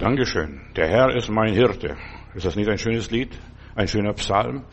Dankeschön. 0.00 0.62
Der 0.76 0.88
Herr 0.88 1.14
ist 1.14 1.28
mein 1.28 1.52
Hirte. 1.52 1.94
Ist 2.34 2.46
das 2.46 2.56
nicht 2.56 2.70
ein 2.70 2.78
schönes 2.78 3.10
Lied? 3.10 3.38
Ein 3.74 3.86
schöner 3.86 4.14
Psalm? 4.14 4.64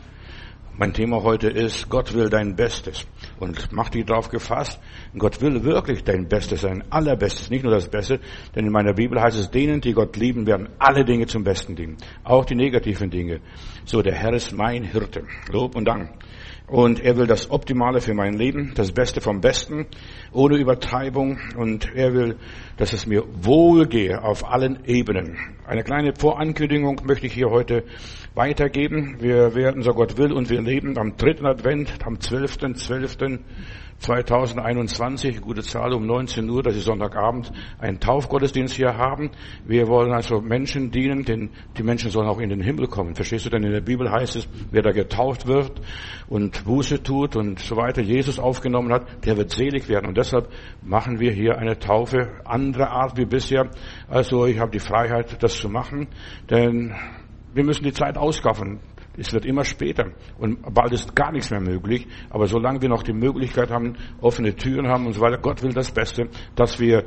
Mein 0.78 0.94
Thema 0.94 1.22
heute 1.22 1.48
ist, 1.48 1.90
Gott 1.90 2.14
will 2.14 2.30
dein 2.30 2.56
Bestes. 2.56 3.06
Und 3.38 3.70
mach 3.70 3.90
dich 3.90 4.06
darauf 4.06 4.30
gefasst, 4.30 4.80
Gott 5.18 5.42
will 5.42 5.62
wirklich 5.64 6.02
dein 6.02 6.28
Bestes, 6.28 6.62
sein 6.62 6.82
allerbestes, 6.88 7.50
nicht 7.50 7.62
nur 7.62 7.74
das 7.74 7.90
Beste, 7.90 8.20
denn 8.54 8.64
in 8.64 8.72
meiner 8.72 8.94
Bibel 8.94 9.20
heißt 9.20 9.38
es, 9.38 9.50
denen, 9.50 9.82
die 9.82 9.92
Gott 9.92 10.16
lieben, 10.16 10.46
werden 10.46 10.70
alle 10.78 11.04
Dinge 11.04 11.26
zum 11.26 11.44
Besten 11.44 11.76
dienen. 11.76 11.98
Auch 12.24 12.46
die 12.46 12.54
negativen 12.54 13.10
Dinge. 13.10 13.40
So, 13.84 14.00
der 14.00 14.14
Herr 14.14 14.32
ist 14.32 14.52
mein 14.52 14.82
Hirte. 14.82 15.24
Lob 15.52 15.76
und 15.76 15.84
Dank. 15.84 16.10
Und 16.68 17.00
er 17.02 17.16
will 17.16 17.26
das 17.26 17.50
Optimale 17.50 18.02
für 18.02 18.12
mein 18.12 18.34
Leben, 18.34 18.72
das 18.74 18.92
Beste 18.92 19.22
vom 19.22 19.40
Besten, 19.40 19.86
ohne 20.32 20.58
Übertreibung. 20.58 21.38
Und 21.56 21.94
er 21.94 22.12
will, 22.12 22.36
dass 22.76 22.92
es 22.92 23.06
mir 23.06 23.24
wohlgehe 23.42 24.22
auf 24.22 24.44
allen 24.44 24.84
Ebenen. 24.84 25.38
Eine 25.66 25.82
kleine 25.82 26.12
Vorankündigung 26.14 27.00
möchte 27.04 27.26
ich 27.26 27.32
hier 27.32 27.48
heute 27.48 27.84
weitergeben. 28.38 29.16
Wir 29.18 29.54
werden, 29.56 29.82
so 29.82 29.90
Gott 29.90 30.16
will, 30.16 30.32
und 30.32 30.48
wir 30.48 30.62
leben 30.62 30.96
am 30.96 31.16
dritten 31.16 31.44
Advent, 31.44 32.06
am 32.06 32.14
12.12. 32.14 32.76
12. 32.76 33.40
2021, 33.98 35.40
gute 35.40 35.62
Zahl 35.62 35.92
um 35.92 36.06
19 36.06 36.48
Uhr, 36.48 36.62
das 36.62 36.76
ist 36.76 36.84
Sonntagabend, 36.84 37.50
einen 37.78 37.98
Taufgottesdienst 37.98 38.74
hier 38.74 38.96
haben. 38.96 39.30
Wir 39.66 39.88
wollen 39.88 40.12
also 40.12 40.40
Menschen 40.40 40.92
dienen, 40.92 41.24
denn 41.24 41.50
die 41.76 41.82
Menschen 41.82 42.10
sollen 42.10 42.28
auch 42.28 42.38
in 42.38 42.48
den 42.48 42.60
Himmel 42.60 42.86
kommen. 42.86 43.16
Verstehst 43.16 43.46
du 43.46 43.50
denn? 43.50 43.64
In 43.64 43.72
der 43.72 43.80
Bibel 43.80 44.10
heißt 44.10 44.36
es, 44.36 44.48
wer 44.70 44.82
da 44.82 44.92
getauft 44.92 45.48
wird 45.48 45.80
und 46.28 46.64
Buße 46.64 47.02
tut 47.02 47.34
und 47.34 47.58
so 47.58 47.76
weiter, 47.76 48.00
Jesus 48.00 48.38
aufgenommen 48.38 48.92
hat, 48.92 49.26
der 49.26 49.36
wird 49.36 49.50
selig 49.50 49.88
werden. 49.88 50.06
Und 50.06 50.16
deshalb 50.16 50.48
machen 50.80 51.18
wir 51.18 51.32
hier 51.32 51.58
eine 51.58 51.78
Taufe, 51.78 52.40
andere 52.44 52.90
Art 52.90 53.18
wie 53.18 53.26
bisher. 53.26 53.68
Also 54.06 54.46
ich 54.46 54.60
habe 54.60 54.70
die 54.70 54.78
Freiheit, 54.78 55.42
das 55.42 55.58
zu 55.58 55.68
machen, 55.68 56.06
denn 56.48 56.94
wir 57.58 57.64
müssen 57.64 57.82
die 57.82 57.92
Zeit 57.92 58.16
auskaffen. 58.16 58.78
Es 59.16 59.32
wird 59.32 59.44
immer 59.44 59.64
später 59.64 60.12
und 60.38 60.62
bald 60.72 60.92
ist 60.92 61.16
gar 61.16 61.32
nichts 61.32 61.50
mehr 61.50 61.60
möglich. 61.60 62.06
Aber 62.30 62.46
solange 62.46 62.80
wir 62.80 62.88
noch 62.88 63.02
die 63.02 63.12
Möglichkeit 63.12 63.68
haben, 63.68 63.96
offene 64.20 64.54
Türen 64.54 64.86
haben 64.86 65.06
und 65.06 65.14
so 65.14 65.20
weiter, 65.20 65.38
Gott 65.38 65.60
will 65.64 65.72
das 65.72 65.90
Beste, 65.90 66.28
dass 66.54 66.78
wir 66.78 67.04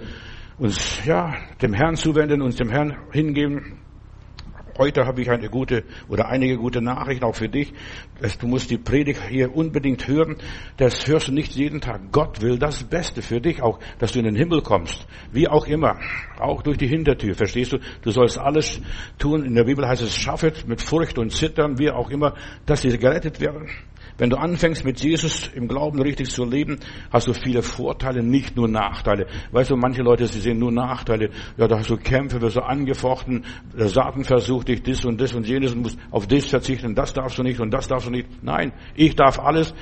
uns 0.58 1.06
ja 1.06 1.34
dem 1.62 1.74
Herrn 1.74 1.96
zuwenden, 1.96 2.42
uns 2.42 2.58
dem 2.58 2.70
Herrn 2.70 2.98
hingeben, 3.14 3.80
Heute 4.82 5.06
habe 5.06 5.22
ich 5.22 5.30
eine 5.30 5.48
gute 5.48 5.84
oder 6.10 6.30
einige 6.30 6.58
gute 6.58 6.82
Nachrichten 6.82 7.24
auch 7.24 7.36
für 7.36 7.48
dich. 7.48 7.72
Du 8.40 8.48
musst 8.48 8.72
die 8.72 8.80
Predigt 8.80 9.22
hier 9.30 9.56
unbedingt 9.56 10.08
hören. 10.08 10.38
Das 10.78 11.06
hörst 11.06 11.28
du 11.28 11.34
nicht 11.34 11.54
jeden 11.54 11.82
Tag. 11.82 12.12
Gott 12.12 12.42
will 12.42 12.58
das 12.58 12.84
Beste 12.84 13.22
für 13.22 13.40
dich 13.40 13.62
auch, 13.62 13.78
dass 14.00 14.14
du 14.14 14.18
in 14.18 14.26
den 14.26 14.36
Himmel 14.36 14.64
kommst. 14.64 15.06
Wie 15.32 15.48
auch 15.48 15.68
immer. 15.68 16.00
Auch 16.40 16.64
durch 16.64 16.80
die 16.80 16.88
Hintertür. 16.88 17.36
Verstehst 17.36 17.74
du? 17.74 17.78
Du 18.02 18.10
sollst 18.10 18.40
alles 18.40 18.82
tun. 19.20 19.46
In 19.46 19.54
der 19.54 19.66
Bibel 19.66 19.88
heißt 19.88 20.02
es, 20.02 20.16
schaffet 20.16 20.68
mit 20.68 20.82
Furcht 20.82 21.20
und 21.20 21.32
Zittern, 21.32 21.78
wie 21.78 21.92
auch 21.92 22.10
immer, 22.10 22.34
dass 22.66 22.82
sie 22.82 22.98
gerettet 22.98 23.40
werden. 23.40 23.70
Wenn 24.22 24.30
du 24.30 24.38
anfängst 24.38 24.86
mit 24.86 25.02
Jesus 25.02 25.50
im 25.56 25.68
Glauben 25.68 26.00
richtig 26.00 26.30
zu 26.30 26.46
leben, 26.46 26.78
hast 27.12 27.26
du 27.26 27.34
viele 27.34 27.64
Vorteile, 27.64 28.22
nicht 28.22 28.56
nur 28.56 28.68
Nachteile. 28.68 29.26
Weißt 29.52 29.72
du, 29.72 29.76
manche 29.76 30.04
Leute, 30.04 30.28
sie 30.28 30.40
sehen 30.40 30.60
nur 30.60 30.72
Nachteile. 30.72 31.32
Ja, 31.58 31.68
da 31.68 31.80
hast 31.80 31.90
du 31.90 31.98
Kämpfe, 31.98 32.40
wirst 32.40 32.56
du 32.56 32.62
angefochten, 32.62 33.44
der 33.76 33.88
Satan 33.88 34.24
versucht 34.24 34.68
dich 34.68 34.84
das 34.84 35.06
und 35.06 35.20
das 35.20 35.34
und 35.34 35.48
jenes 35.48 35.74
und 35.74 35.82
musst 35.82 35.98
auf 36.12 36.28
das 36.28 36.46
verzichten, 36.46 36.94
das 36.94 37.14
darfst 37.14 37.40
du 37.40 37.42
nicht 37.42 37.60
und 37.60 37.72
das 37.72 37.88
darfst 37.88 38.06
du 38.06 38.12
nicht. 38.12 38.28
Nein, 38.44 38.74
ich 38.94 39.16
darf 39.16 39.40
alles. 39.40 39.74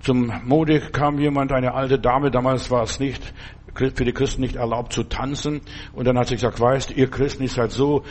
Zum 0.00 0.32
Mode 0.44 0.80
kam 0.80 1.20
jemand, 1.20 1.52
eine 1.52 1.72
alte 1.74 1.96
Dame, 1.96 2.32
damals 2.32 2.72
war 2.72 2.82
es 2.82 2.98
nicht 2.98 3.22
für 3.76 4.04
die 4.04 4.12
Christen 4.12 4.40
nicht 4.40 4.56
erlaubt 4.56 4.92
zu 4.92 5.04
tanzen. 5.04 5.60
Und 5.92 6.06
dann 6.06 6.18
hat 6.18 6.26
sie 6.26 6.34
gesagt, 6.34 6.58
weißt, 6.58 6.96
ihr 6.96 7.08
Christen, 7.08 7.44
ihr 7.44 7.48
seid 7.48 7.70
so 7.70 8.02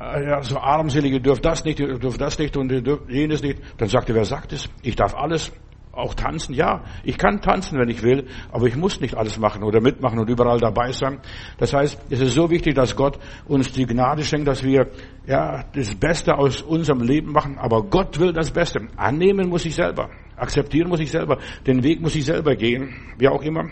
äh, 0.00 0.28
ja, 0.28 0.42
so 0.42 0.58
Armselige 0.58 1.20
dürft 1.20 1.44
das 1.44 1.64
nicht, 1.64 1.80
ihr 1.80 1.98
dürft 1.98 2.20
das 2.20 2.38
nicht 2.38 2.56
und 2.56 2.72
jenes 3.08 3.42
nicht. 3.42 3.60
Dann 3.78 3.88
sagte, 3.88 4.14
wer 4.14 4.24
sagt 4.24 4.52
es? 4.52 4.68
Ich 4.82 4.96
darf 4.96 5.14
alles. 5.14 5.52
Auch 5.96 6.14
tanzen, 6.14 6.56
ja, 6.56 6.82
ich 7.04 7.16
kann 7.16 7.40
tanzen, 7.40 7.78
wenn 7.78 7.88
ich 7.88 8.02
will, 8.02 8.26
aber 8.50 8.66
ich 8.66 8.74
muss 8.74 9.00
nicht 9.00 9.16
alles 9.16 9.38
machen 9.38 9.62
oder 9.62 9.80
mitmachen 9.80 10.18
und 10.18 10.28
überall 10.28 10.58
dabei 10.58 10.90
sein. 10.90 11.20
Das 11.58 11.72
heißt, 11.72 12.06
es 12.10 12.20
ist 12.20 12.34
so 12.34 12.50
wichtig, 12.50 12.74
dass 12.74 12.96
Gott 12.96 13.20
uns 13.46 13.70
die 13.70 13.86
Gnade 13.86 14.24
schenkt, 14.24 14.48
dass 14.48 14.64
wir 14.64 14.88
ja 15.24 15.62
das 15.72 15.94
Beste 15.94 16.36
aus 16.36 16.62
unserem 16.62 17.00
Leben 17.00 17.30
machen. 17.30 17.58
Aber 17.58 17.84
Gott 17.84 18.18
will 18.18 18.32
das 18.32 18.50
Beste. 18.50 18.80
Annehmen 18.96 19.48
muss 19.48 19.64
ich 19.66 19.76
selber, 19.76 20.10
akzeptieren 20.34 20.88
muss 20.88 20.98
ich 20.98 21.12
selber, 21.12 21.38
den 21.64 21.84
Weg 21.84 22.00
muss 22.00 22.16
ich 22.16 22.24
selber 22.24 22.56
gehen, 22.56 22.92
wie 23.18 23.28
auch 23.28 23.42
immer. 23.42 23.70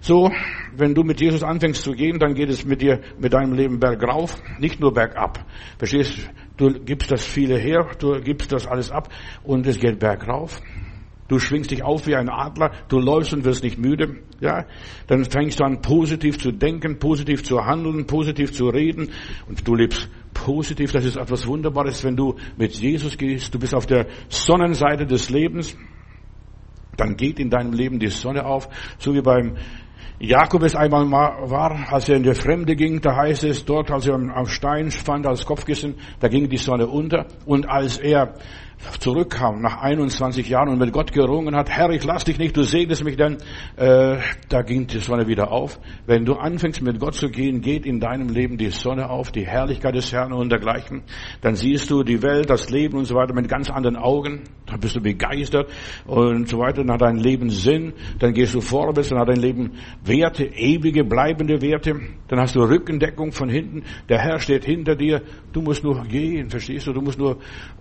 So, 0.00 0.30
wenn 0.76 0.94
du 0.94 1.02
mit 1.02 1.20
Jesus 1.20 1.42
anfängst 1.42 1.82
zu 1.82 1.92
gehen, 1.92 2.18
dann 2.18 2.34
geht 2.34 2.48
es 2.48 2.64
mit 2.64 2.82
dir, 2.82 3.00
mit 3.18 3.32
deinem 3.32 3.54
Leben 3.54 3.80
bergauf, 3.80 4.36
nicht 4.58 4.80
nur 4.80 4.92
bergab. 4.92 5.44
Verstehst? 5.78 6.30
Du 6.56 6.72
gibst 6.72 7.10
das 7.10 7.24
viele 7.24 7.56
her, 7.56 7.88
du 7.98 8.20
gibst 8.20 8.52
das 8.52 8.66
alles 8.66 8.90
ab 8.90 9.08
und 9.44 9.66
es 9.66 9.78
geht 9.78 9.98
bergauf. 9.98 10.60
Du 11.28 11.38
schwingst 11.38 11.70
dich 11.70 11.82
auf 11.82 12.06
wie 12.06 12.16
ein 12.16 12.30
Adler, 12.30 12.72
du 12.88 12.98
läufst 12.98 13.34
und 13.34 13.44
wirst 13.44 13.62
nicht 13.62 13.78
müde, 13.78 14.16
ja. 14.40 14.64
Dann 15.08 15.26
fängst 15.26 15.60
du 15.60 15.64
an, 15.64 15.82
positiv 15.82 16.38
zu 16.38 16.52
denken, 16.52 16.98
positiv 16.98 17.44
zu 17.44 17.64
handeln, 17.66 18.06
positiv 18.06 18.52
zu 18.52 18.68
reden 18.68 19.10
und 19.46 19.68
du 19.68 19.74
lebst 19.74 20.08
positiv. 20.32 20.92
Das 20.92 21.04
ist 21.04 21.16
etwas 21.16 21.46
Wunderbares, 21.46 22.02
wenn 22.02 22.16
du 22.16 22.36
mit 22.56 22.72
Jesus 22.76 23.18
gehst. 23.18 23.54
Du 23.54 23.58
bist 23.58 23.74
auf 23.74 23.84
der 23.84 24.06
Sonnenseite 24.30 25.06
des 25.06 25.28
Lebens. 25.28 25.76
Dann 26.96 27.16
geht 27.16 27.38
in 27.38 27.50
deinem 27.50 27.74
Leben 27.74 27.98
die 27.98 28.08
Sonne 28.08 28.44
auf, 28.46 28.68
so 28.98 29.14
wie 29.14 29.20
beim 29.20 29.56
Jakob 30.20 30.64
es 30.64 30.74
einmal 30.74 31.10
war, 31.10 31.92
als 31.92 32.08
er 32.08 32.16
in 32.16 32.24
der 32.24 32.34
Fremde 32.34 32.74
ging, 32.74 33.00
da 33.00 33.14
heißt 33.14 33.44
es 33.44 33.64
dort, 33.64 33.90
als 33.90 34.08
er 34.08 34.14
am 34.14 34.46
Stein 34.46 34.90
stand 34.90 35.26
als 35.26 35.46
Kopfkissen, 35.46 35.94
da 36.18 36.28
ging 36.28 36.48
die 36.48 36.56
Sonne 36.56 36.88
unter. 36.88 37.26
Und 37.46 37.68
als 37.68 37.98
er 37.98 38.34
zurückkam 39.00 39.60
nach 39.60 39.82
21 39.82 40.48
Jahren 40.48 40.68
und 40.68 40.78
mit 40.78 40.92
Gott 40.92 41.12
gerungen 41.12 41.56
hat, 41.56 41.70
Herr, 41.70 41.90
ich 41.90 42.04
lass 42.04 42.24
dich 42.24 42.38
nicht, 42.38 42.56
du 42.56 42.62
segnest 42.62 43.04
mich 43.04 43.16
denn, 43.16 43.38
äh, 43.76 44.18
da 44.48 44.62
ging 44.62 44.86
die 44.86 44.98
Sonne 44.98 45.26
wieder 45.26 45.50
auf. 45.50 45.78
Wenn 46.06 46.24
du 46.24 46.34
anfängst 46.34 46.82
mit 46.82 46.98
Gott 47.00 47.14
zu 47.14 47.28
gehen, 47.28 47.60
geht 47.60 47.86
in 47.86 48.00
deinem 48.00 48.28
Leben 48.28 48.56
die 48.56 48.70
Sonne 48.70 49.10
auf, 49.10 49.32
die 49.32 49.46
Herrlichkeit 49.46 49.94
des 49.94 50.12
Herrn 50.12 50.32
und 50.32 50.50
dergleichen. 50.50 51.02
Dann 51.40 51.54
siehst 51.54 51.90
du 51.90 52.02
die 52.02 52.22
Welt, 52.22 52.50
das 52.50 52.70
Leben 52.70 52.98
und 52.98 53.04
so 53.04 53.14
weiter 53.14 53.34
mit 53.34 53.48
ganz 53.48 53.70
anderen 53.70 53.96
Augen. 53.96 54.44
Dann 54.66 54.80
bist 54.80 54.96
du 54.96 55.00
begeistert 55.00 55.70
und 56.06 56.48
so 56.48 56.58
weiter. 56.58 56.84
Dann 56.84 56.92
hat 56.92 57.02
dein 57.02 57.16
Leben 57.16 57.50
Sinn. 57.50 57.94
Dann 58.18 58.32
gehst 58.32 58.54
du 58.54 58.60
vorwärts, 58.60 59.08
dann 59.08 59.18
hat 59.18 59.28
dein 59.28 59.40
Leben 59.40 59.72
Werte, 60.04 60.44
ewige, 60.44 61.04
bleibende 61.04 61.60
Werte. 61.62 61.98
Dann 62.28 62.40
hast 62.40 62.54
du 62.54 62.60
Rückendeckung 62.60 63.32
von 63.32 63.48
hinten. 63.48 63.84
Der 64.08 64.18
Herr 64.18 64.38
steht 64.38 64.64
hinter 64.64 64.94
dir. 64.94 65.22
Du 65.52 65.62
musst 65.62 65.84
nur 65.84 66.02
gehen, 66.04 66.50
verstehst 66.50 66.86
du? 66.86 66.92
Du 66.92 67.00
musst 67.00 67.18
nur 67.18 67.38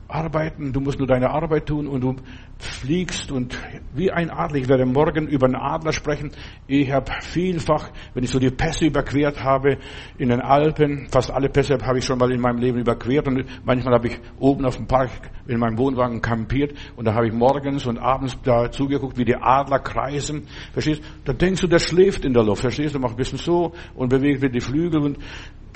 arbeiten, 0.07 0.71
du 0.71 0.79
musst 0.87 0.99
nur 0.99 1.07
deine 1.07 1.29
Arbeit 1.29 1.65
tun 1.65 1.85
und 1.85 2.01
du 2.01 2.15
fliegst 2.59 3.29
und 3.29 3.59
wie 3.93 4.09
ein 4.09 4.29
Adler. 4.29 4.57
Ich 4.57 4.69
werde 4.69 4.85
morgen 4.85 5.27
über 5.27 5.45
einen 5.45 5.57
Adler 5.57 5.91
sprechen. 5.91 6.31
Ich 6.65 6.89
habe 6.91 7.11
vielfach, 7.19 7.89
wenn 8.13 8.23
ich 8.23 8.29
so 8.29 8.39
die 8.39 8.49
Pässe 8.51 8.85
überquert 8.85 9.43
habe 9.43 9.79
in 10.17 10.29
den 10.29 10.39
Alpen, 10.39 11.09
fast 11.11 11.29
alle 11.29 11.49
Pässe 11.49 11.77
habe 11.83 11.97
ich 11.97 12.05
schon 12.05 12.17
mal 12.17 12.31
in 12.31 12.39
meinem 12.39 12.59
Leben 12.59 12.79
überquert 12.79 13.27
und 13.27 13.43
manchmal 13.65 13.95
habe 13.95 14.07
ich 14.07 14.19
oben 14.39 14.65
auf 14.65 14.77
dem 14.77 14.87
Park 14.87 15.11
in 15.45 15.59
meinem 15.59 15.77
Wohnwagen 15.77 16.21
kampiert 16.21 16.73
und 16.95 17.03
da 17.03 17.13
habe 17.13 17.27
ich 17.27 17.33
morgens 17.33 17.85
und 17.85 17.97
abends 17.97 18.37
da 18.43 18.71
zugeguckt, 18.71 19.17
wie 19.17 19.25
die 19.25 19.35
Adler 19.35 19.79
kreisen. 19.79 20.47
Verstehst? 20.71 21.03
Da 21.25 21.33
denkst 21.33 21.59
du, 21.59 21.67
der 21.67 21.79
schläft 21.79 22.23
in 22.23 22.33
der 22.33 22.43
Luft. 22.43 22.61
Verstehst 22.61 22.95
du? 22.95 22.99
Macht 22.99 23.15
ein 23.15 23.17
bisschen 23.17 23.39
so 23.39 23.73
und 23.93 24.07
bewegt 24.07 24.41
mit 24.41 24.55
die 24.55 24.61
Flügel 24.61 25.01
und 25.01 25.17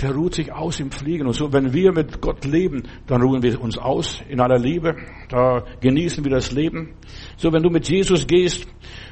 der 0.01 0.15
ruht 0.15 0.35
sich 0.35 0.51
aus 0.51 0.79
im 0.79 0.91
Fliegen. 0.91 1.27
Und 1.27 1.33
so, 1.33 1.53
wenn 1.53 1.73
wir 1.73 1.91
mit 1.91 2.21
Gott 2.21 2.45
leben, 2.45 2.83
dann 3.07 3.21
ruhen 3.21 3.43
wir 3.43 3.61
uns 3.61 3.77
aus 3.77 4.21
in 4.29 4.39
aller 4.39 4.57
Liebe. 4.57 4.95
Da 5.29 5.63
genießen 5.79 6.23
wir 6.23 6.31
das 6.31 6.51
Leben. 6.51 6.93
So, 7.37 7.53
wenn 7.53 7.63
du 7.63 7.69
mit 7.69 7.87
Jesus 7.87 8.25
gehst, 8.27 8.67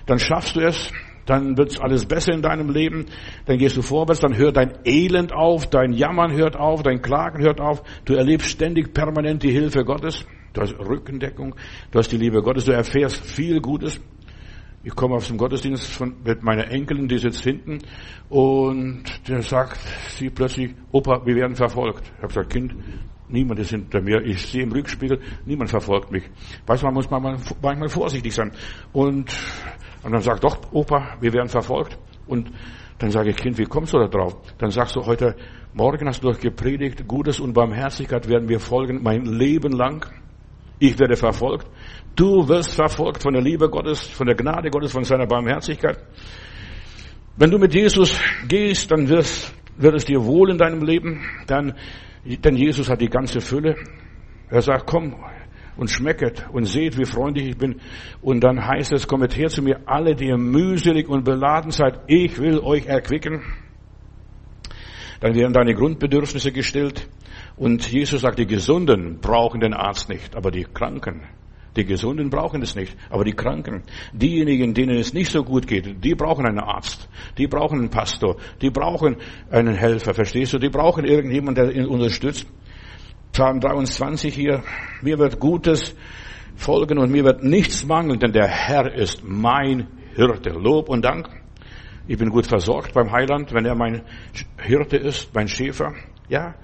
dann 0.05 0.19
schaffst 0.19 0.55
du 0.55 0.61
es. 0.61 0.91
Dann 1.25 1.57
wird 1.57 1.79
alles 1.79 2.05
besser 2.05 2.33
in 2.33 2.41
deinem 2.41 2.71
Leben. 2.71 3.05
Dann 3.45 3.59
gehst 3.59 3.77
du 3.77 3.83
vorwärts, 3.83 4.21
dann 4.21 4.35
hört 4.35 4.57
dein 4.57 4.79
Elend 4.83 5.31
auf, 5.31 5.69
dein 5.69 5.93
Jammern 5.93 6.31
hört 6.31 6.55
auf, 6.55 6.81
dein 6.81 7.03
Klagen 7.03 7.43
hört 7.43 7.61
auf. 7.61 7.83
Du 8.05 8.15
erlebst 8.15 8.49
ständig 8.49 8.95
permanent 8.95 9.43
die 9.43 9.51
Hilfe 9.51 9.85
Gottes. 9.85 10.25
Du 10.53 10.61
hast 10.61 10.73
Rückendeckung, 10.79 11.53
du 11.91 11.99
hast 11.99 12.11
die 12.11 12.17
Liebe 12.17 12.41
Gottes, 12.41 12.65
du 12.65 12.71
erfährst 12.71 13.23
viel 13.23 13.61
Gutes. 13.61 14.01
Ich 14.81 14.95
komme 14.95 15.15
aus 15.15 15.27
dem 15.27 15.37
Gottesdienst 15.37 15.91
von, 15.91 16.15
mit 16.23 16.41
meiner 16.41 16.69
Enkelin, 16.71 17.07
die 17.09 17.17
sitzt 17.17 17.43
hinten, 17.43 17.79
und 18.29 19.03
der 19.27 19.41
sagt 19.41 19.77
sie 20.09 20.29
plötzlich, 20.29 20.73
Opa, 20.91 21.25
wir 21.25 21.35
werden 21.35 21.55
verfolgt. 21.55 22.03
Ich 22.05 22.17
habe 22.17 22.27
gesagt, 22.27 22.49
Kind, 22.51 22.75
niemand 23.27 23.59
ist 23.59 23.71
hinter 23.71 24.01
mir. 24.01 24.21
Ich 24.25 24.45
sehe 24.45 24.63
im 24.63 24.71
Rückspiegel, 24.71 25.19
niemand 25.45 25.69
verfolgt 25.69 26.11
mich. 26.11 26.23
Weißt 26.65 26.81
du, 26.81 26.87
man 26.87 26.93
muss 26.93 27.09
manchmal, 27.09 27.89
vorsichtig 27.89 28.33
sein. 28.33 28.53
Und, 28.93 29.35
und 30.03 30.11
dann 30.13 30.21
sagt 30.21 30.45
doch, 30.45 30.57
Opa, 30.71 31.17
wir 31.19 31.33
werden 31.33 31.49
verfolgt. 31.49 31.99
Und 32.25 32.49
dann 32.99 33.11
sage 33.11 33.31
ich, 33.31 33.35
Kind, 33.35 33.57
wie 33.57 33.65
kommst 33.65 33.93
du 33.93 33.97
da 33.97 34.07
drauf? 34.07 34.37
Dann 34.59 34.71
sagst 34.71 34.95
du, 34.95 35.05
heute 35.05 35.35
Morgen 35.73 36.07
hast 36.07 36.23
du 36.23 36.31
doch 36.31 36.39
gepredigt, 36.39 37.07
Gutes 37.07 37.39
und 37.39 37.53
Barmherzigkeit 37.53 38.27
werden 38.29 38.47
wir 38.47 38.59
folgen, 38.59 39.03
mein 39.03 39.25
Leben 39.25 39.73
lang. 39.73 40.05
Ich 40.79 40.97
werde 40.97 41.15
verfolgt. 41.15 41.67
Du 42.15 42.47
wirst 42.47 42.73
verfolgt 42.73 43.21
von 43.21 43.33
der 43.33 43.41
Liebe 43.41 43.69
Gottes, 43.69 44.01
von 44.01 44.27
der 44.27 44.35
Gnade 44.35 44.69
Gottes, 44.69 44.91
von 44.91 45.03
seiner 45.03 45.27
Barmherzigkeit. 45.27 45.99
Wenn 47.35 47.51
du 47.51 47.57
mit 47.57 47.73
Jesus 47.73 48.19
gehst, 48.47 48.91
dann 48.91 49.07
wirst, 49.07 49.53
wird 49.77 49.95
es 49.95 50.05
dir 50.05 50.23
wohl 50.25 50.51
in 50.51 50.57
deinem 50.57 50.83
Leben, 50.83 51.21
dann, 51.47 51.73
denn 52.25 52.55
Jesus 52.55 52.89
hat 52.89 53.01
die 53.01 53.09
ganze 53.09 53.39
Fülle. 53.39 53.75
Er 54.49 54.61
sagt, 54.61 54.87
komm 54.87 55.15
und 55.77 55.89
schmecket 55.89 56.45
und 56.51 56.65
seht, 56.65 56.97
wie 56.97 57.05
freundlich 57.05 57.47
ich 57.47 57.57
bin. 57.57 57.79
Und 58.21 58.43
dann 58.43 58.65
heißt 58.67 58.91
es, 58.91 59.07
kommet 59.07 59.37
her 59.37 59.47
zu 59.47 59.61
mir, 59.61 59.79
alle, 59.85 60.15
die 60.15 60.27
ihr 60.27 60.37
mühselig 60.37 61.07
und 61.07 61.23
beladen 61.23 61.71
seid, 61.71 62.01
ich 62.07 62.37
will 62.37 62.59
euch 62.59 62.85
erquicken. 62.85 63.41
Dann 65.21 65.35
werden 65.35 65.53
deine 65.53 65.73
Grundbedürfnisse 65.73 66.51
gestillt. 66.51 67.07
Und 67.59 67.91
Jesus 67.91 68.21
sagt, 68.21 68.39
die 68.39 68.47
Gesunden 68.47 69.19
brauchen 69.19 69.59
den 69.59 69.73
Arzt 69.73 70.07
nicht, 70.07 70.33
aber 70.33 70.49
die 70.49 70.63
Kranken. 70.63 71.23
Die 71.75 71.83
Gesunden 71.83 72.29
brauchen 72.29 72.61
es 72.61 72.73
nicht, 72.73 72.95
aber 73.09 73.25
die 73.25 73.33
Kranken, 73.33 73.83
diejenigen, 74.13 74.73
denen 74.73 74.97
es 74.97 75.13
nicht 75.13 75.29
so 75.29 75.43
gut 75.43 75.67
geht, 75.67 76.03
die 76.03 76.15
brauchen 76.15 76.45
einen 76.45 76.59
Arzt, 76.59 77.07
die 77.37 77.47
brauchen 77.47 77.79
einen 77.79 77.89
Pastor, 77.89 78.37
die 78.61 78.69
brauchen 78.69 79.17
einen 79.51 79.75
Helfer, 79.75 80.13
verstehst 80.13 80.53
du? 80.53 80.57
Die 80.57 80.69
brauchen 80.69 81.03
irgendjemanden, 81.03 81.65
der 81.65 81.75
ihn 81.75 81.85
unterstützt. 81.85 82.47
Psalm 83.33 83.59
23 83.59 84.33
hier, 84.33 84.63
mir 85.01 85.19
wird 85.19 85.39
Gutes 85.39 85.95
folgen 86.55 86.97
und 86.97 87.11
mir 87.11 87.25
wird 87.25 87.43
nichts 87.43 87.85
mangeln, 87.85 88.19
denn 88.19 88.31
der 88.31 88.47
Herr 88.47 88.93
ist 88.93 89.21
mein 89.23 89.87
Hirte. 90.15 90.51
Lob 90.51 90.87
und 90.87 91.03
Dank. 91.03 91.27
Ich 92.07 92.17
bin 92.17 92.29
gut 92.29 92.47
versorgt 92.47 92.93
beim 92.93 93.11
Heiland, 93.11 93.53
wenn 93.53 93.65
er 93.65 93.75
mein 93.75 94.01
Hirte 94.57 94.95
ist, 94.95 95.35
mein 95.35 95.49
Schäfer. 95.49 95.93
Ja, 96.29 96.55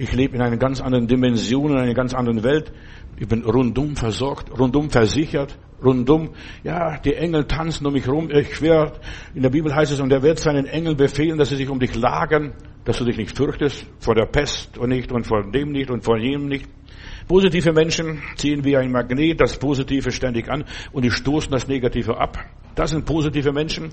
ich 0.00 0.12
lebe 0.14 0.34
in 0.34 0.40
einer 0.40 0.56
ganz 0.56 0.80
anderen 0.80 1.06
Dimension, 1.06 1.72
in 1.72 1.76
einer 1.76 1.92
ganz 1.92 2.14
anderen 2.14 2.42
Welt. 2.42 2.72
Ich 3.18 3.28
bin 3.28 3.44
rundum 3.44 3.96
versorgt, 3.96 4.58
rundum 4.58 4.88
versichert, 4.88 5.58
rundum, 5.84 6.30
ja, 6.64 6.98
die 6.98 7.14
Engel 7.14 7.44
tanzen 7.44 7.86
um 7.86 7.92
mich 7.92 8.08
rum. 8.08 8.30
Ich 8.30 8.56
schwör, 8.56 8.94
in 9.34 9.42
der 9.42 9.50
Bibel 9.50 9.74
heißt 9.74 9.92
es, 9.92 10.00
und 10.00 10.10
er 10.10 10.22
wird 10.22 10.38
seinen 10.38 10.64
Engeln 10.64 10.96
befehlen, 10.96 11.36
dass 11.36 11.50
sie 11.50 11.56
sich 11.56 11.68
um 11.68 11.78
dich 11.78 11.94
lagern, 11.94 12.54
dass 12.86 12.96
du 12.96 13.04
dich 13.04 13.18
nicht 13.18 13.36
fürchtest 13.36 13.86
vor 13.98 14.14
der 14.14 14.24
Pest 14.24 14.78
und 14.78 14.88
nicht 14.88 15.12
und 15.12 15.26
vor 15.26 15.42
dem 15.42 15.70
nicht 15.70 15.90
und 15.90 16.02
vor 16.02 16.16
jenem 16.16 16.48
nicht. 16.48 16.66
Positive 17.28 17.74
Menschen 17.74 18.22
ziehen 18.36 18.64
wie 18.64 18.78
ein 18.78 18.90
Magnet 18.90 19.38
das 19.38 19.58
Positive 19.58 20.12
ständig 20.12 20.48
an 20.48 20.64
und 20.92 21.04
die 21.04 21.10
stoßen 21.10 21.52
das 21.52 21.68
Negative 21.68 22.16
ab. 22.16 22.38
Das 22.80 22.92
sind 22.92 23.04
positive 23.04 23.52
Menschen. 23.52 23.90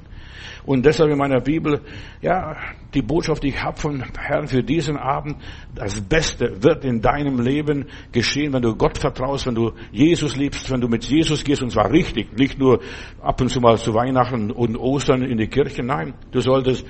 Und 0.66 0.86
deshalb 0.86 1.12
in 1.12 1.18
meiner 1.18 1.42
Bibel, 1.42 1.82
ja, 2.22 2.56
die 2.94 3.02
Botschaft, 3.02 3.44
die 3.44 3.50
ich 3.50 3.62
habe 3.62 3.78
vom 3.78 4.02
Herrn 4.18 4.48
für 4.48 4.64
diesen 4.64 4.96
Abend, 4.96 5.36
das 5.76 6.00
Beste 6.00 6.64
wird 6.64 6.86
in 6.86 7.02
deinem 7.02 7.42
Leben 7.42 7.88
geschehen, 8.14 8.54
wenn 8.54 8.62
du 8.62 8.78
Gott 8.78 8.98
vertraust, 8.98 9.46
wenn 9.46 9.56
du 9.56 9.74
Jesus 9.92 10.38
liebst, 10.38 10.72
wenn 10.72 10.80
du 10.80 10.88
mit 10.88 11.04
Jesus 11.04 11.44
gehst, 11.44 11.62
und 11.62 11.72
zwar 11.72 11.92
richtig, 11.92 12.38
nicht 12.38 12.60
nur 12.60 12.80
ab 13.22 13.42
und 13.42 13.50
zu 13.50 13.60
mal 13.60 13.78
zu 13.78 13.94
Weihnachten 13.94 14.52
und 14.52 14.78
Ostern 14.78 15.22
in 15.22 15.38
die 15.38 15.48
Kirche. 15.48 15.84
Nein, 15.84 16.14
du 16.32 16.40
solltest 16.40 16.88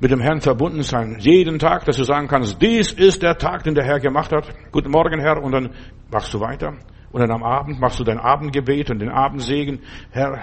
mit 0.00 0.10
dem 0.10 0.20
Herrn 0.20 0.42
verbunden 0.42 0.82
sein. 0.82 1.16
Jeden 1.18 1.58
Tag, 1.58 1.86
dass 1.86 1.96
du 1.96 2.04
sagen 2.04 2.28
kannst, 2.28 2.60
dies 2.60 2.92
ist 2.92 3.22
der 3.22 3.38
Tag, 3.38 3.62
den 3.64 3.74
der 3.74 3.84
Herr 3.84 4.00
gemacht 4.00 4.32
hat. 4.32 4.52
Guten 4.70 4.90
Morgen, 4.90 5.18
Herr, 5.18 5.42
und 5.42 5.52
dann 5.52 5.70
machst 6.12 6.34
du 6.34 6.40
weiter. 6.40 6.74
Und 7.10 7.22
dann 7.22 7.30
am 7.30 7.42
Abend 7.42 7.80
machst 7.80 7.98
du 7.98 8.04
dein 8.04 8.18
Abendgebet 8.18 8.90
und 8.90 8.98
den 8.98 9.08
Abendsegen. 9.08 9.80
Herr, 10.10 10.42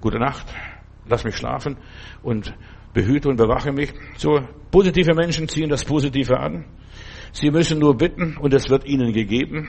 gute 0.00 0.18
Nacht, 0.18 0.46
lass 1.08 1.24
mich 1.24 1.36
schlafen 1.36 1.76
und 2.22 2.54
behüte 2.92 3.28
und 3.28 3.36
bewache 3.36 3.72
mich. 3.72 3.92
So, 4.16 4.40
positive 4.70 5.14
Menschen 5.14 5.48
ziehen 5.48 5.68
das 5.68 5.84
Positive 5.84 6.38
an. 6.38 6.64
Sie 7.32 7.50
müssen 7.50 7.78
nur 7.78 7.96
bitten 7.96 8.36
und 8.36 8.52
es 8.54 8.68
wird 8.68 8.84
ihnen 8.86 9.12
gegeben. 9.12 9.68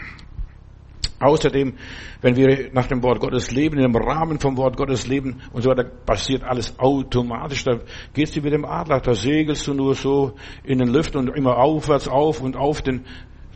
Außerdem, 1.19 1.75
wenn 2.21 2.35
wir 2.35 2.71
nach 2.73 2.87
dem 2.87 3.03
Wort 3.03 3.19
Gottes 3.19 3.51
leben, 3.51 3.77
im 3.77 3.95
Rahmen 3.95 4.39
vom 4.39 4.57
Wort 4.57 4.75
Gottes 4.75 5.05
leben 5.05 5.39
und 5.53 5.61
so 5.61 5.69
weiter, 5.69 5.83
passiert 5.83 6.43
alles 6.43 6.79
automatisch. 6.79 7.63
Da 7.63 7.79
gehst 8.13 8.35
du 8.35 8.41
mit 8.41 8.53
dem 8.53 8.65
Adler, 8.65 9.01
da 9.01 9.13
segelst 9.13 9.67
du 9.67 9.75
nur 9.75 9.93
so 9.93 10.33
in 10.63 10.79
den 10.79 10.87
Lüften 10.87 11.19
und 11.19 11.37
immer 11.37 11.57
aufwärts 11.57 12.07
auf 12.07 12.41
und 12.41 12.55
auf 12.55 12.81
den, 12.81 13.05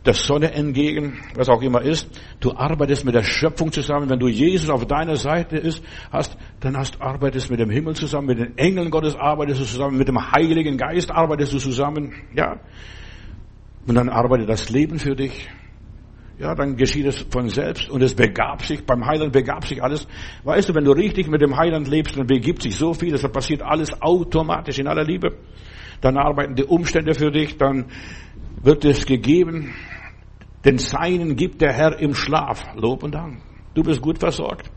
der 0.06 0.14
Sonne 0.14 0.52
entgegen, 0.52 1.20
was 1.34 1.48
auch 1.48 1.62
immer 1.62 1.82
ist. 1.82 2.08
Du 2.40 2.52
arbeitest 2.52 3.04
mit 3.04 3.14
der 3.14 3.22
Schöpfung 3.22 3.72
zusammen. 3.72 4.08
Wenn 4.08 4.18
du 4.18 4.28
Jesus 4.28 4.70
auf 4.70 4.86
deiner 4.86 5.16
Seite 5.16 5.56
ist, 5.56 5.82
hast, 6.10 6.36
dann 6.60 6.76
hast, 6.76 7.00
arbeitest 7.00 7.50
mit 7.50 7.60
dem 7.60 7.70
Himmel 7.70 7.94
zusammen, 7.94 8.28
mit 8.28 8.38
den 8.38 8.56
Engeln 8.58 8.90
Gottes 8.90 9.16
arbeitest 9.16 9.60
du 9.60 9.64
zusammen, 9.64 9.98
mit 9.98 10.08
dem 10.08 10.32
Heiligen 10.32 10.76
Geist 10.76 11.10
arbeitest 11.10 11.52
du 11.52 11.58
zusammen, 11.58 12.12
ja. 12.34 12.60
Und 13.86 13.94
dann 13.94 14.08
arbeitet 14.08 14.48
das 14.48 14.70
Leben 14.70 14.98
für 14.98 15.14
dich 15.14 15.48
ja, 16.38 16.54
dann 16.54 16.76
geschieht 16.76 17.06
es 17.06 17.24
von 17.30 17.48
selbst 17.48 17.88
und 17.88 18.02
es 18.02 18.14
begab 18.14 18.62
sich, 18.62 18.84
beim 18.84 19.06
Heiland 19.06 19.32
begab 19.32 19.66
sich 19.66 19.82
alles. 19.82 20.06
Weißt 20.44 20.68
du, 20.68 20.74
wenn 20.74 20.84
du 20.84 20.92
richtig 20.92 21.28
mit 21.28 21.40
dem 21.40 21.56
Heiland 21.56 21.88
lebst, 21.88 22.18
dann 22.18 22.26
begibt 22.26 22.62
sich 22.62 22.76
so 22.76 22.92
viel, 22.92 23.14
es 23.14 23.22
passiert 23.22 23.62
alles 23.62 24.02
automatisch 24.02 24.78
in 24.78 24.86
aller 24.86 25.04
Liebe. 25.04 25.38
Dann 26.02 26.18
arbeiten 26.18 26.54
die 26.54 26.64
Umstände 26.64 27.14
für 27.14 27.30
dich, 27.30 27.56
dann 27.56 27.86
wird 28.66 28.84
es 28.84 29.06
gegeben. 29.06 29.72
Den 30.64 30.78
Seinen 30.78 31.36
gibt 31.36 31.62
der 31.62 31.72
Herr 31.72 31.98
im 32.00 32.14
Schlaf. 32.14 32.64
Lob 32.74 33.04
und 33.04 33.14
Dank. 33.14 33.38
Du 33.74 33.82
bist 33.82 34.02
gut 34.02 34.18
versorgt. 34.18 34.70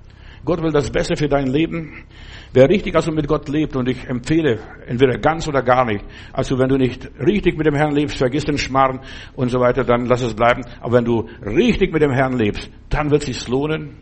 Gott 0.46 0.62
will 0.62 0.72
das 0.72 0.92
Beste 0.92 1.18
für 1.18 1.28
dein 1.28 1.48
Leben. 1.48 2.06
Wer 2.54 2.70
richtig 2.70 2.96
also 2.96 3.12
mit 3.12 3.28
Gott 3.28 3.50
lebt, 3.50 3.76
und 3.76 3.90
ich 3.90 4.08
empfehle 4.08 4.60
entweder 4.88 5.18
ganz 5.18 5.48
oder 5.48 5.62
gar 5.62 5.86
nicht, 5.86 6.04
also 6.32 6.58
wenn 6.58 6.70
du 6.70 6.78
nicht 6.78 7.10
richtig 7.20 7.58
mit 7.58 7.68
dem 7.68 7.76
Herrn 7.76 7.94
lebst, 7.94 8.18
vergiss 8.18 8.46
den 8.46 8.58
Schmarrn 8.58 9.02
und 9.36 9.50
so 9.50 9.60
weiter, 9.60 9.84
dann 9.84 10.06
lass 10.06 10.22
es 10.22 10.34
bleiben. 10.34 10.62
Aber 10.80 10.94
wenn 10.94 11.06
du 11.06 11.28
richtig 11.42 11.92
mit 11.92 12.02
dem 12.02 12.12
Herrn 12.12 12.38
lebst, 12.38 12.70
dann 12.90 13.12
wird 13.12 13.28
es 13.28 13.28
sich 13.28 13.48
lohnen. 13.48 13.98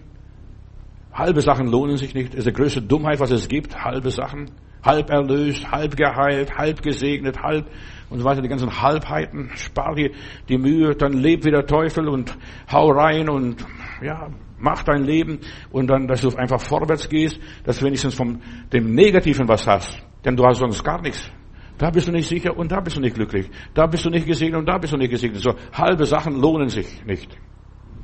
Halbe 1.14 1.42
Sachen 1.42 1.68
lohnen 1.68 1.98
sich 1.98 2.14
nicht. 2.14 2.34
Das 2.34 2.40
ist 2.40 2.48
die 2.48 2.54
größte 2.54 2.82
Dummheit, 2.82 3.20
was 3.20 3.32
es 3.32 3.48
gibt. 3.48 3.84
Halbe 3.84 4.12
Sachen. 4.12 4.52
Halb 4.88 5.10
erlöst, 5.10 5.70
halb 5.70 5.96
geheilt, 5.96 6.58
halb 6.58 6.82
gesegnet, 6.82 7.44
halb 7.44 7.68
und 8.10 8.20
so 8.20 8.26
weiter. 8.26 8.42
Die 8.42 8.48
ganzen 8.48 8.82
Halbheiten. 8.82 9.52
Spar 9.56 9.96
dir 9.96 10.12
die 10.48 10.58
Mühe, 10.58 10.96
dann 10.96 11.14
leb 11.14 11.44
wie 11.46 11.52
der 11.52 11.66
Teufel 11.66 12.08
und 12.08 12.36
hau 12.72 12.90
rein 12.92 13.30
und 13.30 13.66
ja, 14.02 14.30
Mach 14.60 14.84
dein 14.84 15.04
Leben 15.04 15.40
und 15.72 15.88
dann, 15.88 16.08
dass 16.08 16.22
du 16.22 16.36
einfach 16.36 16.60
vorwärts 16.60 17.10
gehst, 17.10 17.40
dass 17.64 17.80
du 17.80 17.86
wenigstens 17.86 18.16
vom 18.16 18.42
dem 18.74 18.96
Negativen 18.96 19.48
was 19.48 19.68
hast. 19.68 20.04
Denn 20.26 20.36
du 20.36 20.44
hast 20.46 20.58
sonst 20.58 20.84
gar 20.84 21.02
nichts. 21.02 21.30
Da 21.78 21.92
bist 21.92 22.08
du 22.08 22.12
nicht 22.12 22.28
sicher 22.28 22.58
und 22.58 22.72
da 22.72 22.80
bist 22.80 22.98
du 22.98 23.02
nicht 23.02 23.16
glücklich. 23.16 23.50
Da 23.76 23.86
bist 23.86 24.04
du 24.04 24.10
nicht 24.10 24.26
gesegnet 24.26 24.60
und 24.60 24.66
da 24.66 24.80
bist 24.80 24.94
du 24.94 24.98
nicht 24.98 25.12
gesegnet. 25.12 25.44
So 25.44 25.54
halbe 25.72 26.06
Sachen 26.06 26.42
lohnen 26.42 26.70
sich 26.70 27.06
nicht. 27.06 27.38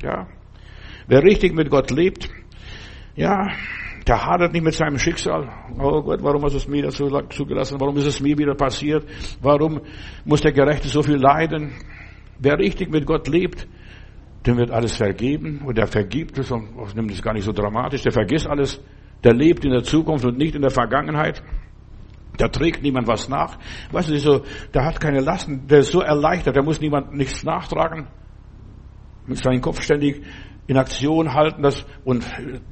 Ja. 0.03 0.27
Wer 1.07 1.24
richtig 1.24 1.56
mit 1.56 1.71
Gott 1.71 1.89
lebt, 1.89 2.30
ja, 3.15 3.47
der 4.07 4.25
hadert 4.25 4.53
nicht 4.53 4.63
mit 4.63 4.73
seinem 4.73 4.97
Schicksal. 4.97 5.50
Oh 5.79 6.01
Gott, 6.01 6.21
warum 6.21 6.44
hast 6.44 6.53
du 6.53 6.57
es 6.57 6.67
mir 6.67 6.83
dazu 6.83 7.07
zugelassen? 7.29 7.79
Warum 7.79 7.95
ist 7.97 8.05
es 8.05 8.19
mir 8.19 8.38
wieder 8.38 8.55
passiert? 8.55 9.05
Warum 9.41 9.81
muss 10.25 10.41
der 10.41 10.51
Gerechte 10.51 10.88
so 10.89 11.01
viel 11.01 11.15
leiden? 11.17 11.73
Wer 12.39 12.57
richtig 12.59 12.91
mit 12.91 13.05
Gott 13.05 13.27
lebt, 13.27 13.68
dem 14.45 14.57
wird 14.57 14.71
alles 14.71 14.97
vergeben 14.97 15.61
und 15.66 15.78
der 15.78 15.87
vergibt 15.87 16.37
es 16.37 16.51
und 16.51 16.95
nimmt 16.95 17.11
es 17.11 17.21
gar 17.21 17.33
nicht 17.33 17.45
so 17.45 17.54
dramatisch. 17.54 18.01
Der 18.01 18.11
vergisst 18.11 18.47
alles, 18.47 18.81
der 19.23 19.33
lebt 19.33 19.63
in 19.63 19.71
der 19.71 19.83
Zukunft 19.83 20.25
und 20.25 20.37
nicht 20.37 20.56
in 20.56 20.61
der 20.61 20.71
Vergangenheit. 20.71 21.42
Da 22.37 22.47
trägt 22.47 22.81
niemand 22.81 23.07
was 23.07 23.30
nach. 23.30 23.57
Weißt 23.92 24.09
du, 24.09 24.18
so, 24.18 24.42
der 24.73 24.85
hat 24.85 24.99
keine 24.99 25.21
Lasten, 25.21 25.68
der 25.68 25.80
ist 25.80 25.92
so 25.92 26.01
erleichtert, 26.01 26.56
der 26.56 26.63
muss 26.63 26.81
niemand 26.81 27.13
nichts 27.13 27.44
nachtragen. 27.44 28.07
Mit 29.28 29.37
seinem 29.37 29.61
Kopf 29.61 29.81
ständig 29.81 30.23
in 30.67 30.77
Aktion 30.77 31.33
halten 31.33 31.61
das 31.63 31.85
und 32.03 32.25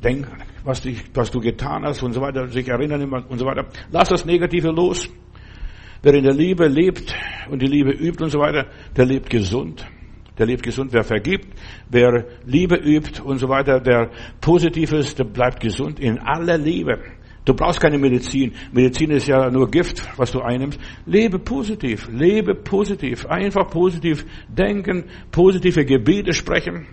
denken, 0.03 0.27
was, 0.63 0.81
dich, 0.81 1.03
was 1.13 1.31
du 1.31 1.39
getan 1.39 1.83
hast 1.83 2.01
und 2.03 2.13
so 2.13 2.21
weiter, 2.21 2.47
sich 2.47 2.67
erinnern 2.67 3.11
und 3.11 3.37
so 3.37 3.45
weiter. 3.45 3.67
Lass 3.91 4.09
das 4.09 4.25
Negative 4.25 4.69
los. 4.69 5.09
Wer 6.03 6.13
in 6.15 6.23
der 6.23 6.33
Liebe 6.33 6.67
lebt 6.67 7.13
und 7.49 7.61
die 7.61 7.67
Liebe 7.67 7.91
übt 7.91 8.23
und 8.23 8.29
so 8.29 8.39
weiter, 8.39 8.67
der 8.95 9.05
lebt 9.05 9.29
gesund 9.29 9.85
der 10.41 10.47
lebt 10.47 10.63
gesund. 10.63 10.91
Wer 10.91 11.03
vergibt, 11.03 11.47
wer 11.87 12.25
Liebe 12.45 12.75
übt 12.75 13.21
und 13.21 13.37
so 13.37 13.47
weiter, 13.47 13.79
wer 13.83 14.09
positiv 14.39 14.91
ist, 14.91 15.19
der 15.19 15.25
bleibt 15.25 15.59
gesund 15.59 15.99
in 15.99 16.17
aller 16.17 16.57
Liebe. 16.57 16.99
Du 17.45 17.53
brauchst 17.53 17.79
keine 17.79 17.99
Medizin. 17.99 18.53
Medizin 18.71 19.11
ist 19.11 19.27
ja 19.27 19.51
nur 19.51 19.69
Gift, 19.69 20.01
was 20.17 20.31
du 20.31 20.41
einnimmst. 20.41 20.79
Lebe 21.05 21.37
positiv, 21.37 22.07
lebe 22.11 22.55
positiv, 22.55 23.25
einfach 23.27 23.69
positiv 23.69 24.25
denken, 24.47 25.05
positive 25.31 25.85
Gebete 25.85 26.33
sprechen. 26.33 26.87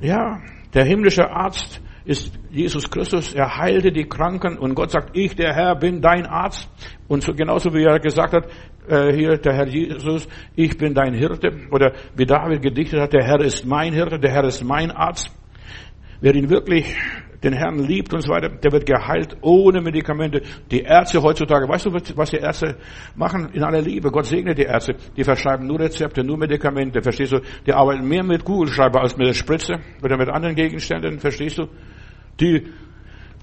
Ja, 0.00 0.40
der 0.74 0.84
himmlische 0.84 1.28
Arzt 1.28 1.82
ist 2.04 2.38
Jesus 2.50 2.88
Christus. 2.88 3.34
Er 3.34 3.56
heilte 3.56 3.90
die 3.90 4.08
Kranken 4.08 4.56
und 4.56 4.74
Gott 4.74 4.90
sagt, 4.90 5.16
ich, 5.16 5.34
der 5.34 5.52
Herr, 5.54 5.74
bin 5.74 6.00
dein 6.00 6.24
Arzt. 6.26 6.70
Und 7.08 7.22
so, 7.22 7.32
genauso 7.32 7.74
wie 7.74 7.84
er 7.84 7.98
gesagt 7.98 8.32
hat, 8.32 8.46
äh, 8.88 9.12
hier 9.12 9.36
der 9.38 9.54
Herr 9.54 9.66
Jesus, 9.66 10.28
ich 10.54 10.78
bin 10.78 10.94
dein 10.94 11.14
Hirte. 11.14 11.50
Oder 11.70 11.92
wie 12.16 12.26
David 12.26 12.62
gedichtet 12.62 13.00
hat, 13.00 13.12
der 13.12 13.24
Herr 13.24 13.40
ist 13.40 13.66
mein 13.66 13.92
Hirte, 13.92 14.18
der 14.18 14.30
Herr 14.30 14.44
ist 14.44 14.62
mein 14.62 14.90
Arzt. 14.90 15.30
Wer 16.20 16.34
ihn 16.34 16.48
wirklich 16.48 16.96
den 17.42 17.52
Herrn 17.52 17.78
liebt 17.78 18.12
und 18.12 18.22
so 18.22 18.30
weiter, 18.32 18.48
der 18.48 18.72
wird 18.72 18.86
geheilt 18.86 19.36
ohne 19.42 19.80
Medikamente. 19.80 20.42
Die 20.70 20.80
Ärzte 20.80 21.22
heutzutage, 21.22 21.68
weißt 21.68 21.86
du, 21.86 21.92
was 22.16 22.30
die 22.30 22.38
Ärzte 22.38 22.76
machen? 23.14 23.50
In 23.52 23.62
aller 23.62 23.80
Liebe. 23.80 24.10
Gott 24.10 24.26
segne 24.26 24.54
die 24.54 24.62
Ärzte. 24.62 24.96
Die 25.16 25.24
verschreiben 25.24 25.66
nur 25.66 25.78
Rezepte, 25.78 26.24
nur 26.24 26.36
Medikamente. 26.36 27.00
Verstehst 27.02 27.32
du? 27.32 27.40
Die 27.66 27.72
arbeiten 27.72 28.06
mehr 28.06 28.24
mit 28.24 28.44
Kugelschreiber 28.44 29.00
als 29.00 29.16
mit 29.16 29.28
der 29.28 29.34
Spritze 29.34 29.74
oder 30.02 30.16
mit 30.16 30.28
anderen 30.28 30.56
Gegenständen. 30.56 31.18
Verstehst 31.20 31.58
du? 31.58 31.68
Die 32.40 32.66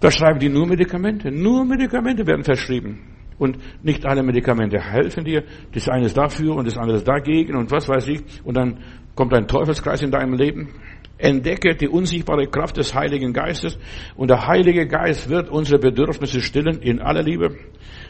verschreiben 0.01 0.39
die 0.39 0.49
nur 0.49 0.67
Medikamente. 0.67 1.31
Nur 1.31 1.65
Medikamente 1.65 2.27
werden 2.27 2.43
verschrieben. 2.43 3.15
Und 3.37 3.57
nicht 3.83 4.05
alle 4.05 4.23
Medikamente 4.23 4.79
helfen 4.79 5.25
dir. 5.25 5.43
Das 5.73 5.89
eine 5.89 6.05
ist 6.05 6.17
dafür 6.17 6.55
und 6.55 6.67
das 6.67 6.77
andere 6.77 6.97
ist 6.97 7.07
dagegen 7.07 7.55
und 7.55 7.71
was 7.71 7.87
weiß 7.87 8.07
ich. 8.07 8.21
Und 8.43 8.55
dann 8.55 8.77
kommt 9.15 9.33
ein 9.33 9.47
Teufelskreis 9.47 10.01
in 10.01 10.11
deinem 10.11 10.33
Leben. 10.33 10.69
Entdecke 11.17 11.75
die 11.75 11.87
unsichtbare 11.87 12.47
Kraft 12.47 12.77
des 12.77 12.93
Heiligen 12.93 13.31
Geistes 13.31 13.77
und 14.15 14.29
der 14.29 14.47
Heilige 14.47 14.85
Geist 14.85 15.29
wird 15.29 15.49
unsere 15.49 15.79
Bedürfnisse 15.79 16.41
stillen 16.41 16.81
in 16.81 17.01
aller 17.01 17.23
Liebe. 17.23 17.55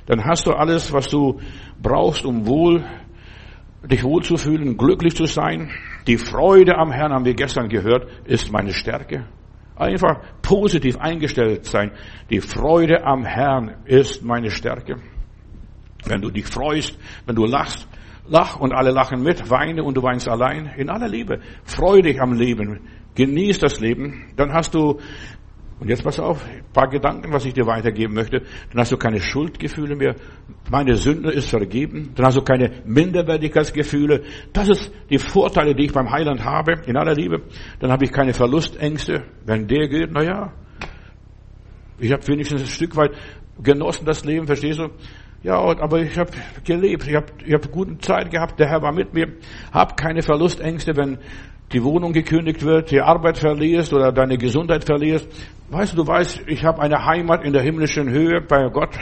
Dann 0.08 0.24
hast 0.26 0.48
du 0.48 0.52
alles, 0.52 0.92
was 0.92 1.08
du 1.10 1.40
brauchst, 1.82 2.26
um 2.26 2.48
wohl, 2.48 2.84
dich 3.84 4.04
wohlzufühlen, 4.04 4.78
glücklich 4.78 5.16
zu 5.16 5.26
sein. 5.26 5.70
Die 6.08 6.18
Freude 6.18 6.78
am 6.78 6.92
Herrn, 6.92 7.14
haben 7.14 7.26
wir 7.26 7.36
gestern 7.36 7.70
gehört, 7.70 8.08
ist 8.26 8.52
meine 8.52 8.74
Stärke. 8.74 9.26
Einfach 9.76 10.22
positiv 10.42 10.98
eingestellt 10.98 11.66
sein. 11.66 11.92
Die 12.30 12.40
Freude 12.40 13.04
am 13.04 13.24
Herrn 13.24 13.76
ist 13.86 14.24
meine 14.24 14.50
Stärke. 14.50 14.96
Wenn 16.06 16.22
du 16.22 16.30
dich 16.30 16.46
freust, 16.46 16.98
wenn 17.26 17.36
du 17.36 17.46
lachst, 17.46 17.88
lach 18.28 18.60
und 18.60 18.74
alle 18.74 18.92
lachen 18.92 19.22
mit, 19.22 19.50
weine 19.50 19.84
und 19.84 19.98
du 19.98 20.04
weinst 20.04 20.30
allein. 20.30 20.72
In 20.78 20.90
aller 20.90 21.08
Liebe. 21.08 21.42
Freu 21.64 22.02
dich 22.02 22.22
am 22.22 22.34
Leben. 22.34 22.80
Genieß 23.16 23.60
das 23.60 23.80
Leben. 23.80 24.26
Dann 24.36 24.54
hast 24.54 24.74
du, 24.74 25.00
und 25.80 25.90
jetzt 25.90 26.04
pass 26.04 26.20
auf, 26.20 26.46
paar 26.74 26.90
Gedanken, 26.90 27.32
was 27.32 27.46
ich 27.46 27.54
dir 27.54 27.66
weitergeben 27.66 28.14
möchte. 28.14 28.42
Dann 28.72 28.82
hast 28.82 28.92
du 28.92 28.98
keine 28.98 29.20
Schuldgefühle 29.20 29.96
mehr. 29.96 30.16
Meine 30.70 30.96
Sünde 30.96 31.32
ist 31.32 31.50
vergeben. 31.50 32.12
Dann 32.16 32.26
hast 32.26 32.38
du 32.38 32.42
keine 32.42 32.82
Minderwertigkeitsgefühle. 32.86 34.24
Das 34.54 34.70
ist 34.70 34.92
die 35.10 35.18
Vorteile, 35.18 35.74
die 35.74 35.86
ich 35.86 35.94
beim 35.94 36.12
Heiland 36.12 36.44
habe. 36.44 36.82
In 36.86 36.98
aller 36.98 37.14
Liebe. 37.14 37.42
Dann 37.80 37.92
habe 37.92 38.06
ich 38.06 38.12
keine 38.12 38.34
Verlustängste. 38.34 39.24
Wenn 39.46 39.68
der 39.68 39.88
geht, 39.88 40.12
na 40.12 40.24
ja. 40.24 40.54
Ich 41.98 42.12
habe 42.12 42.28
wenigstens 42.28 42.62
ein 42.62 42.68
Stück 42.68 42.96
weit 42.98 43.12
genossen 43.64 44.06
das 44.06 44.26
Leben, 44.26 44.46
verstehst 44.46 44.80
du? 44.80 44.90
Ja, 45.44 45.60
aber 45.60 46.02
ich 46.02 46.18
habe 46.18 46.32
gelebt, 46.64 47.08
ich 47.08 47.16
habe 47.16 47.28
ich 47.46 47.54
hab 47.54 47.72
gute 47.72 47.98
Zeit 48.00 48.32
gehabt, 48.32 48.60
der 48.60 48.68
Herr 48.68 48.82
war 48.82 48.92
mit 48.92 49.14
mir. 49.14 49.28
Hab 49.72 49.96
keine 49.96 50.24
Verlustängste, 50.24 50.98
wenn 50.98 51.20
die 51.72 51.84
Wohnung 51.84 52.14
gekündigt 52.14 52.64
wird, 52.64 52.92
die 52.92 53.02
Arbeit 53.02 53.38
verlierst 53.38 53.94
oder 53.94 54.12
deine 54.12 54.38
Gesundheit 54.38 54.84
verlierst. 54.84 55.28
Weißt 55.70 55.94
du, 55.94 55.98
du 55.98 56.08
weißt, 56.08 56.44
ich 56.48 56.64
habe 56.64 56.82
eine 56.82 57.06
Heimat 57.06 57.44
in 57.44 57.54
der 57.54 57.64
himmlischen 57.64 58.10
Höhe 58.10 58.42
bei 58.42 58.70
Gott. 58.70 58.98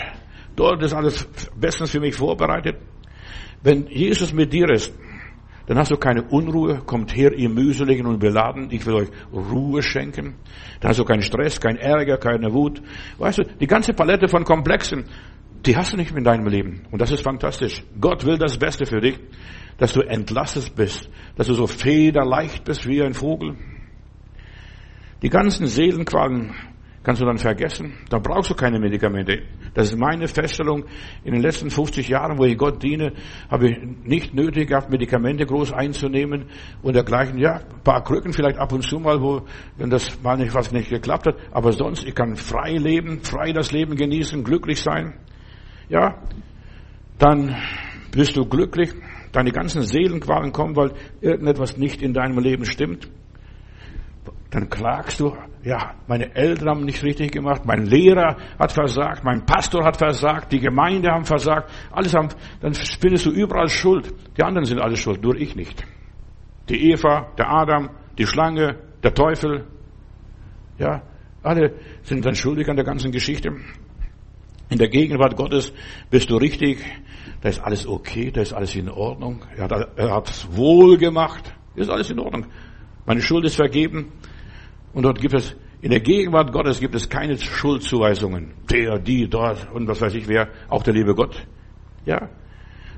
Dort 0.56 0.82
ist 0.84 0.94
alles 0.94 1.28
bestens 1.56 1.92
für 1.92 2.00
mich 2.00 2.16
vorbereitet. 2.16 2.78
Wenn 3.62 3.88
Jesus 3.88 4.34
mit 4.34 4.54
dir 4.54 4.70
ist, 4.70 4.94
dann 5.66 5.78
hast 5.78 5.92
du 5.92 5.98
keine 5.98 6.24
Unruhe, 6.24 6.82
kommt 6.86 7.16
her, 7.16 7.34
ihr 7.34 7.50
mühseligen 7.50 8.06
und 8.06 8.20
beladen, 8.20 8.68
ich 8.72 8.86
will 8.86 8.96
euch 8.96 9.10
Ruhe 9.32 9.82
schenken. 9.82 10.36
Dann 10.82 10.90
hast 10.90 11.00
du 11.00 11.06
keinen 11.06 11.22
Stress, 11.22 11.60
keinen 11.62 11.78
Ärger, 11.78 12.18
keine 12.18 12.54
Wut. 12.54 12.82
Weißt 13.18 13.40
du, 13.40 13.44
die 13.44 13.68
ganze 13.68 13.94
Palette 13.94 14.28
von 14.28 14.44
Komplexen, 14.44 15.06
die 15.66 15.78
hast 15.78 15.94
du 15.94 15.98
nicht 15.98 16.14
in 16.14 16.24
deinem 16.26 16.48
Leben. 16.48 16.82
Und 16.92 17.02
das 17.02 17.12
ist 17.12 17.24
fantastisch. 17.24 17.84
Gott 18.00 18.26
will 18.26 18.38
das 18.38 18.58
Beste 18.58 18.86
für 18.86 19.00
dich, 19.00 19.18
dass 19.78 19.94
du 19.94 20.02
entlastet 20.02 20.76
bist, 20.76 21.10
dass 21.36 21.48
du 21.48 21.54
so 21.54 21.68
federleicht 21.68 22.64
bist 22.64 22.88
wie 22.88 23.02
ein 23.02 23.14
Vogel. 23.14 23.56
Die 25.22 25.30
ganzen 25.30 25.68
Seelenqualen 25.68 26.54
kannst 27.04 27.22
du 27.22 27.26
dann 27.26 27.38
vergessen. 27.38 27.94
Da 28.10 28.20
brauchst 28.20 28.50
du 28.50 28.56
keine 28.56 28.80
Medikamente. 28.80 29.44
Das 29.74 29.92
ist 29.92 29.98
meine 29.98 30.28
Feststellung. 30.28 30.86
In 31.24 31.34
den 31.34 31.42
letzten 31.42 31.70
50 31.70 32.08
Jahren, 32.08 32.38
wo 32.38 32.46
ich 32.46 32.58
Gott 32.58 32.82
diene, 32.82 33.14
habe 33.50 33.70
ich 33.70 33.78
nicht 34.04 34.34
nötig 34.34 34.70
gehabt, 34.70 34.90
Medikamente 34.90 35.46
groß 35.46 35.74
einzunehmen 35.74 36.46
und 36.82 36.96
dergleichen. 36.96 37.38
Ja, 37.40 37.56
ein 37.56 37.84
paar 37.84 38.04
Krücken 38.04 38.32
vielleicht 38.32 38.58
ab 38.58 38.72
und 38.72 38.84
zu 38.84 39.00
mal, 39.00 39.22
wo, 39.22 39.42
wenn 39.78 39.90
das 39.90 40.22
mal 40.22 40.38
nicht 40.38 40.54
was 40.54 40.72
nicht 40.72 40.90
geklappt 40.90 41.28
hat. 41.28 41.36
Aber 41.52 41.72
sonst, 41.74 42.06
ich 42.06 42.16
kann 42.16 42.36
frei 42.36 42.74
leben, 42.74 43.22
frei 43.22 43.52
das 43.52 43.72
Leben 43.72 43.96
genießen, 43.96 44.44
glücklich 44.44 44.82
sein 44.82 45.14
ja, 45.90 46.16
dann 47.18 47.56
bist 48.16 48.38
du 48.38 48.46
glücklich, 48.46 48.92
deine 49.32 49.52
ganzen 49.52 49.82
Seelenqualen 49.84 50.52
kommen, 50.52 50.76
weil 50.76 50.92
irgendetwas 51.22 51.78
nicht 51.78 52.02
in 52.02 52.14
deinem 52.14 52.40
Leben 52.40 52.66
stimmt. 52.66 53.10
Dann 54.52 54.70
klagst 54.70 55.20
du, 55.20 55.36
ja, 55.64 55.96
meine 56.08 56.36
Eltern 56.36 56.70
haben 56.70 56.86
nicht 56.86 57.04
richtig 57.04 57.32
gemacht, 57.32 57.64
mein 57.66 57.86
Lehrer 57.86 58.38
hat 58.60 58.72
versagt, 58.72 59.24
mein 59.24 59.46
Pastor 59.46 59.84
hat 59.84 59.98
versagt, 59.98 60.52
die 60.52 60.60
Gemeinde 60.60 61.10
haben 61.10 61.26
versagt, 61.26 61.72
alles 61.92 62.14
haben, 62.14 62.30
dann 62.62 62.74
findest 62.74 63.26
du 63.26 63.32
überall 63.32 63.70
Schuld. 63.70 64.14
Die 64.38 64.44
anderen 64.44 64.66
sind 64.66 64.80
alle 64.80 64.96
schuld, 64.96 65.24
nur 65.24 65.36
ich 65.36 65.56
nicht. 65.56 65.84
Die 66.70 66.92
Eva, 66.92 67.32
der 67.38 67.50
Adam, 67.50 67.90
die 68.18 68.28
Schlange, 68.28 68.78
der 69.02 69.14
Teufel, 69.14 69.66
ja, 70.78 71.02
alle 71.42 71.74
sind 72.04 72.24
dann 72.26 72.36
schuldig 72.36 72.70
an 72.70 72.76
der 72.76 72.86
ganzen 72.86 73.12
Geschichte. 73.12 73.50
In 74.70 74.78
der 74.78 74.90
Gegenwart 74.90 75.36
Gottes 75.36 75.74
bist 76.10 76.30
du 76.30 76.38
richtig, 76.38 76.84
da 77.44 77.50
ist 77.50 77.60
alles 77.60 77.86
okay, 77.86 78.32
da 78.32 78.40
ist 78.40 78.54
alles 78.54 78.74
in 78.74 78.90
Ordnung. 78.90 79.42
Er 79.58 79.64
hat, 79.66 79.90
er 79.98 80.24
wohl 80.56 80.98
gemacht, 80.98 81.54
ist 81.76 81.90
alles 81.90 82.10
in 82.10 82.18
Ordnung. 82.18 82.46
Meine 83.06 83.22
Schuld 83.22 83.44
ist 83.44 83.58
vergeben. 83.58 84.14
Und 84.94 85.04
dort 85.04 85.20
gibt 85.20 85.34
es, 85.34 85.54
in 85.82 85.92
der 85.92 86.00
Gegenwart 86.00 86.54
Gottes 86.54 86.80
gibt 86.80 86.96
es 86.96 87.10
keine 87.10 87.38
Schuldzuweisungen. 87.38 88.54
Der, 88.72 88.98
die, 88.98 89.28
dort 89.28 89.70
und 89.74 89.90
was 89.90 90.00
weiß 90.00 90.14
ich 90.14 90.30
wer, 90.30 90.48
auch 90.70 90.84
der 90.84 90.94
liebe 90.94 91.14
Gott. 91.16 91.46
Ja. 92.06 92.30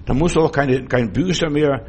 Da 0.05 0.13
muss 0.13 0.37
auch 0.37 0.51
keine, 0.51 0.85
kein 0.85 1.11
Büßer 1.11 1.49
mehr 1.49 1.87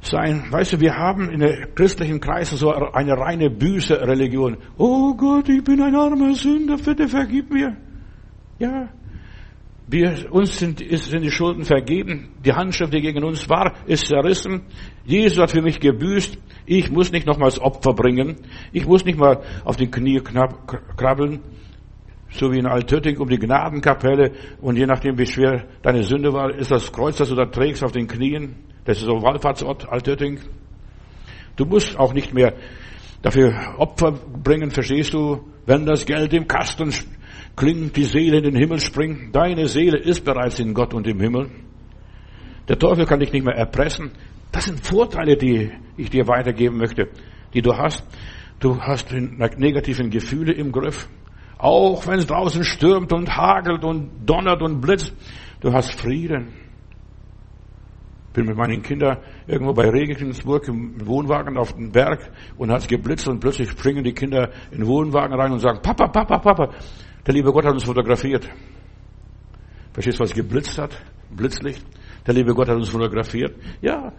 sein. 0.00 0.44
Weißt 0.48 0.74
du, 0.74 0.80
wir 0.80 0.96
haben 0.96 1.28
in 1.28 1.40
der 1.40 1.66
christlichen 1.74 2.20
Kreise 2.20 2.54
so 2.54 2.72
eine 2.72 3.18
reine 3.18 3.50
Büßer-Religion. 3.50 4.58
Oh 4.78 5.12
Gott, 5.16 5.48
ich 5.48 5.64
bin 5.64 5.82
ein 5.82 5.96
armer 5.96 6.34
Sünder, 6.34 6.76
bitte 6.76 7.08
vergib 7.08 7.50
mir. 7.50 7.76
Ja, 8.60 8.90
wir, 9.92 10.32
uns 10.32 10.58
sind, 10.58 10.82
sind 10.90 11.22
die 11.22 11.30
Schulden 11.30 11.64
vergeben. 11.64 12.30
Die 12.44 12.52
Handschrift, 12.52 12.92
die 12.92 13.00
gegen 13.00 13.22
uns 13.22 13.48
war, 13.48 13.74
ist 13.86 14.06
zerrissen. 14.06 14.62
Jesus 15.04 15.38
hat 15.38 15.50
für 15.50 15.62
mich 15.62 15.78
gebüßt. 15.78 16.38
Ich 16.66 16.90
muss 16.90 17.12
nicht 17.12 17.26
nochmals 17.26 17.60
Opfer 17.60 17.92
bringen. 17.92 18.36
Ich 18.72 18.86
muss 18.86 19.04
nicht 19.04 19.18
mal 19.18 19.42
auf 19.64 19.76
die 19.76 19.90
Knie 19.90 20.20
krabbeln. 20.96 21.40
So 22.30 22.50
wie 22.50 22.58
in 22.58 22.66
Altötting 22.66 23.18
um 23.18 23.28
die 23.28 23.38
Gnadenkapelle. 23.38 24.32
Und 24.60 24.76
je 24.76 24.86
nachdem, 24.86 25.18
wie 25.18 25.26
schwer 25.26 25.66
deine 25.82 26.02
Sünde 26.02 26.32
war, 26.32 26.54
ist 26.54 26.70
das 26.70 26.90
Kreuz, 26.90 27.18
das 27.18 27.28
du 27.28 27.34
da 27.34 27.44
trägst 27.44 27.84
auf 27.84 27.92
den 27.92 28.06
Knien. 28.06 28.56
Das 28.84 28.98
ist 28.98 29.04
so 29.04 29.16
ein 29.16 29.22
Wallfahrtsort, 29.22 29.88
Altötting. 29.88 30.40
Du 31.56 31.66
musst 31.66 31.98
auch 31.98 32.14
nicht 32.14 32.32
mehr 32.32 32.54
dafür 33.20 33.74
Opfer 33.78 34.12
bringen, 34.12 34.70
verstehst 34.70 35.12
du? 35.12 35.44
Wenn 35.66 35.86
das 35.86 36.06
Geld 36.06 36.32
im 36.32 36.48
Kasten 36.48 36.92
klingt, 37.56 37.96
die 37.96 38.04
Seele 38.04 38.38
in 38.38 38.44
den 38.44 38.56
Himmel 38.56 38.80
springt. 38.80 39.34
Deine 39.34 39.66
Seele 39.68 39.98
ist 39.98 40.24
bereits 40.24 40.58
in 40.58 40.74
Gott 40.74 40.94
und 40.94 41.06
im 41.06 41.20
Himmel. 41.20 41.50
Der 42.68 42.78
Teufel 42.78 43.06
kann 43.06 43.20
dich 43.20 43.32
nicht 43.32 43.44
mehr 43.44 43.56
erpressen. 43.56 44.12
Das 44.52 44.64
sind 44.64 44.84
Vorteile, 44.84 45.36
die 45.36 45.70
ich 45.96 46.10
dir 46.10 46.28
weitergeben 46.28 46.76
möchte, 46.76 47.08
die 47.54 47.62
du 47.62 47.76
hast. 47.76 48.04
Du 48.60 48.80
hast 48.80 49.10
die 49.10 49.20
negativen 49.20 50.10
Gefühle 50.10 50.52
im 50.52 50.70
Griff. 50.70 51.08
Auch 51.58 52.06
wenn 52.06 52.18
es 52.18 52.26
draußen 52.26 52.64
stürmt 52.64 53.12
und 53.12 53.36
hagelt 53.36 53.84
und 53.84 54.10
donnert 54.26 54.62
und 54.62 54.80
blitzt, 54.80 55.14
du 55.60 55.72
hast 55.72 55.92
Frieden. 55.98 56.48
Bin 58.32 58.46
mit 58.46 58.56
meinen 58.56 58.82
Kindern 58.82 59.18
irgendwo 59.46 59.72
bei 59.72 59.88
Regensburg 59.90 60.66
im 60.68 61.06
Wohnwagen 61.06 61.58
auf 61.58 61.74
dem 61.74 61.92
Berg 61.92 62.30
und 62.56 62.70
hat 62.70 62.88
geblitzt 62.88 63.28
und 63.28 63.40
plötzlich 63.40 63.70
springen 63.70 64.04
die 64.04 64.14
Kinder 64.14 64.50
in 64.70 64.78
den 64.78 64.86
Wohnwagen 64.86 65.38
rein 65.38 65.52
und 65.52 65.58
sagen, 65.58 65.80
Papa, 65.82 66.08
Papa, 66.08 66.38
Papa. 66.38 66.70
Der 67.26 67.34
liebe 67.34 67.52
Gott 67.52 67.64
hat 67.64 67.72
uns 67.72 67.84
fotografiert. 67.84 68.48
Verstehst 69.92 70.18
du, 70.18 70.24
was 70.24 70.34
geblitzt 70.34 70.78
hat? 70.78 70.96
Blitzlicht. 71.30 71.84
Der 72.26 72.34
liebe 72.34 72.54
Gott 72.54 72.68
hat 72.68 72.76
uns 72.76 72.88
fotografiert. 72.88 73.54
Ja, 73.80 74.12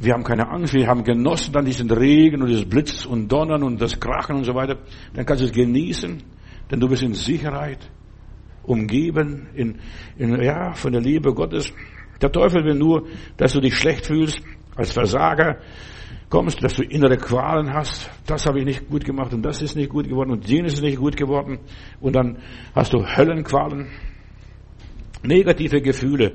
wir 0.00 0.12
haben 0.12 0.24
keine 0.24 0.48
Angst, 0.48 0.74
wir 0.74 0.86
haben 0.86 1.04
genossen 1.04 1.52
dann 1.52 1.64
diesen 1.64 1.90
Regen 1.90 2.42
und 2.42 2.52
das 2.52 2.64
Blitz 2.64 3.04
und 3.04 3.28
Donnern 3.28 3.62
und 3.62 3.80
das 3.80 3.98
Krachen 3.98 4.36
und 4.36 4.44
so 4.44 4.54
weiter. 4.54 4.78
Dann 5.14 5.26
kannst 5.26 5.42
du 5.42 5.46
es 5.46 5.52
genießen, 5.52 6.22
denn 6.70 6.80
du 6.80 6.88
bist 6.88 7.02
in 7.02 7.14
Sicherheit, 7.14 7.90
umgeben 8.62 9.48
in, 9.54 9.78
in, 10.16 10.40
ja, 10.42 10.72
von 10.72 10.92
der 10.92 11.00
Liebe 11.00 11.32
Gottes. 11.34 11.72
Der 12.20 12.30
Teufel 12.30 12.64
will 12.64 12.74
nur, 12.74 13.06
dass 13.36 13.52
du 13.52 13.60
dich 13.60 13.76
schlecht 13.76 14.06
fühlst 14.06 14.40
als 14.76 14.92
Versager, 14.92 15.58
kommst, 16.28 16.62
dass 16.62 16.74
du 16.74 16.82
innere 16.82 17.16
Qualen 17.16 17.72
hast, 17.72 18.10
das 18.26 18.46
habe 18.46 18.60
ich 18.60 18.64
nicht 18.64 18.88
gut 18.88 19.04
gemacht 19.04 19.32
und 19.32 19.42
das 19.42 19.62
ist 19.62 19.76
nicht 19.76 19.90
gut 19.90 20.08
geworden 20.08 20.30
und 20.30 20.48
jenes 20.48 20.74
ist 20.74 20.82
nicht 20.82 20.98
gut 20.98 21.16
geworden 21.16 21.58
und 22.00 22.14
dann 22.14 22.38
hast 22.74 22.92
du 22.92 23.04
Höllenqualen. 23.04 23.88
Negative 25.22 25.80
Gefühle 25.80 26.32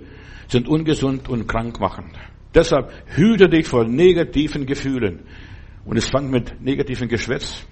sind 0.48 0.68
ungesund 0.68 1.30
und 1.30 1.48
krankmachend. 1.48 2.12
Deshalb 2.54 2.92
hüte 3.16 3.50
dich 3.50 3.68
vor 3.68 3.86
negativen 3.86 4.66
Gefühlen. 4.66 5.22
Und 5.86 5.98
es 5.98 6.10
fängt 6.10 6.32
mit 6.32 6.62
negativen 6.62 7.08
Geschwätz. 7.08 7.66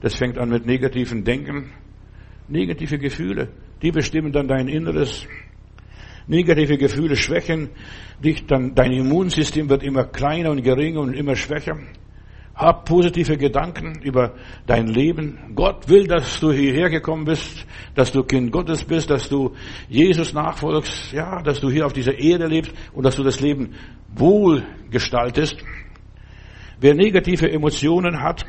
Das 0.00 0.16
fängt 0.16 0.38
an 0.38 0.50
mit 0.50 0.66
negativen 0.66 1.24
Denken. 1.24 1.72
Negative 2.48 2.98
Gefühle, 2.98 3.48
die 3.82 3.90
bestimmen 3.90 4.32
dann 4.32 4.48
dein 4.48 4.68
Inneres. 4.68 5.26
Negative 6.26 6.78
Gefühle 6.78 7.16
schwächen 7.16 7.70
dich, 8.22 8.46
dann 8.46 8.74
dein 8.74 8.92
Immunsystem 8.92 9.68
wird 9.68 9.82
immer 9.82 10.04
kleiner 10.04 10.50
und 10.50 10.62
geringer 10.62 11.00
und 11.00 11.14
immer 11.14 11.36
schwächer. 11.36 11.78
Hab 12.54 12.84
positive 12.84 13.36
Gedanken 13.36 14.00
über 14.02 14.34
dein 14.66 14.86
Leben. 14.86 15.52
Gott 15.56 15.88
will, 15.88 16.06
dass 16.06 16.38
du 16.38 16.52
hierher 16.52 16.88
gekommen 16.88 17.24
bist, 17.24 17.66
dass 17.96 18.12
du 18.12 18.22
Kind 18.22 18.52
Gottes 18.52 18.84
bist, 18.84 19.10
dass 19.10 19.28
du 19.28 19.54
Jesus 19.88 20.32
nachfolgst, 20.32 21.12
ja, 21.12 21.42
dass 21.42 21.60
du 21.60 21.68
hier 21.68 21.84
auf 21.84 21.92
dieser 21.92 22.16
Erde 22.16 22.46
lebst 22.46 22.72
und 22.92 23.04
dass 23.04 23.16
du 23.16 23.24
das 23.24 23.40
Leben 23.40 23.74
wohl 24.14 24.62
gestaltest. 24.90 25.56
Wer 26.80 26.94
negative 26.94 27.50
Emotionen 27.50 28.22
hat 28.22 28.46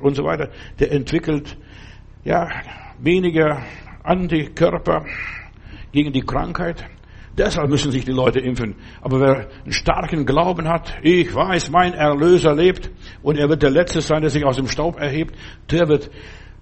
und 0.00 0.14
so 0.14 0.22
weiter, 0.24 0.50
der 0.78 0.92
entwickelt, 0.92 1.56
ja, 2.24 2.48
weniger 3.00 3.62
Antikörper 4.04 5.04
gegen 5.90 6.12
die 6.12 6.22
Krankheit. 6.22 6.84
Deshalb 7.38 7.70
müssen 7.70 7.92
sich 7.92 8.04
die 8.04 8.12
Leute 8.12 8.40
impfen. 8.40 8.74
Aber 9.00 9.20
wer 9.20 9.48
einen 9.62 9.72
starken 9.72 10.26
Glauben 10.26 10.68
hat, 10.68 10.98
ich 11.02 11.32
weiß, 11.32 11.70
mein 11.70 11.94
Erlöser 11.94 12.52
lebt 12.52 12.90
und 13.22 13.38
er 13.38 13.48
wird 13.48 13.62
der 13.62 13.70
Letzte 13.70 14.00
sein, 14.00 14.22
der 14.22 14.30
sich 14.30 14.44
aus 14.44 14.56
dem 14.56 14.66
Staub 14.66 14.98
erhebt, 14.98 15.36
der 15.70 15.88
wird 15.88 16.10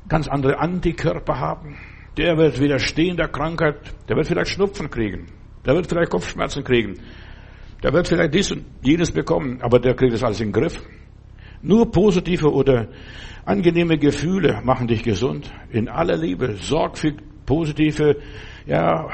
ganz 0.06 0.28
andere 0.28 0.59
Antikörper 0.59 1.40
haben. 1.40 1.78
Der 2.18 2.37
wird 2.37 2.61
widerstehen 2.61 3.16
der 3.16 3.28
Krankheit. 3.28 3.76
Der 4.09 4.16
wird 4.16 4.26
vielleicht 4.26 4.50
Schnupfen 4.50 4.90
kriegen. 4.90 5.26
Der 5.64 5.75
wird 5.75 5.87
vielleicht 5.87 6.11
Kopfschmerzen 6.11 6.62
kriegen. 6.62 7.00
Der 7.83 7.92
wird 7.92 8.09
vielleicht 8.09 8.35
dies 8.35 8.52
und 8.52 8.64
jenes 8.83 9.11
bekommen. 9.11 9.61
Aber 9.62 9.78
der 9.78 9.95
kriegt 9.95 10.12
das 10.12 10.23
alles 10.23 10.40
in 10.40 10.49
den 10.49 10.61
Griff. 10.61 10.83
Nur 11.62 11.90
positive 11.90 12.52
oder 12.52 12.88
angenehme 13.47 13.97
Gefühle 13.99 14.61
machen 14.62 14.87
dich 14.88 15.02
gesund. 15.02 15.50
In 15.71 15.88
aller 15.88 16.16
Liebe. 16.16 16.56
Sorg 16.56 16.99
für 16.99 17.14
positive, 17.45 18.16
ja, 18.66 19.09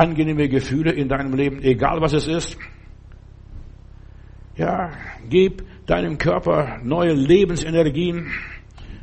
angenehme 0.00 0.48
Gefühle 0.48 0.92
in 0.92 1.08
deinem 1.08 1.34
Leben, 1.34 1.60
egal 1.62 2.00
was 2.00 2.14
es 2.14 2.26
ist. 2.26 2.58
Ja, 4.56 4.90
gib 5.28 5.62
deinem 5.86 6.16
Körper 6.16 6.78
neue 6.82 7.12
Lebensenergien, 7.12 8.30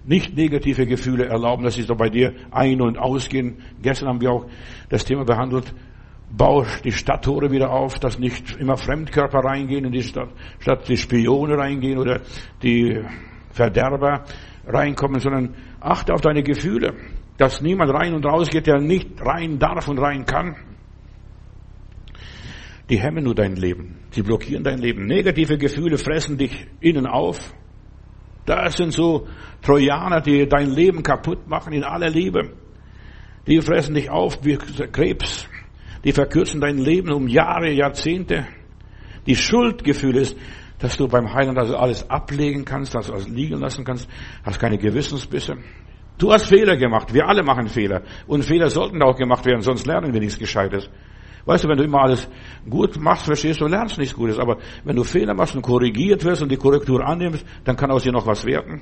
nicht 0.06 0.36
negative 0.36 0.88
Gefühle 0.88 1.26
erlauben, 1.26 1.64
dass 1.64 1.76
sie 1.76 1.84
so 1.84 1.96
bei 1.96 2.10
dir 2.10 2.34
ein- 2.50 2.82
und 2.82 2.98
ausgehen. 2.98 3.62
Gestern 3.82 4.10
haben 4.10 4.22
wir 4.22 4.32
auch 4.32 4.46
das 4.90 5.06
Thema 5.06 5.24
behandelt. 5.24 5.74
Bau 6.32 6.66
die 6.84 6.92
Stadttore 6.92 7.52
wieder 7.52 7.70
auf, 7.70 8.00
dass 8.00 8.18
nicht 8.18 8.58
immer 8.58 8.76
Fremdkörper 8.76 9.40
reingehen 9.40 9.86
in 9.86 9.92
die 9.92 10.04
Stadt, 10.04 10.30
statt 10.60 10.90
die 10.90 10.98
Spione 10.98 11.58
reingehen 11.58 12.00
oder 12.00 12.22
die 12.64 13.02
Verderber 13.52 14.24
reinkommen, 14.66 15.20
sondern 15.20 15.56
achte 15.80 16.14
auf 16.14 16.22
deine 16.22 16.42
Gefühle, 16.42 16.96
dass 17.38 17.62
niemand 17.62 17.94
rein 17.94 18.14
und 18.16 18.26
raus 18.26 18.50
geht, 18.50 18.66
der 18.66 18.80
nicht 18.80 19.22
rein 19.22 19.60
darf 19.60 19.88
und 19.88 20.00
rein 20.00 20.26
kann. 20.26 20.56
Die 22.90 23.00
hemmen 23.00 23.24
nur 23.24 23.36
dein 23.36 23.56
Leben. 23.56 23.98
Sie 24.12 24.22
blockieren 24.22 24.64
dein 24.64 24.80
Leben. 24.80 25.06
Negative 25.06 25.58
Gefühle 25.58 25.98
fressen 25.98 26.38
dich 26.38 26.68
innen 26.80 27.06
auf. 27.06 27.54
Das 28.46 28.76
sind 28.76 28.94
so 28.94 29.28
Trojaner, 29.62 30.22
die 30.22 30.48
dein 30.48 30.70
Leben 30.70 31.04
kaputt 31.04 31.48
machen 31.48 31.74
in 31.74 31.84
aller 31.84 32.10
Liebe. 32.10 32.54
Die 33.46 33.62
fressen 33.62 33.96
dich 33.96 34.10
auf 34.10 34.40
wie 34.44 34.56
Krebs. 34.56 35.48
Die 36.06 36.14
verkürzen 36.14 36.62
dein 36.62 36.78
Leben 36.78 37.12
um 37.12 37.28
Jahre, 37.28 37.72
Jahrzehnte. 37.72 38.48
Die 39.26 39.36
Schuldgefühle 39.36 40.22
ist, 40.22 40.38
dass 40.80 40.96
du 40.96 41.08
beim 41.08 41.34
Heiland 41.34 41.58
also 41.58 41.76
alles 41.76 42.10
ablegen 42.10 42.64
kannst, 42.64 42.96
dass 42.96 43.08
du 43.08 43.14
alles 43.14 43.28
liegen 43.28 43.60
lassen 43.60 43.84
kannst, 43.84 44.08
hast 44.44 44.60
keine 44.60 44.78
Gewissensbisse. 44.78 45.58
Du 46.18 46.32
hast 46.32 46.48
Fehler 46.48 46.78
gemacht. 46.78 47.14
Wir 47.14 47.28
alle 47.28 47.44
machen 47.44 47.68
Fehler. 47.68 48.04
Und 48.28 48.44
Fehler 48.44 48.70
sollten 48.70 49.02
auch 49.02 49.18
gemacht 49.18 49.46
werden, 49.46 49.62
sonst 49.62 49.86
lernen 49.86 50.14
wir 50.14 50.20
nichts 50.20 50.40
Gescheites. 50.40 50.90
Weißt 51.48 51.64
du, 51.64 51.70
wenn 51.70 51.78
du 51.78 51.86
immer 51.86 52.02
alles 52.02 52.28
gut 52.70 53.00
machst, 53.00 53.26
verstehst 53.26 53.62
du, 53.62 53.68
lernst 53.68 53.98
nichts 53.98 54.14
Gutes. 54.14 54.38
Aber 54.38 54.58
wenn 54.84 54.98
du 54.98 55.06
Fehler 55.06 55.34
machst 55.34 55.56
und 55.56 55.62
korrigiert 55.62 56.26
wirst 56.26 56.42
und 56.42 56.52
die 56.52 56.58
Korrektur 56.58 57.02
annimmst, 57.08 57.46
dann 57.64 57.78
kann 57.78 57.90
aus 57.90 58.04
dir 58.04 58.12
noch 58.12 58.28
was 58.28 58.46
werden. 58.46 58.82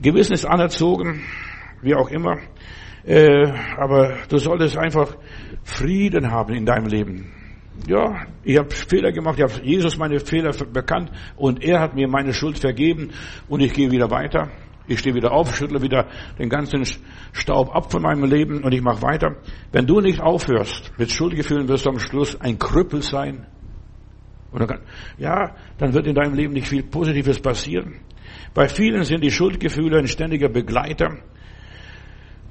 Gewissen 0.00 0.32
ist 0.32 0.46
anerzogen, 0.46 1.20
wie 1.82 1.94
auch 1.94 2.08
immer. 2.08 2.38
Äh, 3.04 3.52
aber 3.76 4.16
du 4.30 4.38
solltest 4.38 4.78
einfach 4.78 5.16
Frieden 5.64 6.30
haben 6.30 6.54
in 6.54 6.64
deinem 6.64 6.86
Leben. 6.86 7.30
Ja, 7.86 8.22
ich 8.42 8.56
habe 8.56 8.70
Fehler 8.70 9.12
gemacht, 9.12 9.38
ich 9.38 9.44
habe 9.44 9.64
Jesus 9.64 9.98
meine 9.98 10.20
Fehler 10.20 10.52
bekannt 10.72 11.12
und 11.36 11.62
er 11.62 11.80
hat 11.80 11.94
mir 11.94 12.08
meine 12.08 12.32
Schuld 12.32 12.58
vergeben 12.58 13.10
und 13.48 13.60
ich 13.60 13.74
gehe 13.74 13.90
wieder 13.90 14.10
weiter. 14.10 14.48
Ich 14.88 15.00
stehe 15.00 15.14
wieder 15.14 15.32
auf, 15.32 15.54
schüttle 15.54 15.82
wieder 15.82 16.06
den 16.38 16.48
ganzen 16.48 16.82
Staub 17.32 17.74
ab 17.76 17.92
von 17.92 18.02
meinem 18.02 18.24
Leben 18.24 18.64
und 18.64 18.72
ich 18.72 18.80
mache 18.80 19.02
weiter. 19.02 19.36
Wenn 19.70 19.86
du 19.86 20.00
nicht 20.00 20.20
aufhörst 20.20 20.92
mit 20.98 21.12
Schuldgefühlen, 21.12 21.68
wirst 21.68 21.84
du 21.84 21.90
am 21.90 21.98
Schluss 21.98 22.40
ein 22.40 22.58
Krüppel 22.58 23.02
sein. 23.02 23.46
Dann, 24.52 24.80
ja, 25.18 25.54
dann 25.76 25.92
wird 25.92 26.06
in 26.06 26.14
deinem 26.14 26.34
Leben 26.34 26.54
nicht 26.54 26.68
viel 26.68 26.82
Positives 26.82 27.38
passieren. 27.38 28.00
Bei 28.54 28.66
vielen 28.66 29.04
sind 29.04 29.22
die 29.22 29.30
Schuldgefühle 29.30 29.98
ein 29.98 30.08
ständiger 30.08 30.48
Begleiter. 30.48 31.18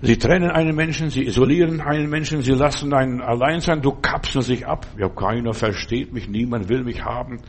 Sie 0.03 0.17
trennen 0.17 0.51
einen 0.51 0.75
Menschen, 0.75 1.09
sie 1.09 1.25
isolieren 1.25 1.81
einen 1.81 2.07
Menschen, 2.07 2.43
sie 2.43 2.51
lassen 2.51 2.93
einen 2.93 3.19
allein 3.19 3.61
sein, 3.61 3.81
du 3.81 3.93
kapseln 3.93 4.43
sich 4.43 4.67
ab. 4.67 4.85
Ja, 4.99 5.09
keiner 5.09 5.53
versteht 5.53 6.13
mich, 6.13 6.29
niemand 6.29 6.69
will 6.69 6.83
mich 6.83 7.03
haben. 7.03 7.41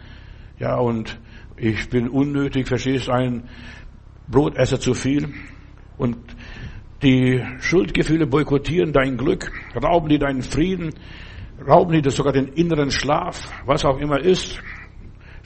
Ja, 0.59 0.77
und 0.77 1.21
ich 1.59 1.91
bin 1.91 2.09
unnötig, 2.09 2.67
verstehst 2.67 3.11
einen 3.11 3.49
Brotesser 4.31 4.81
zu 4.81 4.95
viel. 4.95 5.29
Und 5.97 6.17
die 7.03 7.43
Schuldgefühle 7.61 8.27
boykottieren 8.27 8.93
dein 8.93 9.17
Glück, 9.17 9.53
rauben 9.81 10.09
dir 10.09 10.19
deinen 10.19 10.43
Frieden, 10.43 10.95
rauben 11.67 12.01
dir 12.01 12.11
sogar 12.11 12.33
den 12.33 12.49
inneren 12.49 12.91
Schlaf, 12.91 13.51
was 13.67 13.85
auch 13.85 13.99
immer 13.99 14.21
ist. 14.21 14.61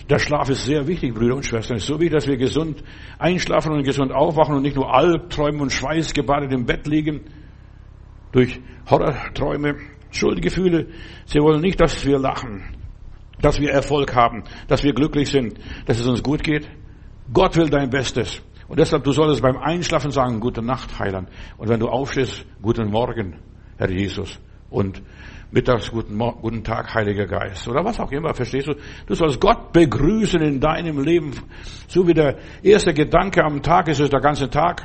Der 0.09 0.19
Schlaf 0.19 0.51
ist 0.51 0.65
sehr 0.65 0.87
wichtig, 0.87 1.15
Brüder 1.15 1.37
und 1.37 1.47
Schwestern. 1.47 1.77
Es 1.77 1.85
ist 1.85 1.89
so 1.89 2.01
wichtig, 2.01 2.13
dass 2.13 2.27
wir 2.27 2.37
gesund 2.37 2.83
einschlafen 3.19 3.73
und 3.73 3.85
gesund 3.85 4.13
aufwachen 4.13 4.57
und 4.57 4.63
nicht 4.63 4.77
nur 4.77 4.93
Albträume 4.93 5.63
und 5.63 5.73
schweißgebadet 5.73 6.53
im 6.53 6.67
Bett 6.67 6.87
liegen 6.87 7.21
durch 8.33 8.61
Horrorträume. 8.91 9.77
Schuldgefühle, 10.11 10.89
sie 11.25 11.41
wollen 11.41 11.63
nicht, 11.63 11.81
dass 11.81 12.05
wir 12.05 12.19
lachen, 12.19 12.63
dass 13.41 13.61
wir 13.61 13.71
Erfolg 13.71 14.15
haben, 14.15 14.45
dass 14.69 14.85
wir 14.85 14.93
glücklich 14.93 15.31
sind, 15.31 15.59
dass 15.87 15.99
es 15.99 16.07
uns 16.07 16.23
gut 16.23 16.43
geht. 16.43 16.69
Gott 17.33 17.57
will 17.57 17.71
dein 17.71 17.89
Bestes. 17.89 18.43
Und 18.73 18.79
deshalb, 18.79 19.05
du 19.05 19.13
solltest 19.13 19.43
beim 19.43 19.59
Einschlafen 19.59 20.13
sagen, 20.13 20.41
gute 20.41 20.63
Nacht, 20.63 20.99
Heiland. 20.99 21.29
Und 21.59 21.69
wenn 21.69 21.79
du 21.79 21.89
aufstehst, 21.89 22.47
guten 22.63 22.91
Morgen, 22.91 23.37
Herr 23.77 23.91
Jesus. 23.91 24.41
Und 24.71 25.03
mittags 25.51 25.91
guten, 25.91 26.19
guten 26.19 26.65
Tag, 26.65 26.95
Heiliger 26.95 27.27
Geist. 27.27 27.69
Oder 27.69 27.85
was 27.85 28.01
auch 28.01 28.11
immer, 28.11 28.33
verstehst 28.33 28.69
du? 28.69 28.75
Du 29.07 29.15
sollst 29.15 29.39
Gott 29.43 29.75
begrüßen 29.75 30.41
in 30.41 30.59
deinem 30.59 31.03
Leben. 31.03 31.33
So 31.87 32.09
wie 32.09 32.15
der 32.15 32.39
erste 32.63 32.95
Gedanke 32.95 33.45
am 33.45 33.61
Tag 33.61 33.89
ist, 33.89 34.01
ist 34.01 34.11
der 34.11 34.23
ganze 34.23 34.49
Tag. 34.49 34.83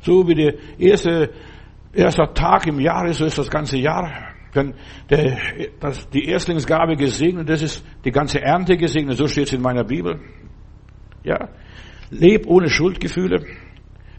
So 0.00 0.28
wie 0.28 0.34
der 0.34 0.54
erste, 0.78 1.30
erste 1.94 2.30
Tag 2.34 2.66
im 2.66 2.78
Jahr 2.78 3.06
ist, 3.06 3.20
so 3.20 3.24
ist 3.24 3.38
das 3.38 3.48
ganze 3.48 3.78
Jahr. 3.78 4.12
Wenn 4.52 4.74
der, 5.08 5.38
das, 5.80 6.10
die 6.10 6.26
Erstlingsgabe 6.26 6.94
gesegnet 6.94 7.48
ist, 7.48 7.62
ist 7.62 7.86
die 8.04 8.12
ganze 8.12 8.42
Ernte 8.42 8.76
gesegnet. 8.76 9.16
So 9.16 9.26
steht 9.26 9.46
es 9.46 9.54
in 9.54 9.62
meiner 9.62 9.84
Bibel. 9.84 10.20
Ja, 11.24 11.48
Leb 12.12 12.46
ohne 12.46 12.68
Schuldgefühle. 12.68 13.44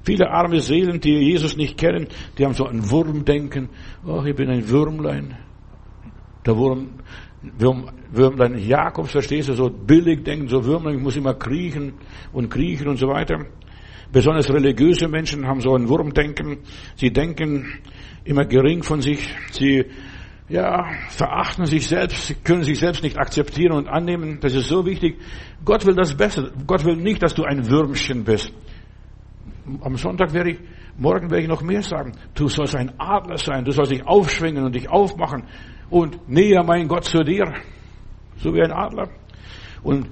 Viele 0.04 0.30
arme 0.30 0.60
Seelen, 0.60 1.00
die 1.00 1.14
Jesus 1.14 1.56
nicht 1.56 1.78
kennen, 1.78 2.08
die 2.38 2.44
haben 2.44 2.54
so 2.54 2.66
ein 2.66 2.90
Wurmdenken. 2.90 3.70
Oh, 4.06 4.22
ich 4.26 4.36
bin 4.36 4.50
ein 4.50 4.68
Würmlein. 4.68 5.38
Der 6.46 6.58
Wurm, 6.58 6.90
Würm, 7.42 7.90
Würmlein 8.12 8.58
Jakobs, 8.58 9.12
verstehst 9.12 9.50
du, 9.50 9.54
so 9.54 9.70
billig 9.70 10.24
denken, 10.24 10.50
so 10.50 10.66
Würmlein, 10.66 10.96
ich 10.98 11.02
muss 11.02 11.16
immer 11.16 11.36
kriechen 11.36 11.94
und 12.34 12.50
kriechen 12.50 12.88
und 12.88 12.98
so 12.98 13.08
weiter. 13.08 13.46
Besonders 14.12 14.52
religiöse 14.52 15.08
Menschen 15.08 15.48
haben 15.48 15.62
so 15.62 15.74
ein 15.76 15.88
Wurmdenken. 15.88 16.58
Sie 16.96 17.12
denken 17.12 17.80
immer 18.26 18.46
gering 18.46 18.84
von 18.84 19.02
sich. 19.02 19.34
Sie 19.52 19.86
ja, 20.54 20.86
verachten 21.10 21.66
sich 21.66 21.88
selbst, 21.88 22.46
können 22.46 22.62
sich 22.62 22.78
selbst 22.78 23.02
nicht 23.02 23.18
akzeptieren 23.18 23.72
und 23.72 23.88
annehmen. 23.88 24.38
Das 24.40 24.54
ist 24.54 24.68
so 24.68 24.86
wichtig. 24.86 25.18
Gott 25.66 25.84
will 25.84 25.96
das 25.96 26.16
Beste. 26.16 26.54
Gott 26.68 26.86
will 26.86 26.96
nicht, 26.96 27.24
dass 27.24 27.34
du 27.34 27.44
ein 27.44 27.68
Würmchen 27.68 28.24
bist. 28.24 28.54
Am 29.82 29.98
Sonntag 29.98 30.32
werde 30.32 30.52
ich, 30.52 30.60
morgen 30.96 31.32
werde 31.32 31.42
ich 31.42 31.50
noch 31.50 31.64
mehr 31.64 31.82
sagen. 31.82 32.12
Du 32.36 32.48
sollst 32.50 32.76
ein 32.76 32.92
Adler 33.00 33.38
sein. 33.38 33.66
Du 33.66 33.72
sollst 33.72 33.92
dich 33.92 34.06
aufschwingen 34.06 34.64
und 34.64 34.76
dich 34.76 34.88
aufmachen 34.92 35.46
und 35.90 36.30
näher 36.30 36.64
mein 36.64 36.88
Gott 36.88 37.06
zu 37.06 37.24
dir. 37.24 37.52
So 38.36 38.54
wie 38.54 38.62
ein 38.62 38.72
Adler. 38.72 39.10
Und 39.82 40.08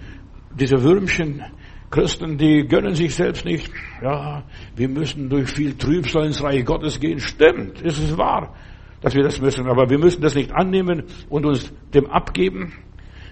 diese 0.56 0.82
Würmchen, 0.82 1.44
Christen, 1.92 2.40
die 2.40 2.66
gönnen 2.68 2.96
sich 2.96 3.14
selbst 3.14 3.46
nicht. 3.46 3.72
Ja, 4.02 4.44
wir 4.76 4.90
müssen 4.90 5.30
durch 5.30 5.52
viel 5.52 5.78
Trübsal 5.78 6.26
ins 6.26 6.42
Reich 6.42 6.66
Gottes 6.66 7.00
gehen. 7.00 7.20
Stimmt, 7.20 7.80
ist 7.84 8.00
es 8.00 8.18
wahr 8.18 8.56
dass 9.02 9.16
wir 9.16 9.24
das 9.24 9.42
müssen. 9.42 9.68
Aber 9.68 9.90
wir 9.90 10.00
müssen 10.00 10.22
das 10.22 10.36
nicht 10.36 10.52
annehmen 10.52 11.04
und 11.30 11.46
uns 11.46 11.74
dem 11.94 12.08
abgeben. 12.08 12.74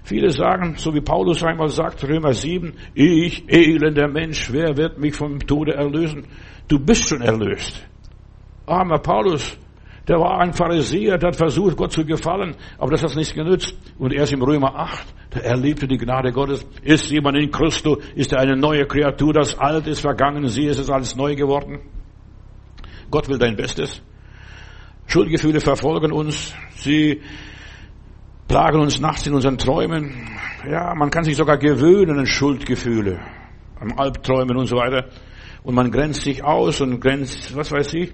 Viele 0.04 0.32
sagen, 0.32 0.76
so 0.78 0.94
wie 0.94 1.02
Paulus 1.02 1.44
einmal 1.44 1.70
sagt, 1.70 2.04
Römer 2.08 2.34
7, 2.34 2.74
ich, 2.94 3.44
elender 3.48 4.08
Mensch, 4.08 4.52
wer 4.52 4.76
wird 4.78 4.98
mich 4.98 5.16
vom 5.16 5.40
Tode 5.40 5.74
erlösen? 5.74 6.26
Du 6.68 6.80
bist 6.80 7.10
schon 7.10 7.22
erlöst. 7.22 7.86
Armer 8.66 9.00
Paulus, 9.00 9.58
der 10.08 10.18
war 10.20 10.40
ein 10.40 10.54
Pharisäer, 10.54 11.18
der 11.18 11.30
hat 11.30 11.36
versucht, 11.36 11.78
Gott 11.78 11.92
zu 11.92 12.06
gefallen, 12.06 12.56
aber 12.78 12.92
das 12.92 13.04
hat 13.04 13.16
nichts 13.16 13.34
genützt. 13.34 13.78
Und 13.98 14.14
erst 14.14 14.34
im 14.34 14.42
Römer 14.42 14.76
8 14.76 15.14
Der 15.34 15.46
erlebte 15.46 15.88
die 15.88 15.98
Gnade 15.98 16.32
Gottes. 16.32 16.66
Ist 16.82 17.12
jemand 17.12 17.38
in 17.38 17.52
Christus, 17.52 18.04
ist 18.16 18.34
er 18.34 18.40
eine 18.40 18.56
neue 18.56 18.86
Kreatur. 18.86 19.34
Das 19.34 19.58
Alte 19.58 19.92
ist 19.92 20.02
vergangen, 20.02 20.48
sie 20.48 20.66
ist 20.66 20.80
es 20.80 20.90
alles 20.90 21.16
neu 21.16 21.36
geworden. 21.36 21.80
Gott 23.12 23.28
will 23.30 23.38
dein 23.38 23.56
Bestes. 23.56 24.02
Schuldgefühle 25.10 25.60
verfolgen 25.60 26.12
uns. 26.12 26.54
Sie 26.76 27.22
plagen 28.48 28.80
uns 28.80 29.00
nachts 29.00 29.26
in 29.26 29.34
unseren 29.34 29.58
Träumen. 29.58 30.30
Ja, 30.70 30.94
man 30.94 31.10
kann 31.10 31.24
sich 31.24 31.36
sogar 31.36 31.58
gewöhnen 31.58 32.20
an 32.20 32.28
Schuldgefühle, 32.28 33.20
an 33.80 33.98
Albträumen 33.98 34.56
und 34.56 34.68
so 34.68 34.76
weiter. 34.76 35.10
Und 35.64 35.74
man 35.74 35.90
grenzt 35.90 36.22
sich 36.22 36.44
aus 36.44 36.80
und 36.82 37.00
grenzt, 37.00 37.56
was 37.56 37.72
weiß 37.72 37.96
ich. 37.96 38.14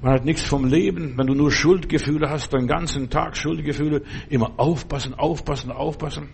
Man 0.00 0.14
hat 0.14 0.24
nichts 0.24 0.42
vom 0.42 0.64
Leben. 0.64 1.18
Wenn 1.18 1.26
du 1.26 1.34
nur 1.34 1.52
Schuldgefühle 1.52 2.30
hast, 2.30 2.54
den 2.54 2.66
ganzen 2.66 3.10
Tag 3.10 3.36
Schuldgefühle, 3.36 4.00
immer 4.30 4.52
aufpassen, 4.56 5.12
aufpassen, 5.12 5.70
aufpassen. 5.70 6.30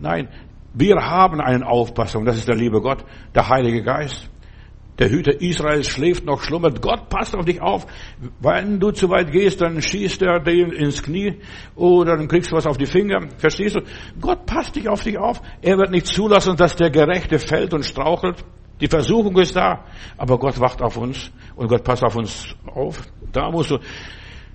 Nein, 0.00 0.28
wir 0.74 0.96
haben 0.96 1.40
einen 1.40 1.62
Aufpasser 1.62 2.18
und 2.18 2.24
das 2.24 2.38
ist 2.38 2.48
der 2.48 2.56
liebe 2.56 2.80
Gott, 2.80 3.04
der 3.36 3.48
Heilige 3.48 3.84
Geist. 3.84 4.28
Der 4.98 5.10
Hüter 5.10 5.40
Israels 5.40 5.88
schläft 5.88 6.24
noch, 6.24 6.42
schlummert. 6.42 6.82
Gott 6.82 7.08
passt 7.08 7.36
auf 7.36 7.44
dich 7.44 7.60
auf. 7.60 7.86
Wenn 8.40 8.80
du 8.80 8.90
zu 8.90 9.08
weit 9.08 9.30
gehst, 9.30 9.60
dann 9.60 9.80
schießt 9.80 10.22
er 10.22 10.40
dir 10.40 10.72
ins 10.72 11.02
Knie 11.02 11.36
oder 11.76 12.16
dann 12.16 12.26
kriegst 12.26 12.50
du 12.50 12.56
was 12.56 12.66
auf 12.66 12.78
die 12.78 12.86
Finger. 12.86 13.28
Verstehst 13.38 13.76
du? 13.76 13.80
Gott 14.20 14.44
passt 14.46 14.74
dich 14.74 14.88
auf 14.88 15.04
dich 15.04 15.16
auf. 15.16 15.40
Er 15.62 15.78
wird 15.78 15.90
nicht 15.90 16.06
zulassen, 16.06 16.56
dass 16.56 16.74
der 16.74 16.90
Gerechte 16.90 17.38
fällt 17.38 17.72
und 17.74 17.84
strauchelt. 17.84 18.44
Die 18.80 18.88
Versuchung 18.88 19.36
ist 19.38 19.56
da, 19.56 19.84
aber 20.16 20.38
Gott 20.38 20.60
wacht 20.60 20.82
auf 20.82 20.96
uns 20.96 21.30
und 21.56 21.68
Gott 21.68 21.84
passt 21.84 22.04
auf 22.04 22.16
uns 22.16 22.54
auf. 22.66 23.02
Da 23.32 23.50
musst 23.50 23.70
du 23.70 23.78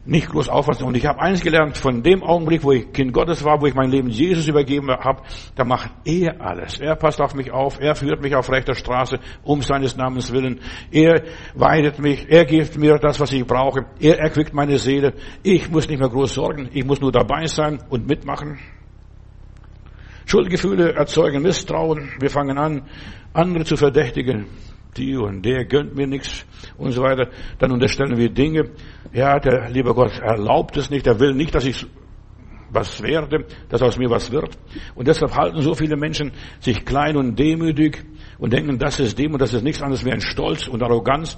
nicht 0.05 0.29
groß 0.29 0.49
aufpassen. 0.49 0.85
Und 0.85 0.95
ich 0.95 1.05
habe 1.05 1.21
eins 1.21 1.41
gelernt, 1.41 1.77
von 1.77 2.03
dem 2.03 2.23
Augenblick, 2.23 2.63
wo 2.63 2.71
ich 2.71 2.91
Kind 2.91 3.13
Gottes 3.13 3.43
war, 3.43 3.61
wo 3.61 3.67
ich 3.67 3.73
mein 3.73 3.89
Leben 3.89 4.09
Jesus 4.09 4.47
übergeben 4.47 4.89
habe, 4.89 5.21
da 5.55 5.63
macht 5.63 5.91
er 6.05 6.41
alles. 6.41 6.79
Er 6.79 6.95
passt 6.95 7.21
auf 7.21 7.33
mich 7.35 7.51
auf, 7.51 7.79
er 7.79 7.95
führt 7.95 8.21
mich 8.21 8.35
auf 8.35 8.49
rechter 8.51 8.75
Straße, 8.75 9.19
um 9.43 9.61
seines 9.61 9.95
Namens 9.95 10.31
willen. 10.31 10.59
Er 10.91 11.23
weidet 11.55 11.99
mich, 11.99 12.27
er 12.29 12.45
gibt 12.45 12.77
mir 12.77 12.97
das, 12.97 13.19
was 13.19 13.31
ich 13.31 13.45
brauche. 13.45 13.85
Er 13.99 14.19
erquickt 14.19 14.53
meine 14.53 14.77
Seele. 14.77 15.13
Ich 15.41 15.69
muss 15.69 15.87
nicht 15.87 15.99
mehr 15.99 16.09
groß 16.09 16.33
sorgen, 16.33 16.69
ich 16.73 16.85
muss 16.85 16.99
nur 16.99 17.11
dabei 17.11 17.45
sein 17.45 17.79
und 17.89 18.07
mitmachen. 18.07 18.59
Schuldgefühle 20.25 20.93
erzeugen 20.93 21.41
Misstrauen. 21.41 22.09
Wir 22.19 22.29
fangen 22.29 22.57
an, 22.57 22.83
andere 23.33 23.65
zu 23.65 23.75
verdächtigen. 23.75 24.47
Die 24.97 25.15
und 25.15 25.43
der 25.43 25.65
gönnt 25.65 25.95
mir 25.95 26.07
nichts 26.07 26.45
und 26.77 26.91
so 26.91 27.01
weiter. 27.01 27.29
Dann 27.59 27.71
unterstellen 27.71 28.17
wir 28.17 28.29
Dinge. 28.29 28.71
Ja, 29.11 29.39
der 29.39 29.69
liebe 29.69 29.93
Gott 29.93 30.19
erlaubt 30.19 30.77
es 30.77 30.89
nicht. 30.89 31.07
Er 31.07 31.19
will 31.19 31.33
nicht, 31.33 31.55
dass 31.55 31.65
ich 31.65 31.85
was 32.73 33.01
werde, 33.01 33.45
dass 33.69 33.81
aus 33.81 33.97
mir 33.97 34.09
was 34.09 34.31
wird. 34.31 34.57
Und 34.95 35.07
deshalb 35.07 35.35
halten 35.35 35.61
so 35.61 35.75
viele 35.75 35.95
Menschen 35.95 36.31
sich 36.59 36.83
klein 36.83 37.15
und 37.15 37.37
demütig 37.37 38.03
und 38.39 38.51
denken, 38.51 38.77
das 38.77 38.99
ist 38.99 39.17
Demut, 39.17 39.41
das 39.41 39.53
ist 39.53 39.63
nichts 39.63 39.81
anderes 39.81 40.03
wie 40.03 40.11
ein 40.11 40.21
Stolz 40.21 40.67
und 40.67 40.81
Arroganz. 40.81 41.37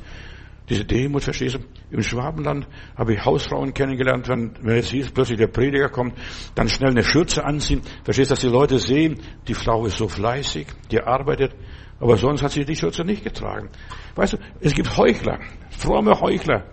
Diese 0.70 0.84
Demut, 0.84 1.24
verstehst 1.24 1.56
du? 1.56 1.60
Im 1.92 2.02
Schwabenland 2.02 2.68
habe 2.98 3.14
ich 3.14 3.24
Hausfrauen 3.24 3.74
kennengelernt, 3.74 4.28
wenn, 4.28 4.52
wenn 4.62 4.78
es 4.78 4.90
hieß, 4.90 5.12
plötzlich 5.12 5.38
der 5.38 5.48
Prediger 5.48 5.90
kommt, 5.90 6.16
dann 6.56 6.68
schnell 6.70 6.90
eine 6.90 7.04
Schürze 7.04 7.44
anziehen. 7.44 7.82
Verstehst 8.04 8.32
du, 8.32 8.34
dass 8.34 8.42
die 8.42 8.48
Leute 8.48 8.80
sehen, 8.80 9.20
die 9.48 9.54
Frau 9.54 9.86
ist 9.86 9.98
so 9.98 10.08
fleißig, 10.08 10.68
die 10.90 11.02
arbeitet, 11.02 11.54
aber 12.00 12.18
sonst 12.18 12.44
hat 12.44 12.52
sie 12.52 12.66
die 12.66 12.76
Schürze 12.76 13.04
nicht 13.04 13.24
getragen. 13.24 13.70
Weißt 14.16 14.34
du, 14.34 14.38
es 14.60 14.74
gibt 14.74 14.96
Heuchler, 14.98 15.40
fromme 15.70 16.20
Heuchler. 16.20 16.66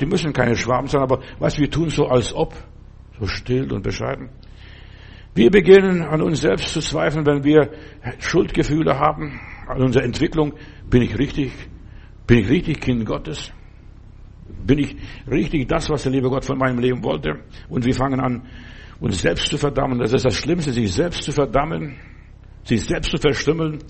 Die 0.00 0.06
müssen 0.06 0.32
keine 0.32 0.56
Schwaben 0.56 0.86
sein, 0.88 1.02
aber 1.02 1.20
weißt 1.38 1.58
du, 1.58 1.62
wir 1.62 1.70
tun 1.70 1.88
so 1.88 2.06
als 2.06 2.32
ob, 2.34 2.54
so 3.18 3.26
still 3.26 3.72
und 3.72 3.82
bescheiden. 3.82 4.30
Wir 5.34 5.50
beginnen 5.50 6.02
an 6.02 6.22
uns 6.22 6.40
selbst 6.40 6.72
zu 6.72 6.80
zweifeln, 6.80 7.26
wenn 7.26 7.42
wir 7.42 7.70
Schuldgefühle 8.20 8.98
haben, 8.98 9.40
an 9.66 9.82
unserer 9.82 10.04
Entwicklung. 10.04 10.54
Bin 10.88 11.02
ich 11.02 11.18
richtig? 11.18 11.52
Bin 12.26 12.38
ich 12.38 12.48
richtig 12.48 12.80
Kind 12.80 13.04
Gottes? 13.04 13.52
Bin 14.64 14.78
ich 14.78 14.96
richtig 15.28 15.68
das, 15.68 15.90
was 15.90 16.04
der 16.04 16.12
liebe 16.12 16.28
Gott 16.28 16.44
von 16.44 16.58
meinem 16.58 16.78
Leben 16.78 17.02
wollte? 17.02 17.40
Und 17.68 17.84
wir 17.84 17.94
fangen 17.94 18.20
an, 18.20 18.42
uns 19.00 19.20
selbst 19.20 19.48
zu 19.48 19.58
verdammen. 19.58 19.98
Das 19.98 20.12
ist 20.12 20.24
das 20.24 20.36
Schlimmste, 20.36 20.72
sich 20.72 20.92
selbst 20.92 21.22
zu 21.24 21.32
verdammen, 21.32 21.96
sich 22.62 22.84
selbst 22.84 23.10
zu 23.10 23.18
verstümmeln, 23.18 23.80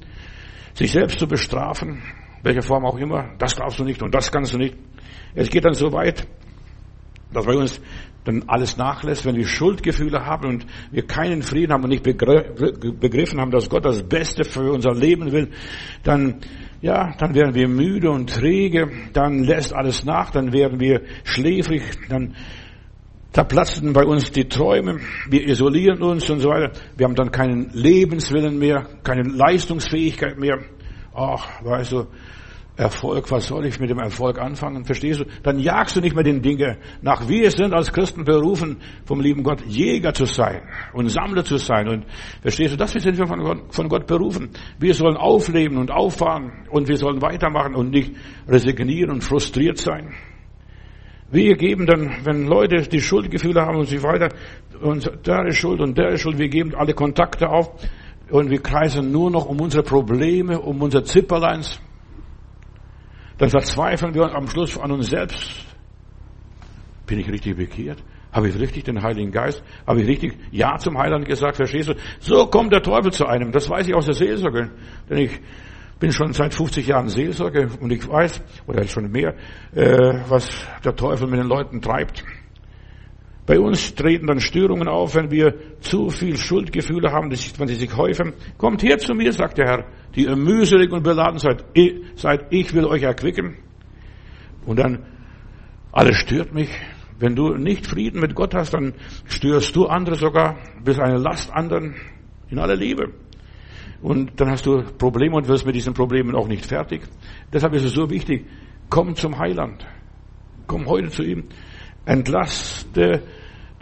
sich 0.75 0.93
selbst 0.93 1.19
zu 1.19 1.27
bestrafen, 1.27 2.03
welcher 2.43 2.63
Form 2.63 2.85
auch 2.85 2.99
immer. 2.99 3.31
Das 3.39 3.55
darfst 3.55 3.79
du 3.79 3.85
nicht 3.85 4.03
und 4.03 4.15
das 4.15 4.31
kannst 4.31 4.53
du 4.53 4.59
nicht. 4.59 4.77
Es 5.35 5.49
geht 5.49 5.65
dann 5.65 5.75
so 5.75 5.93
weit, 5.93 6.27
dass 7.33 7.47
bei 7.47 7.57
uns 7.57 7.81
dann 8.25 8.45
alles 8.47 8.77
nachlässt, 8.77 9.27
wenn 9.27 9.37
wir 9.37 9.47
Schuldgefühle 9.47 10.25
haben 10.25 10.49
und 10.49 10.67
wir 10.91 11.07
keinen 11.07 11.43
Frieden 11.43 11.73
haben 11.73 11.85
und 11.85 11.91
nicht 11.91 12.03
begriffen 12.03 13.41
haben, 13.41 13.51
dass 13.51 13.69
Gott 13.69 13.85
das 13.85 14.03
Beste 14.03 14.45
für 14.45 14.73
unser 14.73 14.95
Leben 14.95 15.31
will, 15.31 15.51
dann, 16.03 16.41
ja, 16.81 17.15
dann 17.19 17.35
werden 17.35 17.55
wir 17.55 17.69
müde 17.69 18.11
und 18.11 18.31
träge, 18.31 18.91
dann 19.13 19.45
lässt 19.45 19.75
alles 19.75 20.05
nach, 20.05 20.31
dann 20.31 20.53
werden 20.53 20.81
wir 20.81 21.03
schläfrig, 21.25 21.83
dann 22.09 22.35
zerplatzen 23.35 23.93
bei 23.93 24.05
uns 24.05 24.31
die 24.31 24.49
Träume, 24.49 25.01
wir 25.29 25.47
isolieren 25.47 26.03
uns 26.03 26.31
und 26.31 26.39
so 26.39 26.49
weiter. 26.49 26.73
Wir 26.97 27.05
haben 27.05 27.17
dann 27.17 27.33
keinen 27.33 27.69
Lebenswillen 27.73 28.59
mehr, 28.59 28.87
keine 29.03 29.23
Leistungsfähigkeit 29.23 30.39
mehr. 30.39 30.59
Ach, 31.13 31.63
weißt 31.65 31.93
du, 31.93 32.07
Erfolg, 32.77 33.31
was 33.31 33.47
soll 33.47 33.67
ich 33.67 33.79
mit 33.81 33.91
dem 33.91 33.99
Erfolg 33.99 34.41
anfangen? 34.41 34.85
Verstehst 34.85 35.21
du? 35.21 35.25
Dann 35.43 35.59
jagst 35.59 35.97
du 35.97 36.01
nicht 36.01 36.15
mehr 36.15 36.25
den 36.25 36.43
Dinge 36.43 36.79
nach. 37.03 37.29
Wir 37.29 37.51
sind 37.51 37.73
als 37.73 37.93
Christen 37.93 38.25
berufen, 38.25 38.79
vom 39.05 39.21
lieben 39.21 39.43
Gott 39.43 39.65
Jäger 39.67 40.13
zu 40.13 40.27
sein 40.27 40.63
und 40.93 41.09
Sammler 41.09 41.45
zu 41.45 41.57
sein. 41.57 41.89
Und 41.89 42.05
verstehst 42.41 42.73
du, 42.73 42.77
das 42.77 42.93
sind 42.93 43.19
wir 43.19 43.27
von 43.27 43.41
Gott, 43.41 43.75
von 43.75 43.89
Gott 43.89 44.07
berufen. 44.07 44.51
Wir 44.79 44.95
sollen 44.95 45.17
aufleben 45.17 45.79
und 45.79 45.91
auffahren 45.91 46.67
und 46.71 46.89
wir 46.89 46.97
sollen 46.97 47.21
weitermachen 47.21 47.75
und 47.75 47.91
nicht 47.91 48.13
resignieren 48.49 49.11
und 49.11 49.25
frustriert 49.25 49.79
sein. 49.79 50.15
Wir 51.31 51.57
geben 51.57 51.87
dann, 51.87 52.25
wenn 52.25 52.47
Leute 52.47 52.83
die 52.89 53.01
Schuldgefühle 53.01 53.63
haben 53.63 53.79
und 53.79 53.89
so 53.89 54.03
weiter, 54.03 54.29
und 54.81 55.11
der 55.27 55.47
ist 55.47 55.57
schuld 55.57 55.81
und 55.81 55.97
der 55.97 56.11
ist 56.11 56.21
schuld, 56.21 56.39
wir 56.39 56.49
geben 56.49 56.75
alle 56.75 56.95
Kontakte 56.95 57.49
auf 57.49 57.71
und 58.31 58.51
wir 58.51 58.61
kreisen 58.61 59.11
nur 59.11 59.31
noch 59.31 59.47
um 59.47 59.61
unsere 59.61 59.83
Probleme, 59.83 60.61
um 60.61 60.81
unser 60.83 61.05
Zipperleins 61.05 61.81
dann 63.39 63.51
verzweifeln 63.51 64.15
wir 64.15 64.35
am 64.35 64.49
Schluss 64.49 64.79
an 64.79 64.93
uns 64.93 65.09
selbst. 65.09 65.67
Bin 67.07 67.19
ich 67.19 67.29
richtig 67.29 67.57
bekehrt? 67.57 68.03
Habe 68.33 68.49
ich 68.49 68.59
richtig 68.59 68.85
den 68.85 69.03
Heiligen 69.03 69.31
Geist? 69.31 69.63
Habe 69.87 70.03
ich 70.03 70.09
richtig 70.09 70.37
Ja 70.51 70.77
zum 70.79 70.99
Heiland 70.99 71.27
gesagt? 71.27 71.57
Verstehst 71.57 71.89
du? 71.89 71.95
So 72.21 72.47
kommt 72.47 72.73
der 72.73 72.83
Teufel 72.83 73.13
zu 73.13 73.27
einem. 73.27 73.53
Das 73.53 73.69
weiß 73.69 73.89
ich 73.89 73.95
aus 73.95 74.07
der 74.07 74.15
Seelsorge. 74.15 74.71
Denn 75.09 75.19
ich 75.19 75.41
bin 75.99 76.13
schon 76.13 76.33
seit 76.33 76.55
50 76.55 76.87
Jahren 76.87 77.09
Seelsorge 77.09 77.69
und 77.81 77.91
ich 77.93 78.09
weiß, 78.09 78.43
oder 78.67 78.87
schon 78.87 79.11
mehr, 79.11 79.35
äh, 79.75 80.21
was 80.29 80.49
der 80.85 80.95
Teufel 80.95 81.29
mit 81.29 81.41
den 81.41 81.49
Leuten 81.49 81.81
treibt. 81.81 82.25
Bei 83.47 83.61
uns 83.61 83.95
treten 83.95 84.27
dann 84.27 84.41
Störungen 84.41 84.89
auf, 84.89 85.15
wenn 85.15 85.31
wir 85.31 85.55
zu 85.81 86.09
viel 86.09 86.37
Schuldgefühle 86.37 87.13
haben, 87.13 87.31
wenn 87.31 87.69
sie 87.69 87.75
sich 87.75 87.95
häufen. 87.95 88.33
Kommt 88.57 88.83
her 88.83 88.99
zu 88.99 89.15
mir, 89.15 89.33
sagt 89.33 89.59
der 89.59 89.67
Herr, 89.67 89.85
die 90.15 90.25
ihr 90.25 90.37
mühselig 90.37 90.91
und 90.91 91.03
beladen 91.03 91.39
seid. 91.39 91.63
seid. 92.17 92.47
Ich 92.51 92.73
will 92.73 92.87
euch 92.87 93.03
erquicken. 93.03 93.59
Und 94.65 94.79
dann, 94.79 95.05
alles 95.93 96.17
stört 96.17 96.55
mich. 96.55 96.71
Wenn 97.19 97.37
du 97.37 97.55
nicht 97.55 97.87
Frieden 97.87 98.21
mit 98.21 98.35
Gott 98.35 98.55
hast, 98.55 98.73
dann 98.73 98.95
störst 99.27 99.77
du 99.77 99.87
andere 99.87 100.17
sogar, 100.17 100.57
bist 100.83 100.99
eine 100.99 101.19
Last 101.19 101.53
anderen 101.53 101.95
in 102.49 102.59
aller 102.59 102.77
Liebe. 102.77 103.13
Und 104.03 104.41
dann 104.41 104.51
hast 104.51 104.67
du 104.67 104.83
Probleme 104.99 105.37
und 105.37 105.49
wirst 105.49 105.67
mit 105.67 105.75
diesen 105.75 105.95
Problemen 105.95 106.35
auch 106.35 106.49
nicht 106.49 106.67
fertig. 106.67 107.03
Deshalb 107.53 107.75
ist 107.75 107.85
es 107.85 107.93
so 107.93 108.11
wichtig, 108.11 108.47
komm 108.91 109.15
zum 109.15 109.39
Heiland. 109.39 109.87
Komm 110.67 110.87
heute 110.87 111.11
zu 111.11 111.23
ihm 111.23 111.49
entlaste 112.05 113.23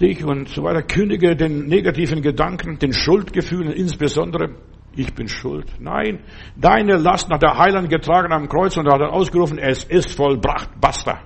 dich 0.00 0.24
und 0.24 0.48
so 0.48 0.62
weiter, 0.62 0.82
kündige 0.82 1.36
den 1.36 1.66
negativen 1.66 2.22
Gedanken, 2.22 2.78
den 2.78 2.92
Schuldgefühlen 2.92 3.72
insbesondere. 3.72 4.56
Ich 4.94 5.14
bin 5.14 5.26
schuld. 5.26 5.72
Nein, 5.78 6.20
deine 6.56 6.96
Last 6.96 7.30
nach 7.30 7.38
der 7.38 7.56
Heiland 7.56 7.88
getragen 7.88 8.32
am 8.32 8.48
Kreuz 8.48 8.76
und 8.76 8.86
er 8.86 8.94
hat 8.94 9.00
ausgerufen, 9.00 9.58
es 9.58 9.84
ist 9.84 10.14
vollbracht, 10.14 10.68
basta. 10.80 11.20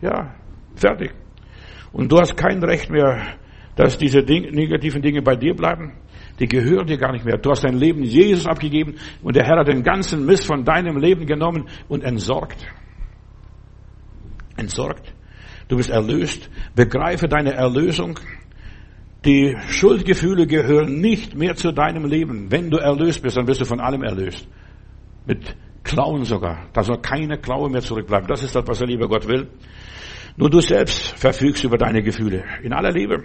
Ja, 0.00 0.34
fertig. 0.74 1.12
Und 1.92 2.10
du 2.10 2.18
hast 2.18 2.36
kein 2.36 2.62
Recht 2.62 2.88
mehr, 2.90 3.36
dass 3.76 3.98
diese 3.98 4.22
Ding, 4.22 4.54
negativen 4.54 5.02
Dinge 5.02 5.20
bei 5.20 5.36
dir 5.36 5.54
bleiben. 5.54 5.92
Die 6.40 6.48
gehören 6.48 6.86
dir 6.86 6.96
gar 6.96 7.12
nicht 7.12 7.24
mehr. 7.24 7.36
Du 7.36 7.50
hast 7.50 7.64
dein 7.64 7.76
Leben 7.76 8.02
Jesus 8.02 8.46
abgegeben 8.46 8.94
und 9.22 9.36
der 9.36 9.44
Herr 9.44 9.58
hat 9.58 9.68
den 9.68 9.82
ganzen 9.82 10.24
Mist 10.24 10.46
von 10.46 10.64
deinem 10.64 10.96
Leben 10.96 11.26
genommen 11.26 11.68
und 11.88 12.02
entsorgt. 12.02 12.66
Entsorgt. 14.56 15.14
Du 15.68 15.76
bist 15.76 15.90
erlöst. 15.90 16.50
Begreife 16.74 17.28
deine 17.28 17.52
Erlösung. 17.52 18.18
Die 19.26 19.54
Schuldgefühle 19.68 20.46
gehören 20.46 21.00
nicht 21.00 21.36
mehr 21.36 21.54
zu 21.54 21.72
deinem 21.72 22.06
Leben. 22.06 22.50
Wenn 22.50 22.70
du 22.70 22.78
erlöst 22.78 23.22
bist, 23.22 23.36
dann 23.36 23.44
bist 23.44 23.60
du 23.60 23.66
von 23.66 23.78
allem 23.78 24.02
erlöst. 24.02 24.48
Mit 25.26 25.54
Klauen 25.84 26.24
sogar. 26.24 26.68
Da 26.72 26.82
soll 26.82 27.02
keine 27.02 27.38
Klaue 27.38 27.68
mehr 27.68 27.82
zurückbleiben. 27.82 28.26
Das 28.28 28.42
ist 28.42 28.56
das, 28.56 28.66
was 28.66 28.78
der 28.78 28.88
liebe 28.88 29.06
Gott 29.08 29.28
will. 29.28 29.46
Nur 30.36 30.48
du 30.48 30.60
selbst 30.60 31.18
verfügst 31.18 31.64
über 31.64 31.76
deine 31.76 32.02
Gefühle. 32.02 32.44
In 32.62 32.72
aller 32.72 32.92
Liebe. 32.92 33.22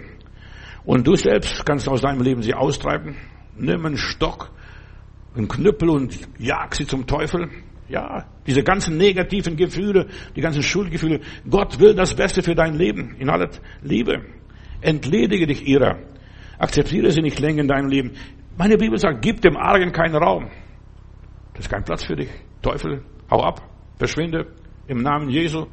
Und 0.86 1.06
du 1.06 1.16
selbst 1.16 1.66
kannst 1.66 1.88
aus 1.88 2.00
deinem 2.00 2.22
Leben 2.22 2.42
sie 2.42 2.54
austreiben. 2.54 3.16
Nimm 3.58 3.84
einen 3.84 3.96
Stock, 3.98 4.52
einen 5.34 5.48
Knüppel 5.48 5.90
und 5.90 6.16
jag 6.38 6.74
sie 6.74 6.86
zum 6.86 7.06
Teufel. 7.06 7.50
Ja, 7.88 8.24
diese 8.46 8.62
ganzen 8.62 8.96
negativen 8.96 9.56
Gefühle, 9.56 10.06
die 10.34 10.40
ganzen 10.40 10.62
Schuldgefühle. 10.62 11.20
Gott 11.48 11.78
will 11.80 11.94
das 11.94 12.14
Beste 12.14 12.42
für 12.42 12.54
dein 12.54 12.74
Leben 12.74 13.16
in 13.18 13.28
aller 13.28 13.50
Liebe. 13.82 14.24
Entledige 14.80 15.46
dich 15.46 15.66
ihrer. 15.66 15.98
Akzeptiere 16.58 17.10
sie 17.10 17.20
nicht 17.20 17.38
länger 17.40 17.62
in 17.62 17.68
deinem 17.68 17.88
Leben. 17.88 18.12
Meine 18.56 18.76
Bibel 18.76 18.98
sagt, 18.98 19.22
gib 19.22 19.40
dem 19.40 19.56
Argen 19.56 19.92
keinen 19.92 20.14
Raum. 20.14 20.48
Das 21.54 21.66
ist 21.66 21.70
kein 21.70 21.84
Platz 21.84 22.04
für 22.04 22.16
dich. 22.16 22.30
Teufel, 22.62 23.02
hau 23.30 23.42
ab, 23.42 23.62
verschwinde 23.98 24.46
im 24.86 25.02
Namen 25.02 25.30
Jesu. 25.30 25.66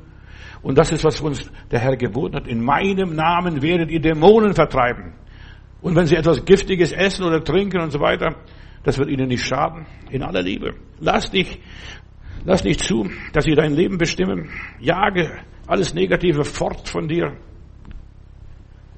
Und 0.61 0.77
das 0.77 0.91
ist, 0.91 1.03
was 1.03 1.21
uns 1.21 1.49
der 1.71 1.79
Herr 1.79 1.97
geboten 1.97 2.35
hat. 2.35 2.47
In 2.47 2.63
meinem 2.63 3.15
Namen 3.15 3.61
werdet 3.61 3.91
ihr 3.91 3.99
Dämonen 3.99 4.53
vertreiben. 4.53 5.13
Und 5.81 5.95
wenn 5.95 6.07
sie 6.07 6.15
etwas 6.15 6.45
Giftiges 6.45 6.91
essen 6.91 7.25
oder 7.25 7.43
trinken 7.43 7.81
und 7.81 7.91
so 7.91 7.99
weiter, 7.99 8.35
das 8.83 8.97
wird 8.97 9.09
ihnen 9.09 9.27
nicht 9.27 9.45
schaden. 9.45 9.85
In 10.11 10.23
aller 10.23 10.41
Liebe. 10.41 10.75
Lass 10.99 11.31
dich, 11.31 11.59
lass 12.45 12.63
nicht 12.63 12.81
zu, 12.81 13.09
dass 13.33 13.45
sie 13.45 13.55
dein 13.55 13.73
Leben 13.73 13.97
bestimmen. 13.97 14.49
Jage 14.79 15.39
alles 15.67 15.93
Negative 15.93 16.43
fort 16.43 16.87
von 16.89 17.07
dir. 17.07 17.37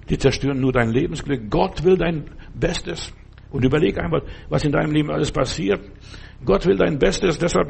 Die 0.10 0.17
zerstören 0.17 0.60
nur 0.60 0.71
dein 0.71 0.89
Lebensglück. 0.89 1.49
Gott 1.49 1.84
will 1.84 1.97
dein 1.97 2.29
Bestes. 2.53 3.13
Und 3.51 3.63
überleg 3.63 3.97
einmal, 3.99 4.23
was 4.49 4.63
in 4.63 4.71
deinem 4.71 4.91
Leben 4.91 5.10
alles 5.10 5.31
passiert. 5.31 5.81
Gott 6.43 6.65
will 6.65 6.75
dein 6.75 6.99
Bestes, 6.99 7.38
deshalb, 7.38 7.69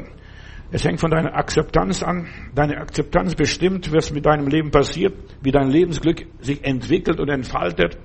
es 0.70 0.84
hängt 0.84 1.00
von 1.00 1.10
deiner 1.10 1.34
Akzeptanz 1.34 2.02
an. 2.02 2.26
Deine 2.54 2.78
Akzeptanz 2.78 3.34
bestimmt, 3.34 3.92
was 3.92 4.12
mit 4.12 4.26
deinem 4.26 4.48
Leben 4.48 4.70
passiert, 4.70 5.14
wie 5.40 5.52
dein 5.52 5.70
Lebensglück 5.70 6.26
sich 6.40 6.64
entwickelt 6.64 7.20
und 7.20 7.28
entfaltet. 7.28 7.98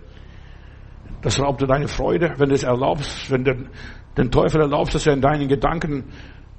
Das 1.21 1.39
raubt 1.39 1.61
dir 1.61 1.67
deine 1.67 1.87
Freude, 1.87 2.33
wenn 2.37 2.49
du 2.49 2.55
es 2.55 2.63
erlaubst, 2.63 3.31
wenn 3.31 3.43
du 3.43 3.69
den 4.17 4.31
Teufel 4.31 4.61
erlaubst, 4.61 4.93
dass 4.93 5.07
er 5.07 5.13
in 5.13 5.21
deinen 5.21 5.47
Gedanken 5.47 6.05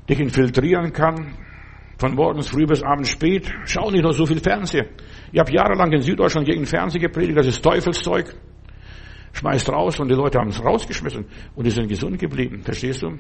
dich 0.09 0.19
infiltrieren 0.19 0.93
kann. 0.93 1.37
Von 1.99 2.15
morgens 2.17 2.49
früh 2.49 2.67
bis 2.67 2.83
abends 2.83 3.11
spät. 3.11 3.53
Schau 3.65 3.91
nicht 3.91 4.03
noch 4.03 4.13
so 4.13 4.27
viel 4.27 4.41
Fernsehen. 4.41 4.89
Ich 5.31 5.39
habe 5.39 5.53
jahrelang 5.53 5.93
in 5.93 6.03
Süddeutschland 6.03 6.49
gegen 6.49 6.67
Fernsehen 6.67 7.01
gepredigt, 7.01 7.39
das 7.39 7.47
ist 7.47 7.63
Teufelszeug. 7.63 8.35
Schmeißt 9.35 9.71
raus 9.71 10.01
und 10.01 10.09
die 10.09 10.15
Leute 10.15 10.39
haben 10.39 10.49
es 10.49 10.63
rausgeschmissen 10.63 11.27
und 11.55 11.65
die 11.65 11.71
sind 11.71 11.89
gesund 11.89 12.19
geblieben. 12.19 12.63
Verstehst 12.63 13.03
du? 13.03 13.19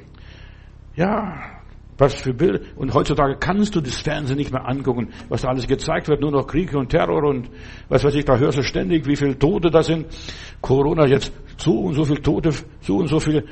Ja, 0.94 1.61
was 1.98 2.14
für 2.14 2.34
Bilder. 2.34 2.60
Und 2.76 2.94
heutzutage 2.94 3.36
kannst 3.38 3.74
du 3.74 3.80
das 3.80 3.96
Fernsehen 3.96 4.36
nicht 4.36 4.52
mehr 4.52 4.66
angucken, 4.66 5.08
was 5.28 5.42
da 5.42 5.48
alles 5.48 5.66
gezeigt 5.66 6.08
wird, 6.08 6.20
nur 6.20 6.30
noch 6.30 6.46
Krieg 6.46 6.74
und 6.74 6.88
Terror 6.88 7.22
und 7.24 7.48
was 7.88 8.04
weiß 8.04 8.14
ich, 8.14 8.24
da 8.24 8.36
hörst 8.38 8.58
du 8.58 8.62
ständig, 8.62 9.06
wie 9.06 9.16
viele 9.16 9.38
Tote 9.38 9.70
da 9.70 9.82
sind. 9.82 10.06
Corona 10.60 11.06
jetzt 11.06 11.32
so 11.56 11.72
und 11.72 11.94
so 11.94 12.04
viele 12.04 12.22
Tote, 12.22 12.50
so 12.80 12.96
und 12.96 13.08
so 13.08 13.18
viele 13.18 13.44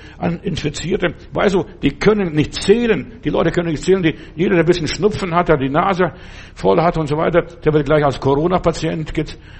Infizierte. 0.43 1.15
Weißt 1.33 1.55
du, 1.55 1.65
die 1.83 1.91
können 1.91 2.35
nicht 2.35 2.55
zählen. 2.55 3.21
Die 3.25 3.31
Leute 3.31 3.51
können 3.51 3.71
nicht 3.71 3.83
zählen. 3.83 4.03
Die, 4.03 4.15
jeder, 4.35 4.51
der 4.51 4.61
ein 4.61 4.67
bisschen 4.67 4.87
Schnupfen 4.87 5.35
hat, 5.35 5.49
der 5.49 5.57
die 5.57 5.69
Nase 5.69 6.13
voll 6.55 6.81
hat 6.81 6.99
und 6.99 7.07
so 7.07 7.17
weiter, 7.17 7.43
der 7.43 7.73
wird 7.73 7.87
gleich 7.87 8.05
als 8.05 8.21
Corona-Patient 8.21 9.13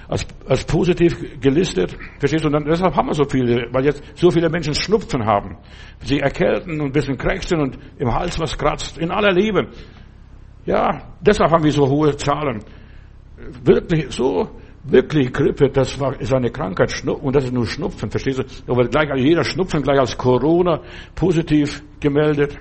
als, 0.07 0.27
als 0.47 0.63
positiv 0.65 1.39
gelistet. 1.39 1.97
Verstehst 2.19 2.43
du? 2.43 2.47
Und 2.47 2.53
dann, 2.53 2.65
deshalb 2.65 2.95
haben 2.95 3.07
wir 3.07 3.13
so 3.13 3.25
viele, 3.25 3.67
weil 3.71 3.85
jetzt 3.85 4.03
so 4.15 4.29
viele 4.29 4.49
Menschen 4.49 4.73
Schnupfen 4.73 5.25
haben. 5.25 5.57
Sie 6.01 6.19
erkälten 6.19 6.79
und 6.79 6.87
ein 6.87 6.91
bisschen 6.91 7.17
krächzen 7.17 7.59
und 7.59 7.77
im 7.97 8.13
Hals 8.13 8.39
was 8.39 8.57
kratzt. 8.57 8.97
In 8.97 9.11
aller 9.11 9.31
Liebe. 9.31 9.69
Ja, 10.65 11.15
deshalb 11.21 11.51
haben 11.51 11.63
wir 11.63 11.71
so 11.71 11.87
hohe 11.87 12.15
Zahlen. 12.17 12.63
Wirklich 13.63 14.11
so 14.11 14.60
wirklich 14.83 15.31
Grippe, 15.31 15.69
das 15.69 15.99
war, 15.99 16.19
ist 16.19 16.33
eine 16.33 16.49
Krankheit, 16.51 16.91
und 17.05 17.35
das 17.35 17.45
ist 17.45 17.53
nur 17.53 17.67
Schnupfen, 17.67 18.09
verstehst 18.09 18.39
du? 18.39 18.71
Aber 18.71 18.87
gleich, 18.87 19.09
jeder 19.15 19.43
Schnupfen 19.43 19.81
gleich 19.81 19.99
als 19.99 20.17
Corona 20.17 20.81
positiv 21.15 21.83
gemeldet. 21.99 22.57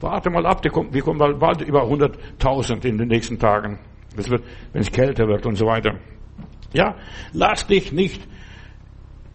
Warte 0.00 0.30
mal 0.30 0.44
ab, 0.46 0.62
wir 0.64 1.02
kommen 1.02 1.18
bald 1.38 1.62
über 1.62 1.84
100.000 1.84 2.84
in 2.84 2.98
den 2.98 3.08
nächsten 3.08 3.38
Tagen. 3.38 3.78
Das 4.16 4.28
wird, 4.28 4.42
wenn 4.72 4.82
es 4.82 4.90
kälter 4.90 5.26
wird 5.26 5.46
und 5.46 5.56
so 5.56 5.66
weiter. 5.66 5.98
Ja, 6.74 6.96
lass 7.32 7.66
dich 7.66 7.92
nicht 7.92 8.26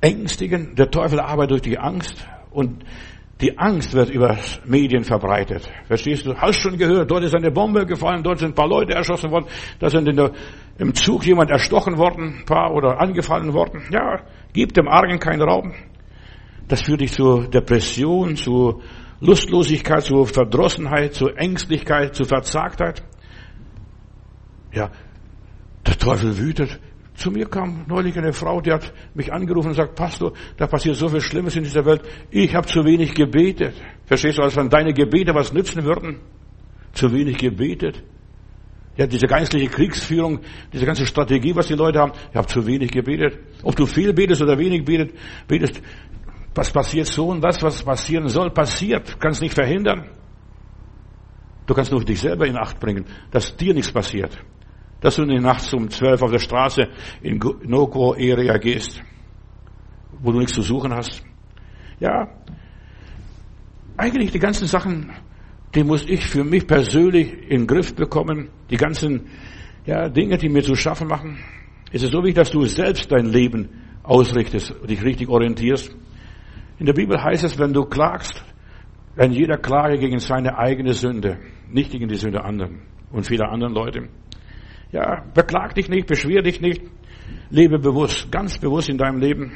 ängstigen. 0.01 0.75
Der 0.75 0.91
Teufel 0.91 1.19
arbeitet 1.19 1.51
durch 1.51 1.61
die 1.61 1.79
Angst 1.79 2.27
und 2.51 2.83
die 3.41 3.57
Angst 3.57 3.93
wird 3.93 4.09
über 4.09 4.37
Medien 4.65 5.03
verbreitet. 5.03 5.69
Verstehst 5.85 6.25
du? 6.25 6.33
Hast 6.35 6.59
schon 6.59 6.77
gehört, 6.77 7.11
dort 7.11 7.23
ist 7.23 7.35
eine 7.35 7.51
Bombe 7.51 7.85
gefallen, 7.85 8.23
dort 8.23 8.39
sind 8.39 8.49
ein 8.49 8.55
paar 8.55 8.67
Leute 8.67 8.93
erschossen 8.93 9.29
worden, 9.29 9.45
da 9.79 9.89
sind 9.89 10.05
der, 10.05 10.31
im 10.79 10.95
Zug 10.95 11.25
jemand 11.25 11.51
erstochen 11.51 11.97
worden, 11.97 12.39
ein 12.39 12.45
paar 12.45 12.73
oder 12.73 12.99
angefallen 12.99 13.53
worden. 13.53 13.83
Ja, 13.91 14.21
gib 14.53 14.73
dem 14.73 14.87
Argen 14.87 15.19
keinen 15.19 15.41
Raum. 15.41 15.73
Das 16.67 16.81
führt 16.81 17.01
dich 17.01 17.13
zur 17.13 17.47
Depression, 17.47 18.35
zu 18.35 18.81
Lustlosigkeit, 19.19 20.03
zu 20.03 20.25
Verdrossenheit, 20.25 21.13
zu 21.13 21.27
Ängstlichkeit, 21.29 22.15
zu 22.15 22.25
Verzagtheit. 22.25 23.03
Ja, 24.73 24.91
der 25.85 25.97
Teufel 25.97 26.37
wütet. 26.37 26.79
Zu 27.17 27.31
mir 27.31 27.47
kam 27.47 27.83
neulich 27.87 28.15
eine 28.15 28.31
Frau, 28.31 28.61
die 28.61 28.71
hat 28.71 28.93
mich 29.15 29.33
angerufen 29.33 29.69
und 29.69 29.73
sagt, 29.73 29.95
Pastor, 29.95 30.33
da 30.55 30.67
passiert 30.67 30.97
so 30.97 31.09
viel 31.09 31.19
Schlimmes 31.19 31.55
in 31.55 31.63
dieser 31.63 31.83
Welt. 31.83 32.03
Ich 32.29 32.53
habe 32.53 32.67
zu 32.67 32.85
wenig 32.85 33.15
gebetet. 33.15 33.73
Verstehst 34.05 34.37
du, 34.37 34.43
als 34.43 34.55
wenn 34.55 34.69
deine 34.69 34.93
Gebete 34.93 35.33
was 35.33 35.51
nützen 35.51 35.83
würden? 35.83 36.19
Zu 36.93 37.11
wenig 37.11 37.39
gebetet. 37.39 38.03
Ja, 38.97 39.07
diese 39.07 39.25
geistliche 39.25 39.67
Kriegsführung, 39.67 40.41
diese 40.71 40.85
ganze 40.85 41.07
Strategie, 41.07 41.55
was 41.55 41.65
die 41.65 41.73
Leute 41.73 41.97
haben, 41.97 42.11
ich 42.29 42.35
habe 42.35 42.47
zu 42.47 42.63
wenig 42.67 42.91
gebetet. 42.91 43.39
Ob 43.63 43.75
du 43.75 43.87
viel 43.87 44.13
betest 44.13 44.43
oder 44.43 44.55
wenig 44.55 44.85
betet, 44.85 45.15
betest, 45.47 45.81
was 46.53 46.69
passiert 46.69 47.07
so 47.07 47.29
und 47.29 47.41
das, 47.43 47.63
was 47.63 47.81
passieren 47.81 48.29
soll, 48.29 48.51
passiert. 48.51 49.19
Kannst 49.19 49.41
nicht 49.41 49.55
verhindern. 49.55 50.07
Du 51.65 51.73
kannst 51.73 51.91
nur 51.91 52.05
dich 52.05 52.19
selber 52.19 52.45
in 52.45 52.57
Acht 52.57 52.79
bringen, 52.79 53.05
dass 53.31 53.57
dir 53.57 53.73
nichts 53.73 53.91
passiert 53.91 54.37
dass 55.01 55.15
du 55.15 55.25
nicht 55.25 55.41
nachts 55.41 55.73
um 55.73 55.89
zwölf 55.89 56.21
auf 56.21 56.31
der 56.31 56.39
Straße 56.39 56.87
in 57.21 57.39
No-Go-Area 57.63 58.57
gehst, 58.57 59.01
wo 60.19 60.31
du 60.31 60.39
nichts 60.39 60.53
zu 60.53 60.61
suchen 60.61 60.93
hast. 60.93 61.23
Ja, 61.99 62.29
eigentlich 63.97 64.31
die 64.31 64.39
ganzen 64.39 64.67
Sachen, 64.67 65.11
die 65.73 65.83
muss 65.83 66.05
ich 66.07 66.25
für 66.25 66.43
mich 66.43 66.67
persönlich 66.67 67.33
in 67.49 67.61
den 67.61 67.67
Griff 67.67 67.95
bekommen. 67.95 68.49
Die 68.69 68.77
ganzen 68.77 69.27
ja, 69.85 70.09
Dinge, 70.09 70.37
die 70.37 70.49
mir 70.49 70.63
zu 70.63 70.75
schaffen 70.75 71.07
machen. 71.07 71.39
Es 71.91 72.03
ist 72.03 72.11
so 72.11 72.19
wichtig, 72.19 72.35
dass 72.35 72.51
du 72.51 72.65
selbst 72.65 73.11
dein 73.11 73.25
Leben 73.25 73.69
ausrichtest, 74.03 74.73
dich 74.87 75.03
richtig 75.03 75.29
orientierst. 75.29 75.95
In 76.79 76.85
der 76.85 76.93
Bibel 76.93 77.21
heißt 77.21 77.43
es, 77.43 77.57
wenn 77.57 77.73
du 77.73 77.85
klagst, 77.85 78.43
wenn 79.15 79.31
jeder 79.31 79.57
klage 79.57 79.97
gegen 79.97 80.19
seine 80.19 80.57
eigene 80.57 80.93
Sünde, 80.93 81.39
nicht 81.69 81.91
gegen 81.91 82.07
die 82.07 82.15
Sünde 82.15 82.43
anderen 82.43 82.81
und 83.11 83.25
vieler 83.25 83.49
anderen 83.49 83.73
Leute. 83.73 84.09
Ja, 84.91 85.23
beklag 85.33 85.75
dich 85.75 85.89
nicht, 85.89 86.07
beschwer 86.07 86.41
dich 86.41 86.61
nicht. 86.61 86.81
Lebe 87.49 87.79
bewusst, 87.79 88.31
ganz 88.31 88.57
bewusst 88.57 88.89
in 88.89 88.97
deinem 88.97 89.19
Leben. 89.19 89.51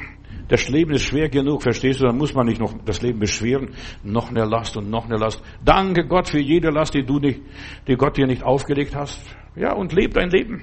Das 0.48 0.68
Leben 0.68 0.92
ist 0.92 1.04
schwer 1.04 1.28
genug, 1.28 1.62
verstehst 1.62 2.00
du? 2.00 2.06
Dann 2.06 2.18
muss 2.18 2.34
man 2.34 2.46
nicht 2.46 2.60
noch 2.60 2.74
das 2.84 3.00
Leben 3.00 3.18
beschweren. 3.18 3.70
Noch 4.02 4.30
eine 4.30 4.44
Last 4.44 4.76
und 4.76 4.90
noch 4.90 5.06
eine 5.06 5.16
Last. 5.16 5.42
Danke 5.64 6.06
Gott 6.06 6.28
für 6.28 6.40
jede 6.40 6.68
Last, 6.68 6.94
die 6.94 7.04
du 7.04 7.18
nicht, 7.18 7.40
die 7.86 7.94
Gott 7.94 8.16
dir 8.16 8.26
nicht 8.26 8.42
aufgelegt 8.42 8.94
hast. 8.94 9.34
Ja, 9.56 9.72
und 9.72 9.92
lebe 9.92 10.14
dein 10.14 10.30
Leben. 10.30 10.62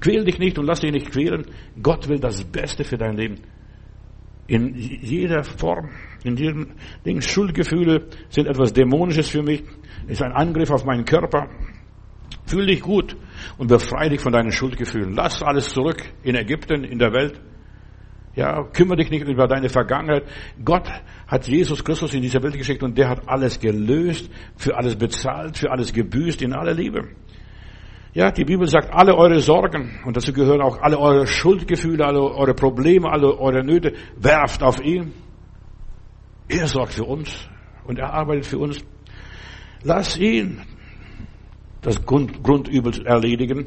Quäl 0.00 0.24
dich 0.24 0.38
nicht 0.38 0.58
und 0.58 0.66
lass 0.66 0.80
dich 0.80 0.92
nicht 0.92 1.10
quälen. 1.10 1.46
Gott 1.82 2.08
will 2.08 2.18
das 2.18 2.44
Beste 2.44 2.84
für 2.84 2.98
dein 2.98 3.16
Leben. 3.16 3.36
In 4.48 4.74
jeder 4.74 5.42
Form, 5.42 5.90
in 6.22 6.36
jedem 6.36 6.68
Ding. 7.04 7.20
Schuldgefühle 7.20 8.08
sind 8.28 8.46
etwas 8.46 8.72
Dämonisches 8.72 9.28
für 9.28 9.42
mich. 9.42 9.64
Ist 10.06 10.22
ein 10.22 10.32
Angriff 10.32 10.70
auf 10.70 10.84
meinen 10.84 11.04
Körper. 11.04 11.48
Fühl 12.46 12.66
dich 12.66 12.80
gut 12.80 13.16
und 13.58 13.68
befreie 13.68 14.10
dich 14.10 14.20
von 14.20 14.32
deinen 14.32 14.52
Schuldgefühlen. 14.52 15.14
Lass 15.14 15.42
alles 15.42 15.70
zurück 15.70 16.02
in 16.22 16.36
Ägypten, 16.36 16.84
in 16.84 16.98
der 16.98 17.12
Welt. 17.12 17.40
Ja, 18.36 18.64
kümmere 18.64 18.98
dich 18.98 19.10
nicht 19.10 19.26
über 19.26 19.48
deine 19.48 19.68
Vergangenheit. 19.68 20.24
Gott 20.62 20.88
hat 21.26 21.48
Jesus 21.48 21.82
Christus 21.82 22.12
in 22.12 22.22
diese 22.22 22.42
Welt 22.42 22.56
geschickt 22.56 22.82
und 22.82 22.96
der 22.96 23.08
hat 23.08 23.26
alles 23.26 23.58
gelöst, 23.58 24.30
für 24.56 24.76
alles 24.76 24.94
bezahlt, 24.94 25.56
für 25.56 25.70
alles 25.70 25.92
gebüßt 25.92 26.42
in 26.42 26.52
aller 26.52 26.74
Liebe. 26.74 27.08
Ja, 28.12 28.30
die 28.30 28.44
Bibel 28.44 28.66
sagt, 28.66 28.92
alle 28.92 29.14
eure 29.16 29.40
Sorgen, 29.40 30.00
und 30.04 30.16
dazu 30.16 30.32
gehören 30.32 30.60
auch 30.60 30.80
alle 30.80 30.98
eure 30.98 31.26
Schuldgefühle, 31.26 32.04
alle 32.04 32.20
eure 32.22 32.54
Probleme, 32.54 33.10
alle 33.10 33.38
eure 33.38 33.64
Nöte, 33.64 33.94
werft 34.16 34.62
auf 34.62 34.82
ihn. 34.82 35.12
Er 36.48 36.66
sorgt 36.66 36.94
für 36.94 37.04
uns 37.04 37.48
und 37.84 37.98
er 37.98 38.12
arbeitet 38.12 38.46
für 38.46 38.58
uns. 38.58 38.84
Lass 39.82 40.18
ihn 40.18 40.62
das 41.86 42.04
Grund, 42.04 42.42
Grundübel 42.42 43.06
erledigen 43.06 43.66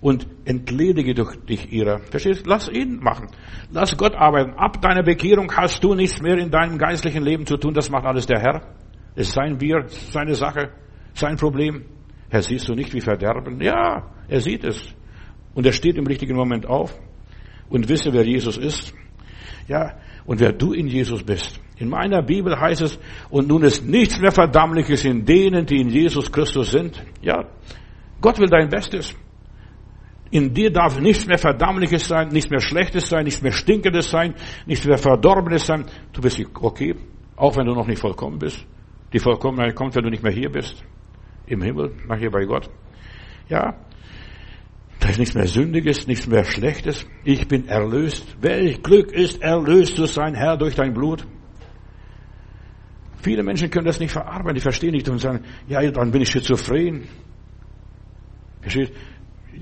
und 0.00 0.28
entledige 0.44 1.12
dich 1.12 1.72
ihrer. 1.72 1.98
Verstehst? 1.98 2.46
Lass 2.46 2.68
ihn 2.68 3.00
machen. 3.00 3.26
Lass 3.72 3.96
Gott 3.96 4.14
arbeiten. 4.14 4.52
Ab 4.54 4.80
deiner 4.80 5.02
Bekehrung 5.02 5.50
hast 5.50 5.82
du 5.82 5.94
nichts 5.94 6.22
mehr 6.22 6.38
in 6.38 6.52
deinem 6.52 6.78
geistlichen 6.78 7.24
Leben 7.24 7.46
zu 7.46 7.56
tun. 7.56 7.74
Das 7.74 7.90
macht 7.90 8.04
alles 8.04 8.26
der 8.26 8.38
Herr. 8.38 8.62
Es 9.16 9.32
sein 9.32 9.58
Bier, 9.58 9.86
seine 9.88 10.34
Sache, 10.34 10.70
sein 11.14 11.36
Problem. 11.36 11.84
Herr, 12.30 12.42
siehst 12.42 12.68
du 12.68 12.74
nicht 12.74 12.94
wie 12.94 13.00
Verderben? 13.00 13.60
Ja, 13.60 14.08
er 14.28 14.40
sieht 14.40 14.62
es. 14.62 14.94
Und 15.54 15.66
er 15.66 15.72
steht 15.72 15.96
im 15.96 16.06
richtigen 16.06 16.36
Moment 16.36 16.64
auf 16.64 16.96
und 17.68 17.88
wisse, 17.88 18.12
wer 18.12 18.24
Jesus 18.24 18.56
ist. 18.56 18.94
Ja, 19.66 19.96
und 20.26 20.38
wer 20.38 20.52
du 20.52 20.72
in 20.72 20.86
Jesus 20.86 21.24
bist. 21.24 21.60
In 21.78 21.88
meiner 21.88 22.22
Bibel 22.22 22.58
heißt 22.58 22.82
es, 22.82 22.98
und 23.30 23.48
nun 23.48 23.62
ist 23.62 23.86
nichts 23.86 24.18
mehr 24.18 24.32
Verdammliches 24.32 25.04
in 25.04 25.24
denen, 25.24 25.64
die 25.64 25.80
in 25.80 25.88
Jesus 25.90 26.30
Christus 26.30 26.72
sind. 26.72 27.00
Ja, 27.22 27.44
Gott 28.20 28.38
will 28.40 28.48
dein 28.48 28.68
Bestes. 28.68 29.14
In 30.30 30.52
dir 30.52 30.70
darf 30.70 30.98
nichts 31.00 31.26
mehr 31.26 31.38
Verdammliches 31.38 32.06
sein, 32.06 32.28
nichts 32.28 32.50
mehr 32.50 32.60
Schlechtes 32.60 33.08
sein, 33.08 33.24
nichts 33.24 33.40
mehr 33.40 33.52
Stinkendes 33.52 34.10
sein, 34.10 34.34
nichts 34.66 34.86
mehr 34.86 34.98
Verdorbenes 34.98 35.66
sein. 35.66 35.86
Du 36.12 36.20
bist 36.20 36.40
okay, 36.60 36.96
auch 37.36 37.56
wenn 37.56 37.66
du 37.66 37.74
noch 37.74 37.86
nicht 37.86 38.00
vollkommen 38.00 38.38
bist. 38.38 38.66
Die 39.12 39.20
Vollkommenheit 39.20 39.74
kommt, 39.74 39.94
wenn 39.94 40.02
du 40.02 40.10
nicht 40.10 40.22
mehr 40.22 40.32
hier 40.32 40.50
bist. 40.50 40.84
Im 41.46 41.62
Himmel, 41.62 41.92
nachher 42.06 42.30
bei 42.30 42.44
Gott. 42.44 42.68
Ja, 43.48 43.76
da 45.00 45.08
ist 45.08 45.18
nichts 45.18 45.34
mehr 45.34 45.46
Sündiges, 45.46 46.06
nichts 46.06 46.26
mehr 46.26 46.44
Schlechtes. 46.44 47.06
Ich 47.24 47.46
bin 47.46 47.68
erlöst. 47.68 48.36
Welch 48.40 48.82
Glück 48.82 49.12
ist, 49.12 49.40
erlöst 49.40 49.96
zu 49.96 50.06
sein, 50.06 50.34
Herr, 50.34 50.56
durch 50.56 50.74
dein 50.74 50.92
Blut. 50.92 51.26
Viele 53.28 53.42
Menschen 53.42 53.68
können 53.68 53.84
das 53.84 54.00
nicht 54.00 54.12
verarbeiten, 54.12 54.54
die 54.54 54.62
verstehen 54.62 54.92
nicht 54.92 55.06
und 55.06 55.18
sagen, 55.18 55.44
ja, 55.68 55.82
dann 55.90 56.10
bin 56.10 56.22
ich 56.22 56.30
schizophren. 56.30 57.02
Versteht? 58.62 58.90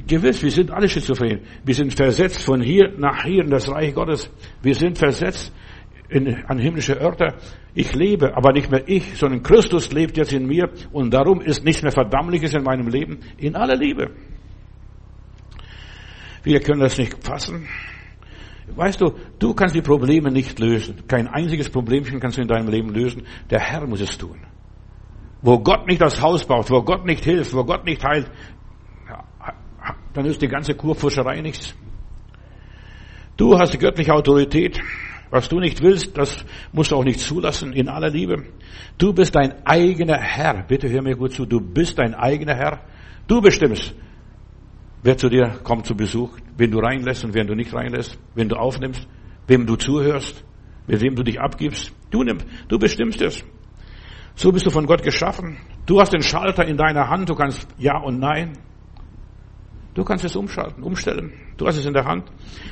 Gewiss, 0.06 0.40
wir 0.40 0.52
sind 0.52 0.70
alle 0.70 0.88
schizophren. 0.88 1.40
Wir 1.64 1.74
sind 1.74 1.92
versetzt 1.92 2.44
von 2.44 2.60
hier 2.60 2.92
nach 2.96 3.24
hier 3.24 3.42
in 3.42 3.50
das 3.50 3.68
Reich 3.68 3.92
Gottes. 3.92 4.30
Wir 4.62 4.76
sind 4.76 4.98
versetzt 4.98 5.52
in, 6.08 6.44
an 6.44 6.60
himmlische 6.60 6.92
Örter. 6.92 7.34
Ich 7.74 7.92
lebe, 7.92 8.36
aber 8.36 8.52
nicht 8.52 8.70
mehr 8.70 8.84
ich, 8.86 9.18
sondern 9.18 9.42
Christus 9.42 9.90
lebt 9.90 10.16
jetzt 10.16 10.32
in 10.32 10.46
mir 10.46 10.70
und 10.92 11.12
darum 11.12 11.40
ist 11.40 11.64
nichts 11.64 11.82
mehr 11.82 11.90
Verdammliches 11.90 12.54
in 12.54 12.62
meinem 12.62 12.86
Leben 12.86 13.18
in 13.36 13.56
aller 13.56 13.74
Liebe. 13.74 14.12
Wir 16.44 16.60
können 16.60 16.82
das 16.82 16.96
nicht 16.98 17.16
fassen. 17.26 17.66
Weißt 18.74 19.00
du, 19.00 19.12
du 19.38 19.54
kannst 19.54 19.74
die 19.74 19.82
Probleme 19.82 20.30
nicht 20.30 20.58
lösen. 20.58 21.06
Kein 21.06 21.28
einziges 21.28 21.70
Problemchen 21.70 22.20
kannst 22.20 22.36
du 22.36 22.42
in 22.42 22.48
deinem 22.48 22.68
Leben 22.68 22.90
lösen. 22.90 23.22
Der 23.48 23.60
Herr 23.60 23.86
muss 23.86 24.00
es 24.00 24.18
tun. 24.18 24.38
Wo 25.40 25.58
Gott 25.58 25.86
nicht 25.86 26.00
das 26.00 26.20
Haus 26.20 26.44
baut, 26.44 26.70
wo 26.70 26.82
Gott 26.82 27.04
nicht 27.04 27.24
hilft, 27.24 27.54
wo 27.54 27.64
Gott 27.64 27.84
nicht 27.84 28.02
heilt, 28.04 28.30
dann 30.12 30.24
ist 30.24 30.42
die 30.42 30.48
ganze 30.48 30.74
Kurpfuscherei 30.74 31.40
nichts. 31.40 31.74
Du 33.36 33.58
hast 33.58 33.74
die 33.74 33.78
göttliche 33.78 34.12
Autorität. 34.14 34.80
Was 35.28 35.48
du 35.48 35.58
nicht 35.58 35.82
willst, 35.82 36.16
das 36.16 36.44
musst 36.72 36.92
du 36.92 36.96
auch 36.96 37.04
nicht 37.04 37.20
zulassen, 37.20 37.72
in 37.72 37.88
aller 37.88 38.10
Liebe. 38.10 38.44
Du 38.96 39.12
bist 39.12 39.34
dein 39.34 39.66
eigener 39.66 40.18
Herr. 40.18 40.62
Bitte 40.62 40.88
hör 40.88 41.02
mir 41.02 41.16
gut 41.16 41.32
zu. 41.32 41.44
Du 41.44 41.60
bist 41.60 41.98
dein 41.98 42.14
eigener 42.14 42.54
Herr. 42.54 42.80
Du 43.26 43.40
bestimmst, 43.40 43.94
wer 45.02 45.16
zu 45.16 45.28
dir 45.28 45.58
kommt 45.62 45.86
zu 45.86 45.96
Besuch, 45.96 46.36
wen 46.56 46.70
du 46.70 46.78
reinlässt 46.78 47.24
und 47.24 47.34
wen 47.34 47.46
du 47.46 47.54
nicht 47.54 47.74
reinlässt, 47.74 48.18
wen 48.34 48.48
du 48.48 48.56
aufnimmst, 48.56 49.06
wem 49.46 49.66
du 49.66 49.76
zuhörst, 49.76 50.44
mit 50.86 51.00
wem 51.00 51.14
du 51.14 51.22
dich 51.22 51.40
abgibst. 51.40 51.92
Du 52.10 52.22
nimmst, 52.22 52.46
du 52.68 52.78
bestimmst 52.78 53.20
es. 53.20 53.44
So 54.34 54.52
bist 54.52 54.66
du 54.66 54.70
von 54.70 54.86
Gott 54.86 55.02
geschaffen. 55.02 55.56
Du 55.86 56.00
hast 56.00 56.12
den 56.12 56.22
Schalter 56.22 56.66
in 56.66 56.76
deiner 56.76 57.08
Hand. 57.08 57.28
Du 57.28 57.34
kannst 57.34 57.66
Ja 57.78 57.98
und 57.98 58.18
Nein. 58.18 58.52
Du 59.94 60.04
kannst 60.04 60.26
es 60.26 60.36
umschalten, 60.36 60.82
umstellen. 60.82 61.32
Du 61.56 61.66
hast 61.66 61.78
es 61.78 61.86
in 61.86 61.94
der 61.94 62.04
Hand. 62.04 62.30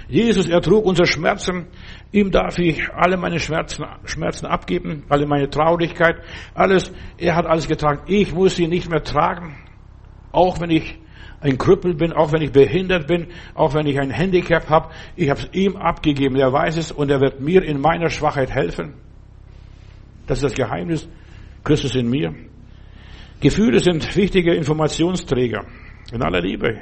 Jesus 0.08 0.46
ertrug 0.46 0.84
unsere 0.84 1.06
Schmerzen. 1.06 1.68
Ihm 2.12 2.30
darf 2.30 2.58
ich 2.58 2.92
alle 2.92 3.16
meine 3.16 3.40
Schmerzen, 3.40 3.87
Schmerzen 4.04 4.44
abgeben, 4.44 5.04
alle 5.08 5.26
meine 5.26 5.48
Traurigkeit, 5.48 6.16
alles. 6.54 6.92
Er 7.16 7.34
hat 7.34 7.46
alles 7.46 7.66
getragen. 7.66 8.02
Ich 8.08 8.34
muss 8.34 8.56
sie 8.56 8.68
nicht 8.68 8.90
mehr 8.90 9.02
tragen. 9.02 9.56
Auch 10.32 10.60
wenn 10.60 10.68
ich 10.68 10.98
ein 11.44 11.59
Krüppel 11.59 11.94
bin, 11.94 12.12
auch 12.12 12.33
wenn 12.33 12.40
ich 12.40 12.52
behindert 12.52 13.07
bin, 13.07 13.26
auch 13.54 13.74
wenn 13.74 13.87
ich 13.87 14.00
ein 14.00 14.11
Handicap 14.11 14.68
habe. 14.70 14.88
Ich 15.14 15.28
habe 15.28 15.40
es 15.40 15.48
ihm 15.52 15.76
abgegeben. 15.76 16.37
Er 16.37 16.52
weiß 16.52 16.78
es 16.78 16.90
und 16.90 17.11
er 17.11 17.20
wird 17.20 17.40
mir 17.40 17.62
in 17.62 17.80
meiner 17.80 18.09
Schwachheit 18.09 18.50
helfen. 18.50 18.94
Das 20.26 20.38
ist 20.38 20.44
das 20.44 20.54
Geheimnis. 20.54 21.07
Christus 21.62 21.94
in 21.96 22.09
mir. 22.09 22.35
Gefühle 23.40 23.80
sind 23.80 24.16
wichtige 24.16 24.54
Informationsträger. 24.54 25.66
In 26.12 26.22
aller 26.22 26.40
Liebe. 26.40 26.78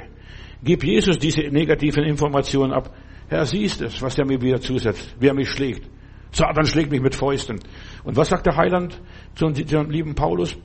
Gib 0.63 0.83
Jesus 0.85 1.19
diese 1.19 1.41
negativen 1.41 2.05
Informationen 2.05 2.71
ab. 2.71 2.95
Herr, 3.27 3.45
siehst 3.45 3.81
es, 3.81 4.01
was 4.01 4.17
er 4.17 4.25
mir 4.25 4.41
wieder 4.41 4.61
zusetzt, 4.61 5.13
wie 5.19 5.27
er 5.27 5.33
mich 5.33 5.49
schlägt. 5.49 5.89
Satan 6.31 6.65
schlägt 6.65 6.89
mich 6.89 7.01
mit 7.01 7.15
Fäusten. 7.15 7.59
Und 8.05 8.15
was 8.15 8.29
sagt 8.29 8.45
der 8.45 8.55
Heiland 8.55 8.99
zum, 9.35 9.53
zum 9.53 9.89
lieben 9.89 10.15
Paulus? 10.15 10.57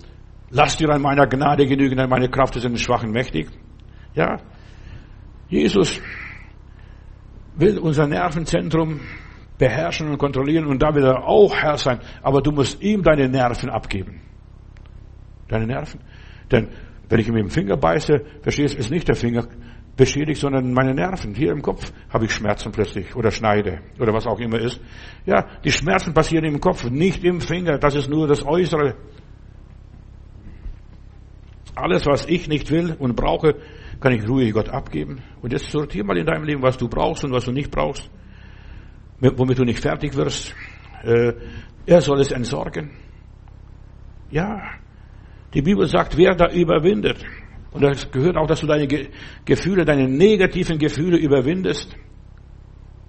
Lass 0.50 0.76
dir 0.76 0.88
an 0.90 1.02
meiner 1.02 1.26
Gnade 1.26 1.66
genügen, 1.66 1.96
denn 1.96 2.08
meine 2.08 2.28
Kraft 2.28 2.54
ist 2.56 2.64
in 2.64 2.72
den 2.72 2.78
Schwachen 2.78 3.10
mächtig. 3.10 3.48
Ja, 4.14 4.38
Jesus 5.48 6.00
will 7.56 7.78
unser 7.78 8.06
Nervenzentrum 8.06 9.00
beherrschen 9.58 10.08
und 10.08 10.18
kontrollieren 10.18 10.66
und 10.66 10.82
da 10.82 10.94
will 10.94 11.04
er 11.04 11.24
auch 11.26 11.54
Herr 11.54 11.76
sein. 11.76 12.00
Aber 12.22 12.40
du 12.40 12.52
musst 12.52 12.80
ihm 12.82 13.02
deine 13.02 13.28
Nerven 13.28 13.70
abgeben. 13.70 14.20
Deine 15.48 15.66
Nerven. 15.66 16.00
Denn 16.50 16.68
wenn 17.08 17.20
ich 17.20 17.28
ihm 17.28 17.34
mit 17.34 17.44
dem 17.44 17.50
Finger 17.50 17.76
beiße, 17.76 18.20
verstehst 18.42 18.74
du, 18.74 18.78
ist 18.78 18.90
nicht 18.90 19.08
der 19.08 19.16
Finger 19.16 19.46
beschädigt, 19.96 20.40
sondern 20.40 20.72
meine 20.72 20.94
Nerven. 20.94 21.34
Hier 21.34 21.50
im 21.50 21.62
Kopf 21.62 21.92
habe 22.10 22.26
ich 22.26 22.32
Schmerzen 22.32 22.70
plötzlich 22.70 23.16
oder 23.16 23.30
Schneide 23.30 23.80
oder 23.98 24.12
was 24.12 24.26
auch 24.26 24.38
immer 24.38 24.58
ist. 24.58 24.80
Ja, 25.26 25.46
die 25.64 25.72
Schmerzen 25.72 26.14
passieren 26.14 26.44
im 26.44 26.60
Kopf, 26.60 26.88
nicht 26.88 27.24
im 27.24 27.40
Finger. 27.40 27.78
Das 27.78 27.94
ist 27.96 28.08
nur 28.08 28.28
das 28.28 28.46
Äußere. 28.46 28.94
Alles, 31.74 32.06
was 32.06 32.26
ich 32.26 32.48
nicht 32.48 32.70
will 32.70 32.94
und 32.98 33.16
brauche, 33.16 33.56
kann 34.00 34.12
ich 34.12 34.28
ruhig 34.28 34.52
Gott 34.52 34.68
abgeben. 34.68 35.22
Und 35.42 35.52
jetzt 35.52 35.70
sortier 35.70 36.04
mal 36.04 36.16
in 36.16 36.26
deinem 36.26 36.44
Leben, 36.44 36.62
was 36.62 36.78
du 36.78 36.88
brauchst 36.88 37.24
und 37.24 37.32
was 37.32 37.44
du 37.44 37.52
nicht 37.52 37.70
brauchst, 37.70 38.10
womit 39.20 39.58
du 39.58 39.64
nicht 39.64 39.80
fertig 39.80 40.14
wirst. 40.16 40.54
Äh, 41.02 41.32
er 41.86 42.00
soll 42.00 42.20
es 42.20 42.30
entsorgen. 42.30 42.90
Ja, 44.30 44.60
die 45.54 45.62
Bibel 45.62 45.86
sagt, 45.86 46.16
wer 46.16 46.34
da 46.34 46.50
überwindet, 46.52 47.24
und 47.70 47.82
das 47.82 48.10
gehört 48.10 48.36
auch, 48.36 48.46
dass 48.46 48.60
du 48.60 48.66
deine 48.66 48.88
Gefühle, 49.44 49.84
deine 49.84 50.08
negativen 50.08 50.78
Gefühle 50.78 51.16
überwindest. 51.18 51.96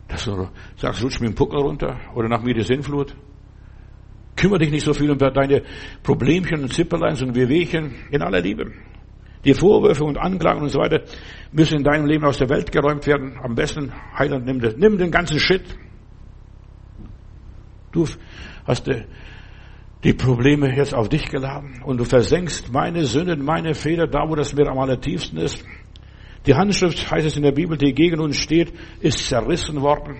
Dass 0.07 0.25
du 0.25 0.49
sagst, 0.75 1.03
rutsch 1.03 1.21
mir 1.21 1.27
den 1.27 1.35
Puckel 1.35 1.59
runter 1.59 1.99
oder 2.15 2.27
nach 2.27 2.43
mir 2.43 2.53
die 2.53 2.63
Sinnflut. 2.63 3.15
Kümmere 4.35 4.59
dich 4.59 4.71
nicht 4.71 4.85
so 4.85 4.93
viel 4.93 5.11
um 5.11 5.17
deine 5.17 5.63
Problemchen 6.03 6.61
und 6.61 6.73
Zipperleins 6.73 7.21
und 7.21 7.35
Wehwehchen 7.35 7.95
in 8.11 8.21
aller 8.21 8.41
Liebe. 8.41 8.71
Die 9.45 9.53
Vorwürfe 9.53 10.03
und 10.03 10.17
Anklagen 10.17 10.61
und 10.61 10.69
so 10.69 10.79
weiter 10.79 11.01
müssen 11.51 11.77
in 11.77 11.83
deinem 11.83 12.05
Leben 12.05 12.25
aus 12.25 12.37
der 12.37 12.49
Welt 12.49 12.71
geräumt 12.71 13.07
werden. 13.07 13.37
Am 13.41 13.55
besten, 13.55 13.91
Heiland, 14.17 14.45
nimm, 14.45 14.59
das, 14.59 14.75
nimm 14.75 14.97
den 14.97 15.11
ganzen 15.11 15.39
Shit. 15.39 15.63
Du 17.91 18.05
hast 18.65 18.89
die 20.03 20.13
Probleme 20.13 20.75
jetzt 20.75 20.93
auf 20.93 21.09
dich 21.09 21.29
geladen 21.29 21.81
und 21.83 21.97
du 21.97 22.05
versenkst 22.05 22.71
meine 22.71 23.05
Sünden, 23.05 23.43
meine 23.43 23.73
Fehler 23.73 24.07
da, 24.07 24.29
wo 24.29 24.35
das 24.35 24.53
mir 24.53 24.67
am 24.67 24.77
allertiefsten 24.77 25.37
ist. 25.37 25.65
Die 26.45 26.53
Handschrift, 26.53 27.11
heißt 27.11 27.27
es 27.27 27.35
in 27.35 27.43
der 27.43 27.51
Bibel, 27.51 27.77
die 27.77 27.93
gegen 27.93 28.19
uns 28.19 28.37
steht, 28.37 28.73
ist 29.01 29.27
zerrissen 29.27 29.81
worden. 29.81 30.17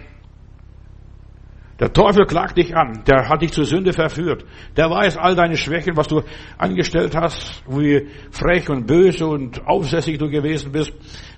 Der 1.80 1.94
Teufel 1.94 2.26
klagt 2.26 2.58
dich 2.58 2.76
an, 2.76 3.04
der 3.08 3.30
hat 3.30 3.42
dich 3.42 3.54
zur 3.54 3.64
Sünde 3.64 3.94
verführt. 3.94 4.44
Der 4.76 4.90
weiß 4.90 5.16
all 5.18 5.36
deine 5.36 5.56
Schwächen, 5.56 5.96
was 5.96 6.08
du 6.08 6.22
angestellt 6.58 7.16
hast, 7.16 7.64
wie 7.68 8.08
frech 8.32 8.70
und 8.70 8.86
böse 8.86 9.26
und 9.26 9.66
aufsässig 9.66 10.18
du 10.18 10.30
gewesen 10.30 10.74
bist. 10.74 10.92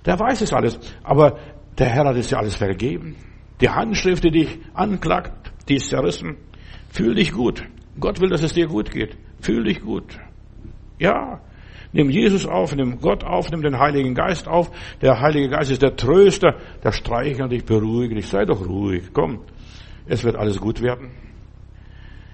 Der 0.06 0.20
weiß 0.20 0.42
es 0.42 0.52
alles. 0.52 0.80
Aber 1.04 1.38
der 1.78 1.88
Herr 1.88 2.06
hat 2.06 2.16
es 2.16 2.30
dir 2.30 2.40
alles 2.40 2.56
vergeben. 2.56 3.16
Die 3.62 3.70
Handschrift, 3.70 4.24
die 4.24 4.32
dich 4.32 4.60
anklagt, 4.74 5.52
die 5.70 5.76
ist 5.76 5.90
zerrissen. 5.90 6.38
Fühl 6.90 7.14
dich 7.14 7.32
gut. 7.32 7.64
Gott 8.00 8.20
will, 8.20 8.30
dass 8.30 8.42
es 8.42 8.54
dir 8.54 8.66
gut 8.66 8.90
geht. 8.90 9.16
Fühl 9.42 9.64
dich 9.64 9.82
gut. 9.82 10.18
Ja. 10.98 11.42
Nimm 11.94 12.10
Jesus 12.10 12.48
auf, 12.48 12.74
nimm 12.76 13.00
Gott 13.00 13.24
auf, 13.24 13.52
nimm 13.52 13.62
den 13.62 13.78
Heiligen 13.78 14.16
Geist 14.16 14.48
auf. 14.48 14.72
Der 15.02 15.20
Heilige 15.20 15.50
Geist 15.50 15.70
ist 15.70 15.82
der 15.82 15.96
Tröster, 15.96 16.56
der 16.84 16.94
streichelt 16.94 17.52
dich, 17.52 17.66
beruhigt 17.66 18.16
dich. 18.16 18.28
Sei 18.28 18.46
doch 18.46 18.66
ruhig. 18.66 19.10
Komm. 19.14 19.42
Es 20.06 20.24
wird 20.24 20.36
alles 20.36 20.60
gut 20.60 20.82
werden. 20.82 21.12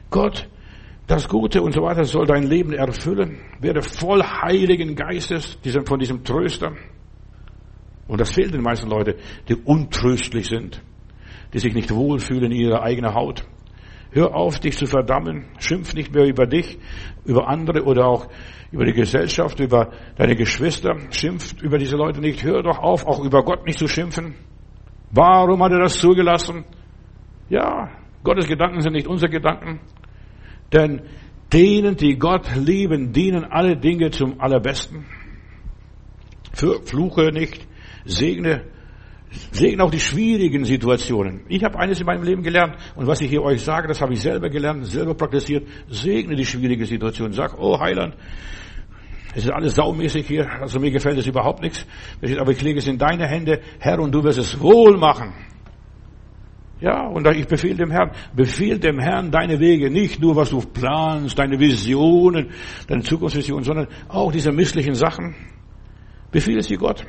Gott, 0.10 0.48
das 1.08 1.28
Gute 1.28 1.62
und 1.62 1.74
so 1.74 1.82
weiter 1.82 2.04
soll 2.04 2.26
dein 2.26 2.44
Leben 2.44 2.74
erfüllen. 2.74 3.40
Werde 3.60 3.82
voll 3.82 4.22
Heiligen 4.22 4.96
Geistes, 4.96 5.58
von 5.86 6.00
diesem 6.00 6.24
Tröster. 6.24 6.74
Und 8.08 8.22
das 8.22 8.32
fehlt 8.32 8.54
den 8.54 8.62
meisten 8.62 8.90
Leuten, 8.90 9.16
die 9.48 9.56
untröstlich 9.56 10.48
sind, 10.48 10.82
die 11.54 11.60
sich 11.60 11.74
nicht 11.74 11.94
wohlfühlen 11.94 12.52
in 12.52 12.60
ihrer 12.60 12.84
eigenen 12.84 13.14
Haut. 13.14 13.46
Hör 14.12 14.36
auf, 14.36 14.60
dich 14.60 14.78
zu 14.78 14.86
verdammen. 14.86 15.46
Schimpf 15.60 15.94
nicht 15.94 16.14
mehr 16.14 16.26
über 16.26 16.46
dich, 16.46 16.78
über 17.26 17.48
andere 17.48 17.84
oder 17.84 18.08
auch 18.08 18.28
über 18.72 18.86
die 18.86 18.94
Gesellschaft, 18.94 19.60
über 19.60 19.92
deine 20.16 20.36
Geschwister. 20.36 20.96
Schimpf 21.12 21.62
über 21.62 21.78
diese 21.78 21.98
Leute 21.98 22.22
nicht. 22.22 22.44
Hör 22.44 22.64
doch 22.64 22.80
auf, 22.80 23.06
auch 23.06 23.24
über 23.24 23.44
Gott 23.44 23.66
nicht 23.66 23.80
zu 23.80 23.88
schimpfen. 23.88 24.36
Warum 25.12 25.64
hat 25.64 25.72
er 25.72 25.80
das 25.80 26.00
zugelassen? 26.00 26.66
Ja, 27.50 27.90
Gottes 28.24 28.48
Gedanken 28.48 28.82
sind 28.82 28.94
nicht 28.94 29.08
unsere 29.08 29.32
Gedanken. 29.32 29.80
Denn 30.74 31.02
denen, 31.54 31.96
die 31.96 32.18
Gott 32.18 32.54
lieben, 32.56 33.14
dienen 33.14 33.46
alle 33.46 33.78
Dinge 33.78 34.12
zum 34.12 34.40
Allerbesten. 34.40 35.06
Für, 36.54 36.82
fluche 36.82 37.32
nicht, 37.32 37.68
segne 38.06 38.64
Segne 39.52 39.84
auch 39.84 39.92
die 39.92 40.00
schwierigen 40.00 40.64
Situationen. 40.64 41.42
Ich 41.50 41.64
habe 41.64 41.78
eines 41.78 42.00
in 42.00 42.06
meinem 42.06 42.24
Leben 42.24 42.44
gelernt 42.44 42.76
und 42.96 43.08
was 43.08 43.22
ich 43.22 43.30
hier 43.30 43.44
euch 43.44 43.62
sage, 43.62 43.88
das 43.88 44.02
habe 44.02 44.14
ich 44.14 44.22
selber 44.22 44.50
gelernt, 44.50 44.86
selber 44.86 45.16
praktiziert. 45.16 45.68
Segne 45.90 46.36
die 46.36 46.46
schwierige 46.46 46.86
Situation. 46.86 47.34
Sag, 47.34 47.60
oh 47.60 47.80
Heiland, 47.80 48.16
es 49.36 49.44
ist 49.44 49.52
alles 49.52 49.76
saumäßig 49.76 50.28
hier, 50.28 50.50
also 50.62 50.80
mir 50.80 50.92
gefällt 50.92 51.18
es 51.18 51.28
überhaupt 51.28 51.62
nichts. 51.62 51.86
Aber 52.40 52.52
ich 52.52 52.62
lege 52.62 52.80
es 52.80 52.88
in 52.88 52.98
deine 52.98 53.28
Hände, 53.28 53.62
Herr, 53.80 54.00
und 54.00 54.14
du 54.14 54.24
wirst 54.24 54.40
es 54.40 54.60
wohl 54.62 54.98
machen. 54.98 55.34
Ja, 56.80 57.08
und 57.08 57.26
ich 57.36 57.48
befehle 57.48 57.76
dem 57.76 57.92
Herrn, 57.92 58.12
befehl 58.36 58.78
dem 58.78 59.00
Herrn 59.00 59.32
deine 59.32 59.60
Wege, 59.60 59.90
nicht 59.90 60.22
nur 60.22 60.36
was 60.36 60.52
du 60.52 60.62
planst, 60.62 61.38
deine 61.40 61.60
Visionen, 61.60 62.52
deine 62.88 63.02
Zukunftsvisionen, 63.02 63.64
sondern 63.64 63.88
auch 64.08 64.32
diese 64.32 64.52
misslichen 64.52 64.94
Sachen. 64.94 65.36
Befehle 66.32 66.62
sie 66.62 66.76
Gott. 66.76 67.04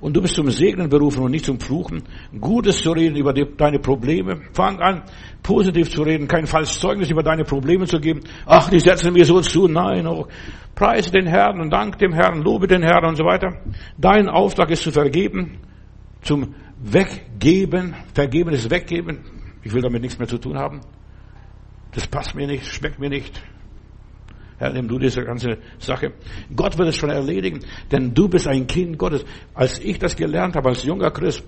Und 0.00 0.16
du 0.16 0.22
bist 0.22 0.34
zum 0.34 0.48
Segnen 0.50 0.88
berufen 0.88 1.22
und 1.22 1.30
nicht 1.30 1.44
zum 1.44 1.60
Fluchen. 1.60 2.02
Gutes 2.40 2.80
zu 2.82 2.92
reden 2.92 3.16
über 3.16 3.34
die, 3.34 3.44
deine 3.56 3.78
Probleme. 3.78 4.40
Fang 4.52 4.78
an, 4.80 5.02
positiv 5.42 5.90
zu 5.90 6.02
reden, 6.02 6.26
kein 6.26 6.46
falsches 6.46 6.80
Zeugnis 6.80 7.10
über 7.10 7.22
deine 7.22 7.44
Probleme 7.44 7.86
zu 7.86 8.00
geben. 8.00 8.20
Ach, 8.46 8.70
die 8.70 8.80
setzen 8.80 9.12
mir 9.12 9.24
so 9.24 9.40
zu. 9.40 9.68
Nein, 9.68 10.06
oh, 10.06 10.26
preise 10.74 11.10
den 11.10 11.26
Herrn 11.26 11.60
und 11.60 11.70
dank 11.70 11.98
dem 11.98 12.12
Herrn, 12.12 12.42
lobe 12.42 12.66
den 12.66 12.82
Herrn 12.82 13.04
und 13.04 13.16
so 13.16 13.24
weiter. 13.24 13.60
Dein 13.98 14.28
Auftrag 14.28 14.70
ist 14.70 14.82
zu 14.82 14.90
vergeben, 14.90 15.58
zum 16.22 16.54
Weggeben. 16.80 17.94
Vergeben 18.14 18.50
ist 18.50 18.70
Weggeben. 18.70 19.20
Ich 19.62 19.72
will 19.72 19.82
damit 19.82 20.02
nichts 20.02 20.18
mehr 20.18 20.28
zu 20.28 20.38
tun 20.38 20.58
haben. 20.58 20.80
Das 21.92 22.06
passt 22.06 22.34
mir 22.34 22.46
nicht, 22.46 22.66
schmeckt 22.66 22.98
mir 22.98 23.10
nicht. 23.10 23.42
Herr, 24.58 24.72
nimm 24.72 24.88
du 24.88 24.98
diese 24.98 25.24
ganze 25.24 25.58
Sache. 25.78 26.12
Gott 26.54 26.76
wird 26.76 26.88
es 26.88 26.96
schon 26.96 27.10
erledigen, 27.10 27.60
denn 27.90 28.12
du 28.12 28.28
bist 28.28 28.46
ein 28.46 28.66
Kind 28.66 28.98
Gottes. 28.98 29.24
Als 29.54 29.78
ich 29.78 29.98
das 29.98 30.14
gelernt 30.16 30.54
habe, 30.54 30.68
als 30.68 30.84
junger 30.84 31.10
Christ, 31.10 31.44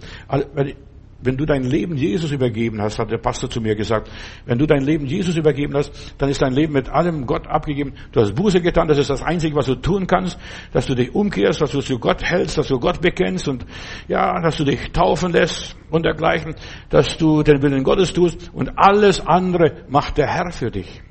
wenn 1.23 1.37
du 1.37 1.47
dein 1.47 1.63
Leben 1.63 1.97
Jesus 1.97 2.33
übergeben 2.33 2.83
hast, 2.83 2.99
hat 2.99 3.11
der 3.11 3.19
Pastor 3.19 3.49
zu 3.49 3.61
mir 3.61 3.75
gesagt, 3.75 4.11
wenn 4.45 4.59
du 4.59 4.67
dein 4.67 4.83
Leben 4.83 5.07
Jesus 5.07 5.37
übergeben 5.37 5.75
hast, 5.75 6.15
dann 6.19 6.29
ist 6.29 6.43
dein 6.43 6.53
Leben 6.53 6.73
mit 6.73 6.89
allem 6.89 7.27
Gott 7.27 7.47
abgegeben. 7.47 7.95
Du 8.11 8.21
hast 8.21 8.35
Buße 8.35 8.61
getan, 8.61 8.89
das 8.89 8.99
ist 8.99 9.11
das 9.11 9.23
Einzige, 9.23 9.55
was 9.55 9.67
du 9.67 9.77
tun 9.77 10.07
kannst, 10.07 10.39
dass 10.73 10.87
du 10.87 10.95
dich 10.95 11.15
umkehrst, 11.15 11.61
dass 11.61 11.71
du 11.71 11.81
zu 11.81 11.99
Gott 11.99 12.23
hältst, 12.23 12.59
dass 12.59 12.69
du 12.69 12.79
Gott 12.81 13.01
bekennst 13.01 13.49
und 13.49 13.65
ja, 14.09 14.41
dass 14.41 14.57
du 14.57 14.65
dich 14.65 14.91
taufen 14.93 15.33
lässt 15.33 15.77
und 15.91 16.05
dergleichen, 16.05 16.55
dass 16.91 17.17
du 17.17 17.43
den 17.43 17.63
Willen 17.63 17.85
Gottes 17.85 18.13
tust 18.13 18.51
und 18.53 18.73
alles 18.77 19.25
andere 19.25 19.85
macht 19.89 20.19
der 20.19 20.27
Herr 20.27 20.51
für 20.51 20.71
dich. 20.71 21.03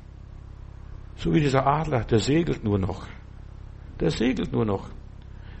So 1.16 1.32
wie 1.32 1.40
dieser 1.40 1.66
Adler, 1.66 2.04
der 2.04 2.18
segelt 2.18 2.64
nur 2.64 2.78
noch. 2.78 3.06
Der 4.00 4.10
segelt 4.10 4.52
nur 4.52 4.64
noch. 4.64 4.88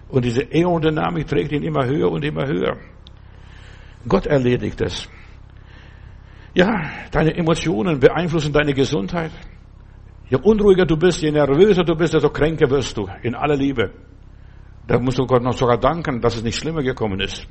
Und 0.08 0.24
diese 0.24 0.42
Aerodynamik 0.52 1.26
trägt 1.26 1.52
ihn 1.52 1.62
immer 1.62 1.86
höher 1.86 2.10
und 2.10 2.24
immer 2.24 2.46
höher. 2.46 2.76
Gott 4.08 4.26
erledigt 4.26 4.80
es. 4.80 5.08
Ja, 6.54 6.90
deine 7.10 7.34
Emotionen 7.36 7.98
beeinflussen 7.98 8.52
deine 8.52 8.74
Gesundheit. 8.74 9.32
Je 10.28 10.38
unruhiger 10.38 10.86
du 10.86 10.96
bist, 10.96 11.22
je 11.22 11.30
nervöser 11.30 11.84
du 11.84 11.94
bist, 11.94 12.14
desto 12.14 12.30
kränker 12.30 12.70
wirst 12.70 12.96
du 12.96 13.08
in 13.22 13.34
aller 13.34 13.56
Liebe. 13.56 13.90
Da 14.86 14.98
musst 14.98 15.18
du 15.18 15.26
Gott 15.26 15.42
noch 15.42 15.52
sogar 15.52 15.78
danken, 15.78 16.20
dass 16.20 16.36
es 16.36 16.42
nicht 16.42 16.58
schlimmer 16.58 16.82
gekommen 16.82 17.20
ist. 17.20 17.46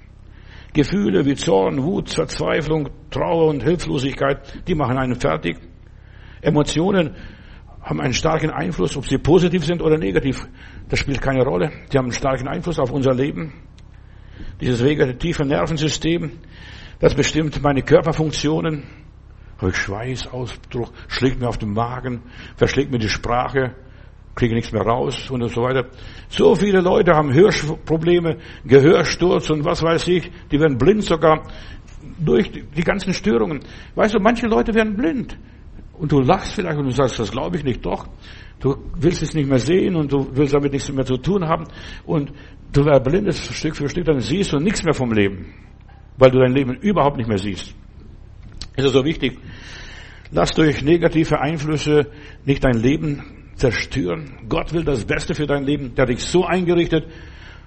Gefühle 0.74 1.26
wie 1.26 1.36
Zorn, 1.36 1.84
Wut, 1.84 2.10
Verzweiflung, 2.10 2.89
Trauer 3.10 3.47
und 3.47 3.64
Hilflosigkeit, 3.64 4.68
die 4.68 4.76
machen 4.76 4.97
einen 4.97 5.16
fertig. 5.16 5.58
Emotionen 6.41 7.16
haben 7.82 7.99
einen 7.99 8.14
starken 8.14 8.52
Einfluss, 8.52 8.95
ob 8.95 9.06
sie 9.08 9.18
positiv 9.18 9.66
sind 9.66 9.82
oder 9.82 9.97
negativ. 9.97 10.47
Das 10.89 10.99
spielt 10.99 11.22
keine 11.22 11.43
Rolle. 11.43 11.72
Die 11.91 11.97
haben 11.97 12.06
einen 12.06 12.14
starken 12.14 12.47
Einfluss 12.47 12.80
auf 12.80 12.91
unser 12.91 13.14
Leben. 13.14 13.54
Dieses 14.62 14.84
vegetative 14.84 15.43
Nervensystem, 15.43 16.32
das 16.99 17.16
bestimmt 17.16 17.59
meine 17.64 17.82
Körperfunktionen. 17.82 18.84
Habe 19.57 19.72
ich 19.72 19.78
Schweißausdruck, 19.78 20.91
schlägt 21.07 21.39
mir 21.39 21.49
auf 21.49 21.57
den 21.57 21.74
Magen, 21.74 22.22
verschlägt 22.55 22.91
mir 22.91 22.99
die 22.99 23.09
Sprache, 23.09 23.76
kriege 24.36 24.53
nichts 24.53 24.72
mehr 24.72 24.84
raus 24.84 25.32
und 25.32 25.47
so 25.49 25.64
weiter. 25.64 25.88
So 26.30 26.55
viele 26.55 26.80
Leute 26.80 27.14
haben 27.14 27.34
Hörprobleme, 27.34 28.38
Gehörsturz 28.64 29.49
und 29.49 29.66
was 29.66 29.82
weiß 29.82 30.07
ich, 30.09 30.32
die 30.51 30.59
werden 30.59 30.78
blind 30.78 31.03
sogar 31.03 31.47
durch 32.20 32.51
die 32.51 32.84
ganzen 32.84 33.14
Störungen. 33.14 33.62
Weißt 33.95 34.14
du, 34.14 34.20
manche 34.20 34.45
Leute 34.45 34.74
werden 34.76 34.95
blind. 34.95 35.38
Und 36.02 36.12
du 36.12 36.20
lachst 36.20 36.56
vielleicht 36.56 36.80
und 36.80 36.86
du 36.86 36.91
sagst, 36.91 37.20
das 37.20 37.32
glaube 37.32 37.58
ich 37.58 37.64
nicht, 37.64 37.86
doch. 37.86 38.08
Du 38.60 38.76
willst 38.95 39.22
es 39.22 39.36
nicht 39.36 39.47
mehr 39.47 39.60
sehen 39.60 39.95
und 39.95 40.12
du 40.12 40.28
willst 40.32 40.52
damit 40.52 40.74
nichts 40.74 40.91
mehr 40.91 41.06
zu 41.06 41.18
tun 41.18 41.47
haben. 41.47 41.66
Und 42.08 42.34
du 42.74 42.82
erblindest 42.86 43.54
Stück 43.54 43.76
für 43.76 43.88
Stück, 43.88 44.06
dann 44.06 44.20
siehst 44.20 44.52
du 44.52 44.58
nichts 44.58 44.84
mehr 44.84 44.95
vom 44.95 45.14
Leben. 45.14 45.54
Weil 46.18 46.32
du 46.32 46.39
dein 46.39 46.54
Leben 46.54 46.74
überhaupt 46.74 47.18
nicht 47.18 47.30
mehr 47.30 47.38
siehst. 47.38 47.76
Es 48.76 48.84
ist 48.84 48.93
so 48.93 49.06
wichtig. 49.06 49.38
Lass 50.32 50.49
durch 50.54 50.82
negative 50.82 51.39
Einflüsse 51.39 52.08
nicht 52.45 52.64
dein 52.64 52.82
Leben 52.82 53.22
zerstören. 53.54 54.39
Gott 54.49 54.74
will 54.74 54.84
das 54.84 55.06
Beste 55.06 55.36
für 55.36 55.45
dein 55.45 55.66
Leben. 55.66 55.93
Der 55.93 56.02
hat 56.02 56.10
dich 56.10 56.24
so 56.24 56.45
eingerichtet, 56.45 57.06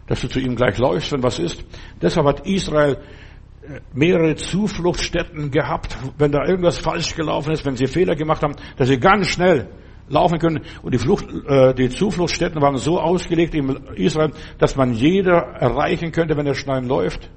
dass 0.09 0.23
du 0.23 0.29
zu 0.29 0.41
ihm 0.41 0.57
gleich 0.57 0.77
läufst, 0.79 1.13
wenn 1.13 1.23
was 1.23 1.39
ist. 1.39 1.65
Deshalb 2.03 2.27
hat 2.27 2.49
Israel 2.49 2.99
mehrere 3.93 4.35
Zufluchtsstätten 4.37 5.51
gehabt, 5.51 5.97
wenn 6.19 6.33
da 6.33 6.45
irgendwas 6.45 6.79
falsch 6.79 7.15
gelaufen 7.15 7.53
ist, 7.53 7.65
wenn 7.65 7.77
sie 7.77 7.87
Fehler 7.87 8.15
gemacht 8.15 8.43
haben, 8.43 8.55
dass 8.77 8.89
sie 8.89 8.99
ganz 8.99 9.29
schnell 9.29 9.69
laufen 10.09 10.39
können. 10.39 10.61
Und 10.83 10.95
die, 10.95 10.99
Flucht, 10.99 11.27
äh, 11.47 11.75
die 11.75 11.89
Zufluchtsstätten 11.89 12.61
waren 12.61 12.77
so 12.77 13.01
ausgelegt 13.01 13.55
in 13.55 13.71
Israel, 13.95 14.33
dass 14.59 14.77
man 14.77 14.93
jeder 14.93 15.37
erreichen 15.59 16.13
könnte, 16.13 16.37
wenn 16.37 16.47
er 16.47 16.55
schnell 16.55 16.85
läuft, 16.85 17.31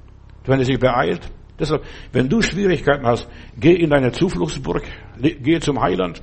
wenn 0.46 0.60
er 0.60 0.66
sich 0.66 0.80
beeilt. 0.80 1.32
Deshalb, 1.60 1.84
wenn 2.12 2.30
du 2.30 2.42
Schwierigkeiten 2.42 3.06
hast, 3.06 3.28
geh 3.60 3.74
in 3.74 3.90
deine 3.90 4.12
Zufluchtsburg, 4.12 4.84
geh 5.20 5.60
zum 5.60 5.82
Heiland. 5.82 6.22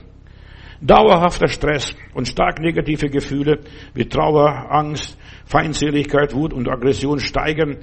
Dauerhafter 0.80 1.48
Stress 1.48 1.96
und 2.14 2.28
stark 2.28 2.60
negative 2.60 3.08
Gefühle 3.08 3.60
wie 3.94 4.04
Trauer, 4.04 4.70
Angst, 4.70 5.18
Feindseligkeit, 5.46 6.34
Wut 6.34 6.52
und 6.52 6.68
Aggression 6.68 7.18
steigern 7.20 7.78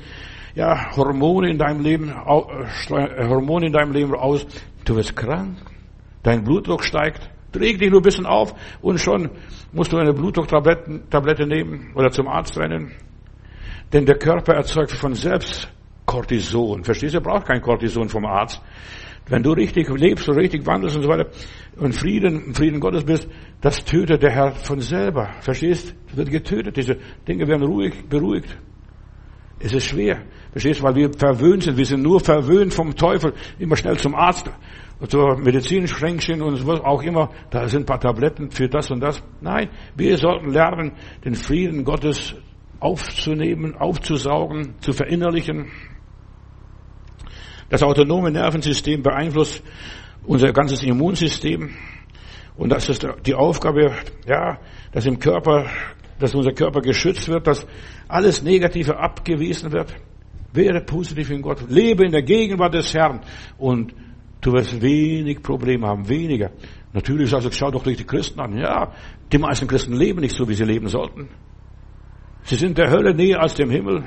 ja, 0.56 0.96
Hormone 0.96 1.50
in 1.50 1.58
deinem 1.58 1.82
Leben, 1.82 2.10
äh, 2.10 3.28
Hormone 3.28 3.68
in 3.68 3.74
deinem 3.74 3.92
Leben 3.92 4.14
aus. 4.14 4.46
Du 4.86 4.96
wirst 4.96 5.16
krank. 5.16 5.58
Dein 6.24 6.44
Blutdruck 6.44 6.84
steigt. 6.84 7.30
Dreh 7.52 7.76
dich 7.76 7.90
nur 7.90 8.00
ein 8.00 8.04
bisschen 8.04 8.26
auf 8.26 8.54
und 8.82 9.00
schon 9.00 9.30
musst 9.74 9.92
du 9.92 9.98
eine 9.98 10.14
Blutdrucktablette 10.14 11.46
nehmen 11.46 11.92
oder 11.96 12.10
zum 12.10 12.28
Arzt 12.28 12.58
rennen. 12.58 12.94
Denn 13.92 14.06
der 14.06 14.18
Körper 14.18 14.54
erzeugt 14.54 14.92
von 14.92 15.14
selbst 15.14 15.70
Cortison. 16.06 16.84
Verstehst 16.84 17.14
du? 17.14 17.20
Er 17.20 17.24
braucht 17.24 17.48
kein 17.48 17.62
Cortison 17.62 18.08
vom 18.08 18.26
Arzt. 18.26 18.62
Wenn 19.28 19.44
du 19.44 19.52
richtig 19.52 19.90
lebst 19.90 20.28
und 20.30 20.38
richtig 20.38 20.66
wandelst 20.66 20.96
und 20.96 21.04
so 21.04 21.10
weiter 21.10 21.30
und 21.78 21.94
Frieden, 21.94 22.54
Frieden 22.54 22.80
Gottes 22.80 23.04
bist, 23.04 23.30
das 23.60 23.84
tötet 23.84 24.24
der 24.24 24.32
Herr 24.32 24.52
von 24.52 24.80
selber. 24.80 25.32
Verstehst? 25.42 25.94
Das 26.08 26.18
wird 26.18 26.32
getötet. 26.32 26.78
Diese 26.78 26.98
Dinge 27.28 27.48
werden 27.48 27.64
ruhig, 27.64 27.94
beruhigt. 28.10 28.58
Es 29.60 29.74
ist 29.74 29.86
schwer. 29.86 30.24
Verstehst 30.52 30.80
du? 30.80 30.84
Weil 30.84 30.96
wir 30.96 31.12
verwöhnt 31.14 31.64
sind. 31.64 31.78
Wir 31.78 31.86
sind 31.86 32.04
nur 32.04 32.20
verwöhnt 32.20 32.74
vom 32.74 32.96
Teufel. 32.96 33.34
Immer 33.60 33.76
schnell 33.76 33.98
zum 33.98 34.16
Arzt. 34.16 34.50
Zur 35.08 35.38
Medizinschränkchen 35.40 36.42
und 36.42 36.68
was 36.68 36.82
auch 36.82 37.02
immer. 37.02 37.32
Da 37.50 37.68
sind 37.68 37.84
ein 37.84 37.86
paar 37.86 38.00
Tabletten 38.00 38.52
für 38.52 38.68
das 38.68 38.92
und 38.92 39.00
das. 39.00 39.24
Nein. 39.40 39.70
Wir 39.96 40.18
sollten 40.18 40.52
lernen, 40.52 40.92
den 41.26 41.36
Frieden 41.36 41.84
Gottes 41.84 42.36
aufzunehmen, 42.80 43.76
aufzusaugen, 43.76 44.76
zu 44.82 44.94
verinnerlichen. 44.94 45.72
Das 47.70 47.84
autonome 47.84 48.32
Nervensystem 48.32 49.02
beeinflusst 49.02 49.64
unser 50.24 50.52
ganzes 50.52 50.84
Immunsystem. 50.84 51.70
Und 52.58 52.70
das 52.70 52.90
ist 52.90 53.08
die 53.26 53.34
Aufgabe, 53.34 53.94
ja, 54.28 54.60
dass 54.92 55.06
im 55.06 55.18
Körper, 55.20 55.68
dass 56.20 56.36
unser 56.36 56.52
Körper 56.52 56.82
geschützt 56.82 57.30
wird, 57.30 57.48
dass 57.48 57.66
alles 58.08 58.44
Negative 58.44 58.98
abgewiesen 58.98 59.72
wird. 59.72 59.96
Wäre 60.54 60.82
positiv 60.82 61.30
in 61.30 61.42
Gott. 61.42 61.70
Lebe 61.70 62.06
in 62.06 62.12
der 62.12 62.24
Gegenwart 62.24 62.74
des 62.74 62.94
Herrn. 62.94 63.22
Und 63.58 63.94
du 64.42 64.52
wirst 64.54 64.82
wenig 64.82 65.42
Probleme 65.42 65.88
haben. 65.88 66.08
Weniger. 66.10 66.52
Natürlich 66.94 67.34
also 67.34 67.50
schau 67.52 67.72
doch 67.72 67.84
durch 67.84 67.98
die 67.98 68.06
Christen 68.06 68.40
an. 68.40 68.58
Ja, 68.58 68.92
die 69.32 69.38
meisten 69.38 69.68
Christen 69.68 69.94
leben 69.94 70.20
nicht 70.20 70.36
so, 70.36 70.48
wie 70.50 70.54
sie 70.54 70.66
leben 70.66 70.88
sollten. 70.88 71.30
Sie 72.44 72.56
sind 72.56 72.78
der 72.78 72.90
Hölle 72.90 73.14
näher 73.14 73.42
als 73.42 73.54
dem 73.54 73.70
Himmel. 73.70 74.04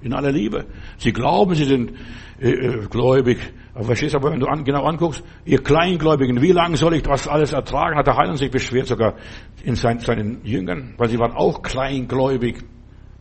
In 0.00 0.12
aller 0.12 0.32
Liebe. 0.32 0.66
Sie 0.96 1.12
glauben, 1.12 1.54
sie 1.54 1.64
sind 1.64 1.92
äh, 2.40 2.50
äh, 2.50 2.86
gläubig. 2.88 3.38
Aber 3.74 3.84
verstehst 3.84 4.14
du, 4.14 4.18
aber 4.18 4.32
wenn 4.32 4.40
du 4.40 4.46
an, 4.46 4.64
genau 4.64 4.84
anguckst, 4.84 5.22
ihr 5.44 5.62
Kleingläubigen, 5.62 6.40
wie 6.40 6.52
lange 6.52 6.76
soll 6.76 6.94
ich 6.94 7.02
das 7.02 7.28
alles 7.28 7.52
ertragen? 7.52 7.96
Hat 7.96 8.06
der 8.06 8.16
Heiland 8.16 8.38
sich 8.38 8.50
beschwert 8.50 8.86
sogar 8.86 9.14
in 9.62 9.74
seinen, 9.74 10.00
seinen 10.00 10.44
Jüngern, 10.44 10.94
weil 10.96 11.08
sie 11.08 11.18
waren 11.18 11.32
auch 11.32 11.62
kleingläubig. 11.62 12.64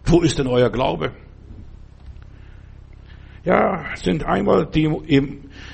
Wo 0.05 0.21
ist 0.21 0.39
denn 0.39 0.47
euer 0.47 0.69
Glaube? 0.69 1.11
Ja, 3.47 3.95
sind 3.95 4.25
einmal 4.25 4.65
die 4.65 4.89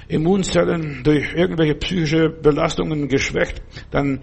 Immunzellen 0.07 1.01
durch 1.03 1.33
irgendwelche 1.33 1.73
psychische 1.73 2.29
Belastungen 2.29 3.07
geschwächt, 3.07 3.63
dann 3.89 4.19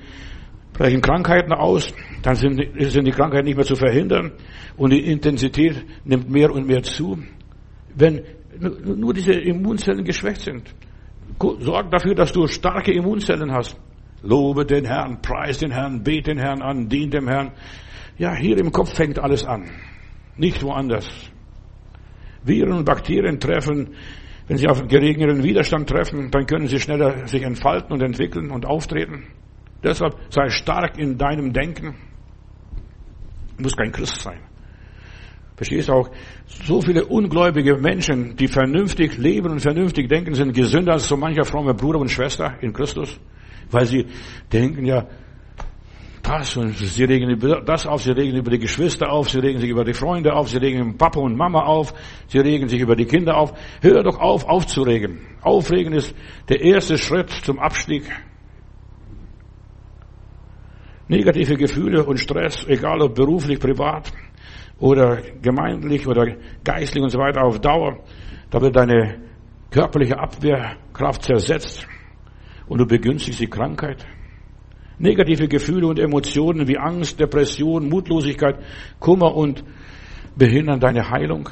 brechen 0.73 1.01
Krankheiten 1.01 1.53
aus, 1.53 1.93
dann 2.23 2.37
sind, 2.37 2.63
sind 2.79 3.09
die 3.09 3.11
Krankheiten 3.11 3.47
nicht 3.47 3.57
mehr 3.57 3.65
zu 3.67 3.75
verhindern 3.75 4.31
und 4.77 4.93
die 4.93 5.01
Intensität 5.01 5.85
nimmt 6.05 6.31
mehr 6.31 6.53
und 6.53 6.69
mehr 6.69 6.85
zu. 6.85 7.19
wenn 7.97 8.23
nur 8.61 9.15
diese 9.15 9.33
Immunzellen 9.33 10.05
geschwächt 10.05 10.43
sind. 10.43 10.73
Sorg 11.59 11.91
dafür, 11.91 12.15
dass 12.15 12.33
du 12.33 12.47
starke 12.47 12.93
Immunzellen 12.93 13.51
hast. 13.51 13.77
Lobe 14.23 14.65
den 14.65 14.85
Herrn, 14.85 15.23
preis 15.23 15.59
den 15.59 15.73
Herrn, 15.73 16.05
bete 16.05 16.35
den 16.35 16.39
Herrn 16.39 16.63
an, 16.63 16.89
dien 16.89 17.11
dem 17.11 17.27
Herrn. 17.27 17.51
Ja, 18.17 18.33
hier 18.33 18.59
im 18.59 18.71
Kopf 18.71 18.95
fängt 18.95 19.19
alles 19.19 19.45
an. 19.45 19.69
Nicht 20.37 20.63
woanders. 20.63 21.09
Viren 22.45 22.73
und 22.73 22.85
Bakterien 22.85 23.39
treffen, 23.39 23.95
wenn 24.49 24.57
sie 24.57 24.69
auf 24.69 24.87
geringeren 24.89 25.43
Widerstand 25.43 25.89
treffen, 25.89 26.31
dann 26.31 26.47
können 26.47 26.67
sie 26.67 26.81
schneller 26.81 27.27
sich 27.29 27.43
entfalten 27.43 27.93
und 27.93 28.03
entwickeln 28.03 28.51
und 28.51 28.67
auftreten. 28.67 29.29
Deshalb 29.83 30.17
sei 30.29 30.49
stark 30.49 30.99
in 30.99 31.17
deinem 31.17 31.53
Denken. 31.53 31.95
Du 33.57 33.63
musst 33.63 33.77
kein 33.77 33.93
Christ 33.93 34.21
sein. 34.21 34.41
Verstehst 35.57 35.89
du 35.89 35.93
auch? 35.93 36.11
So 36.47 36.81
viele 36.81 37.05
ungläubige 37.05 37.77
Menschen, 37.77 38.35
die 38.35 38.49
vernünftig 38.49 39.19
leben 39.19 39.51
und 39.51 39.61
vernünftig 39.61 40.09
denken, 40.09 40.35
sind 40.35 40.55
gesünder 40.55 40.95
als 40.95 41.07
so 41.07 41.17
mancher 41.17 41.45
fromme 41.45 41.75
Bruder 41.75 41.99
und 41.99 42.11
Schwester 42.11 42.55
in 42.63 42.73
Christus. 42.73 43.21
Weil 43.71 43.85
sie 43.85 44.07
denken 44.53 44.87
ja, 44.87 45.07
das 46.23 46.57
und 46.57 46.77
sie 46.77 47.05
regen 47.05 47.39
das 47.65 47.87
auf, 47.87 48.03
sie 48.03 48.13
regen 48.13 48.37
über 48.37 48.51
die 48.51 48.59
Geschwister 48.59 49.11
auf, 49.11 49.31
sie 49.31 49.39
regen 49.39 49.59
sich 49.59 49.71
über 49.71 49.85
die 49.85 49.95
Freunde 49.95 50.35
auf, 50.35 50.49
sie 50.49 50.59
regen 50.59 50.97
Papa 50.97 51.21
und 51.21 51.37
Mama 51.37 51.63
auf, 51.65 51.95
sie 52.29 52.39
regen 52.39 52.69
sich 52.69 52.81
über 52.81 52.97
die 52.97 53.07
Kinder 53.07 53.37
auf. 53.37 53.53
Hör 53.81 54.03
doch 54.03 54.19
auf, 54.19 54.47
aufzuregen. 54.49 55.21
Aufregen 55.43 55.93
ist 55.93 56.15
der 56.49 56.61
erste 56.61 56.99
Schritt 56.99 57.31
zum 57.31 57.59
Abstieg. 57.59 58.05
Negative 61.09 61.57
Gefühle 61.57 62.05
und 62.05 62.19
Stress, 62.19 62.65
egal 62.69 63.01
ob 63.03 63.15
beruflich, 63.15 63.59
privat 63.59 64.13
oder 64.79 65.23
gemeindlich 65.43 66.07
oder 66.07 66.37
geistlich 66.63 67.03
und 67.03 67.11
so 67.11 67.19
weiter 67.19 67.43
auf 67.43 67.61
Dauer, 67.61 67.99
da 68.51 68.61
wird 68.61 68.77
deine 68.77 69.21
körperliche 69.71 70.19
Abwehrkraft 70.19 71.23
zersetzt 71.23 71.87
und 72.69 72.79
du 72.79 72.87
begünstigst 72.87 73.41
die 73.41 73.49
Krankheit. 73.49 74.07
Negative 75.01 75.49
Gefühle 75.49 75.87
und 75.87 75.99
Emotionen 75.99 76.69
wie 76.69 76.77
Angst, 76.77 77.19
Depression, 77.19 77.89
Mutlosigkeit, 77.89 78.57
Kummer 78.99 79.35
und 79.35 79.65
behindern 80.37 80.79
deine 80.79 81.09
Heilung. 81.09 81.49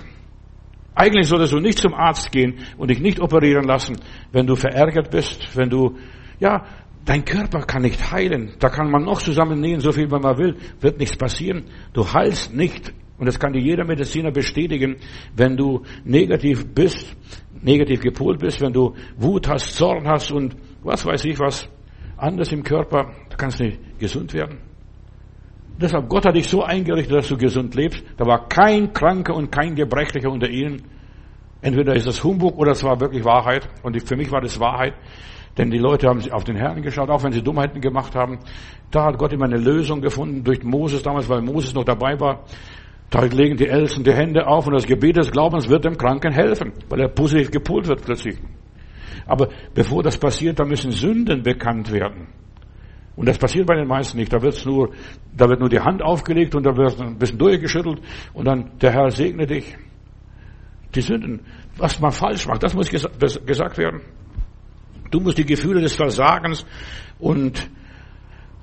Eigentlich 0.95 1.29
solltest 1.29 1.55
du 1.55 1.59
nicht 1.59 1.79
zum 1.79 1.95
Arzt 1.95 2.31
gehen 2.31 2.59
und 2.77 2.91
dich 2.91 3.01
nicht 3.01 3.21
operieren 3.21 3.65
lassen, 3.65 3.97
wenn 4.33 4.47
du 4.47 4.55
verärgert 4.55 5.11
bist, 5.11 5.57
wenn 5.57 5.71
du, 5.71 5.97
ja, 6.41 6.67
dein 7.07 7.25
Körper 7.25 7.61
kann 7.61 7.83
nicht 7.83 8.13
heilen. 8.13 8.53
Da 8.59 8.69
kann 8.69 8.91
man 8.91 9.05
noch 9.05 9.23
zusammennähen, 9.23 9.81
so 9.81 9.93
viel 9.93 10.09
man 10.09 10.37
will, 10.37 10.57
wird 10.81 10.99
nichts 10.99 11.17
passieren. 11.17 11.65
Du 11.95 12.05
heilst 12.13 12.55
nicht. 12.55 12.93
Und 13.17 13.27
das 13.27 13.39
kann 13.39 13.53
dir 13.53 13.63
jeder 13.63 13.85
Mediziner 13.85 14.31
bestätigen, 14.31 14.97
wenn 15.35 15.57
du 15.57 15.85
negativ 16.05 16.67
bist, 16.75 17.17
negativ 17.63 18.01
gepolt 18.01 18.41
bist, 18.41 18.61
wenn 18.61 18.73
du 18.73 18.95
Wut 19.17 19.49
hast, 19.49 19.75
Zorn 19.75 20.07
hast 20.07 20.31
und 20.33 20.55
was 20.83 21.05
weiß 21.05 21.25
ich 21.25 21.39
was 21.39 21.69
anders 22.19 22.53
im 22.53 22.63
Körper, 22.63 23.13
da 23.31 23.37
kannst 23.37 23.61
du 23.61 23.65
nicht 23.65 23.99
gesund 23.99 24.35
werden. 24.35 24.59
Deshalb, 25.81 26.09
Gott 26.09 26.27
hat 26.27 26.35
dich 26.35 26.49
so 26.49 26.63
eingerichtet, 26.63 27.17
dass 27.17 27.29
du 27.29 27.37
gesund 27.37 27.75
lebst. 27.77 28.03
Da 28.17 28.27
war 28.27 28.49
kein 28.49 28.93
Kranker 28.93 29.35
und 29.35 29.53
kein 29.53 29.77
Gebrechlicher 29.77 30.31
unter 30.31 30.49
ihnen. 30.49 30.83
Entweder 31.61 31.95
ist 31.95 32.07
das 32.07 32.23
Humbug 32.25 32.59
oder 32.59 32.73
es 32.73 32.83
war 32.83 33.01
wirklich 33.01 33.25
Wahrheit. 33.25 33.69
Und 33.83 34.01
für 34.03 34.17
mich 34.17 34.31
war 34.33 34.41
das 34.41 34.59
Wahrheit. 34.59 34.95
Denn 35.57 35.71
die 35.71 35.79
Leute 35.79 36.09
haben 36.09 36.21
sich 36.21 36.33
auf 36.33 36.45
den 36.45 36.57
Herrn 36.57 36.83
geschaut, 36.83 37.11
auch 37.11 37.23
wenn 37.23 37.33
sie 37.33 37.43
Dummheiten 37.43 37.81
gemacht 37.81 38.15
haben. 38.17 38.39
Da 38.91 39.05
hat 39.05 39.19
Gott 39.19 39.33
immer 39.33 39.45
eine 39.45 39.57
Lösung 39.57 40.01
gefunden 40.01 40.43
durch 40.43 40.63
Moses 40.65 41.03
damals, 41.03 41.29
weil 41.29 41.43
Moses 41.43 41.75
noch 41.75 41.85
dabei 41.85 42.19
war. 42.19 42.45
Da 43.11 43.23
legen 43.23 43.57
die 43.57 43.69
Ältesten 43.69 44.05
die 44.05 44.13
Hände 44.13 44.47
auf 44.47 44.67
und 44.67 44.75
das 44.75 44.87
Gebet 44.87 45.17
des 45.17 45.31
Glaubens 45.31 45.69
wird 45.69 45.85
dem 45.85 45.97
Kranken 45.97 46.33
helfen, 46.33 46.73
weil 46.89 47.01
er 47.01 47.09
positiv 47.09 47.51
gepult 47.51 47.89
wird 47.89 48.05
plötzlich. 48.05 48.37
Aber 49.27 49.49
bevor 49.75 50.03
das 50.03 50.19
passiert, 50.19 50.59
da 50.59 50.65
müssen 50.65 50.91
Sünden 50.91 51.43
bekannt 51.43 51.93
werden. 51.93 52.29
Und 53.19 53.27
das 53.27 53.37
passiert 53.37 53.67
bei 53.67 53.75
den 53.75 53.89
meisten 53.89 54.17
nicht. 54.17 54.33
Da 54.33 54.41
wird's 54.41 54.65
nur, 54.65 54.93
da 55.37 55.49
wird 55.49 55.59
nur 55.59 55.69
die 55.69 55.81
Hand 55.81 56.03
aufgelegt 56.03 56.55
und 56.55 56.65
da 56.65 56.77
wird 56.77 57.01
ein 57.01 57.19
bisschen 57.19 57.39
durchgeschüttelt 57.39 58.01
und 58.33 58.45
dann 58.45 58.79
der 58.81 58.93
Herr 58.93 59.11
segne 59.11 59.45
dich. 59.45 59.77
Die 60.95 61.01
Sünden, 61.01 61.41
was 61.77 61.99
man 62.01 62.13
falsch 62.13 62.47
macht, 62.47 62.63
das 62.63 62.75
muss 62.75 62.89
gesagt 62.91 63.77
werden. 63.77 64.03
Du 65.11 65.21
musst 65.21 65.37
die 65.37 65.45
Gefühle 65.45 65.81
des 65.81 65.97
Versagens 65.97 66.65
und 67.19 67.69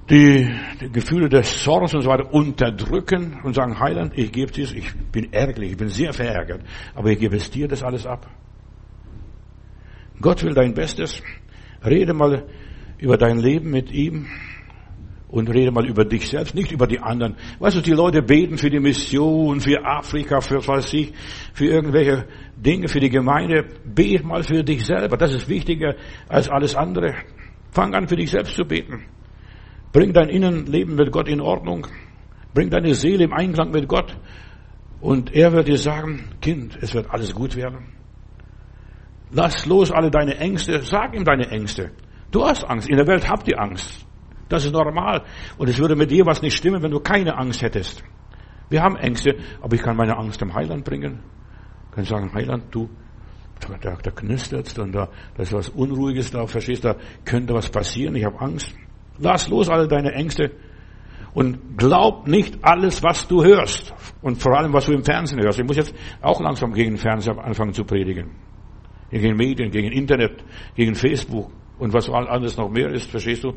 die, 0.09 0.49
die 0.79 0.91
Gefühle 0.91 1.29
des 1.29 1.63
Zorns 1.63 1.93
und 1.93 2.03
so 2.03 2.09
weiter 2.09 2.31
unterdrücken 2.33 3.41
und 3.43 3.55
sagen, 3.55 3.79
Heiland, 3.79 4.13
ich 4.15 4.31
gebe 4.31 4.51
dir, 4.51 4.71
ich 4.71 4.93
bin 5.11 5.33
ärgerlich, 5.33 5.71
ich 5.71 5.77
bin 5.77 5.89
sehr 5.89 6.13
verärgert, 6.13 6.61
aber 6.93 7.09
ich 7.09 7.19
gebe 7.19 7.35
es 7.35 7.49
dir 7.49 7.67
das 7.67 7.83
alles 7.83 8.05
ab. 8.05 8.27
Gott 10.21 10.43
will 10.43 10.53
dein 10.53 10.73
Bestes. 10.73 11.21
Rede 11.83 12.13
mal 12.13 12.45
über 12.97 13.17
dein 13.17 13.37
Leben 13.37 13.71
mit 13.71 13.91
ihm 13.91 14.27
und 15.27 15.49
rede 15.49 15.71
mal 15.71 15.85
über 15.85 16.05
dich 16.05 16.29
selbst, 16.29 16.55
nicht 16.55 16.71
über 16.71 16.87
die 16.87 16.99
anderen. 16.99 17.35
Weißt 17.59 17.75
du, 17.75 17.81
die 17.81 17.91
Leute 17.91 18.21
beten 18.21 18.57
für 18.57 18.69
die 18.69 18.79
Mission, 18.79 19.59
für 19.59 19.83
Afrika, 19.85 20.39
für 20.39 20.65
was 20.67 20.93
ich, 20.93 21.11
für 21.53 21.65
irgendwelche 21.65 22.25
Dinge, 22.55 22.87
für 22.87 22.99
die 22.99 23.09
Gemeinde. 23.09 23.65
Bet 23.83 24.23
mal 24.23 24.43
für 24.43 24.63
dich 24.63 24.85
selber. 24.85 25.17
Das 25.17 25.33
ist 25.33 25.49
wichtiger 25.49 25.95
als 26.29 26.49
alles 26.49 26.75
andere. 26.75 27.15
Fang 27.71 27.93
an, 27.93 28.07
für 28.07 28.15
dich 28.15 28.31
selbst 28.31 28.55
zu 28.55 28.63
beten. 28.63 29.03
Bring 29.91 30.13
dein 30.13 30.29
Innenleben 30.29 30.95
mit 30.95 31.11
Gott 31.11 31.27
in 31.27 31.41
Ordnung. 31.41 31.87
Bring 32.53 32.69
deine 32.69 32.95
Seele 32.95 33.25
im 33.25 33.33
Einklang 33.33 33.71
mit 33.71 33.87
Gott. 33.87 34.15
Und 35.01 35.33
er 35.33 35.51
wird 35.51 35.67
dir 35.67 35.77
sagen, 35.77 36.29
Kind, 36.41 36.77
es 36.81 36.93
wird 36.93 37.09
alles 37.09 37.33
gut 37.33 37.55
werden. 37.55 37.94
Lass 39.31 39.65
los 39.65 39.91
alle 39.91 40.11
deine 40.11 40.37
Ängste. 40.37 40.81
Sag 40.81 41.15
ihm 41.15 41.23
deine 41.23 41.49
Ängste. 41.49 41.91
Du 42.31 42.45
hast 42.45 42.63
Angst. 42.63 42.89
In 42.89 42.97
der 42.97 43.07
Welt 43.07 43.27
habt 43.29 43.47
ihr 43.47 43.59
Angst. 43.59 44.05
Das 44.49 44.65
ist 44.65 44.73
normal. 44.73 45.23
Und 45.57 45.69
es 45.69 45.77
würde 45.77 45.95
mit 45.95 46.11
dir 46.11 46.25
was 46.25 46.41
nicht 46.41 46.55
stimmen, 46.55 46.83
wenn 46.83 46.91
du 46.91 46.99
keine 46.99 47.37
Angst 47.37 47.61
hättest. 47.61 48.03
Wir 48.69 48.81
haben 48.81 48.95
Ängste, 48.95 49.35
aber 49.61 49.75
ich 49.75 49.81
kann 49.81 49.95
meine 49.95 50.17
Angst 50.17 50.41
dem 50.41 50.53
Heiland 50.53 50.83
bringen. 50.85 51.19
Ich 51.89 51.95
kann 51.95 52.03
sagen, 52.05 52.33
Heiland, 52.33 52.65
du, 52.71 52.89
da, 53.59 53.77
da, 53.79 53.97
da 54.01 54.11
knistert 54.11 54.77
und 54.77 54.91
da, 54.91 55.09
da 55.35 55.43
ist 55.43 55.53
was 55.53 55.69
Unruhiges 55.69 56.31
da, 56.31 56.45
verstehst 56.45 56.83
du, 56.83 56.89
da 56.89 56.95
könnte 57.23 57.53
was 57.53 57.69
passieren, 57.69 58.15
ich 58.15 58.25
habe 58.25 58.39
Angst. 58.39 58.73
Lass 59.17 59.47
los 59.49 59.69
alle 59.69 59.87
deine 59.87 60.11
Ängste 60.13 60.51
und 61.33 61.77
glaub 61.77 62.27
nicht 62.27 62.57
alles, 62.63 63.01
was 63.01 63.27
du 63.27 63.43
hörst. 63.43 63.93
Und 64.21 64.41
vor 64.41 64.57
allem, 64.57 64.73
was 64.73 64.85
du 64.87 64.93
im 64.93 65.03
Fernsehen 65.03 65.41
hörst. 65.41 65.59
Ich 65.59 65.65
muss 65.65 65.77
jetzt 65.77 65.95
auch 66.21 66.41
langsam 66.41 66.73
gegen 66.73 66.91
den 66.91 66.97
Fernseher 66.97 67.37
anfangen 67.43 67.73
zu 67.73 67.83
predigen 67.85 68.31
gegen 69.11 69.35
Medien, 69.35 69.71
gegen 69.71 69.91
Internet, 69.91 70.43
gegen 70.75 70.95
Facebook 70.95 71.51
und 71.77 71.93
was 71.93 72.09
alles 72.09 72.57
noch 72.57 72.69
mehr 72.69 72.89
ist, 72.89 73.09
verstehst 73.09 73.43
du? 73.43 73.53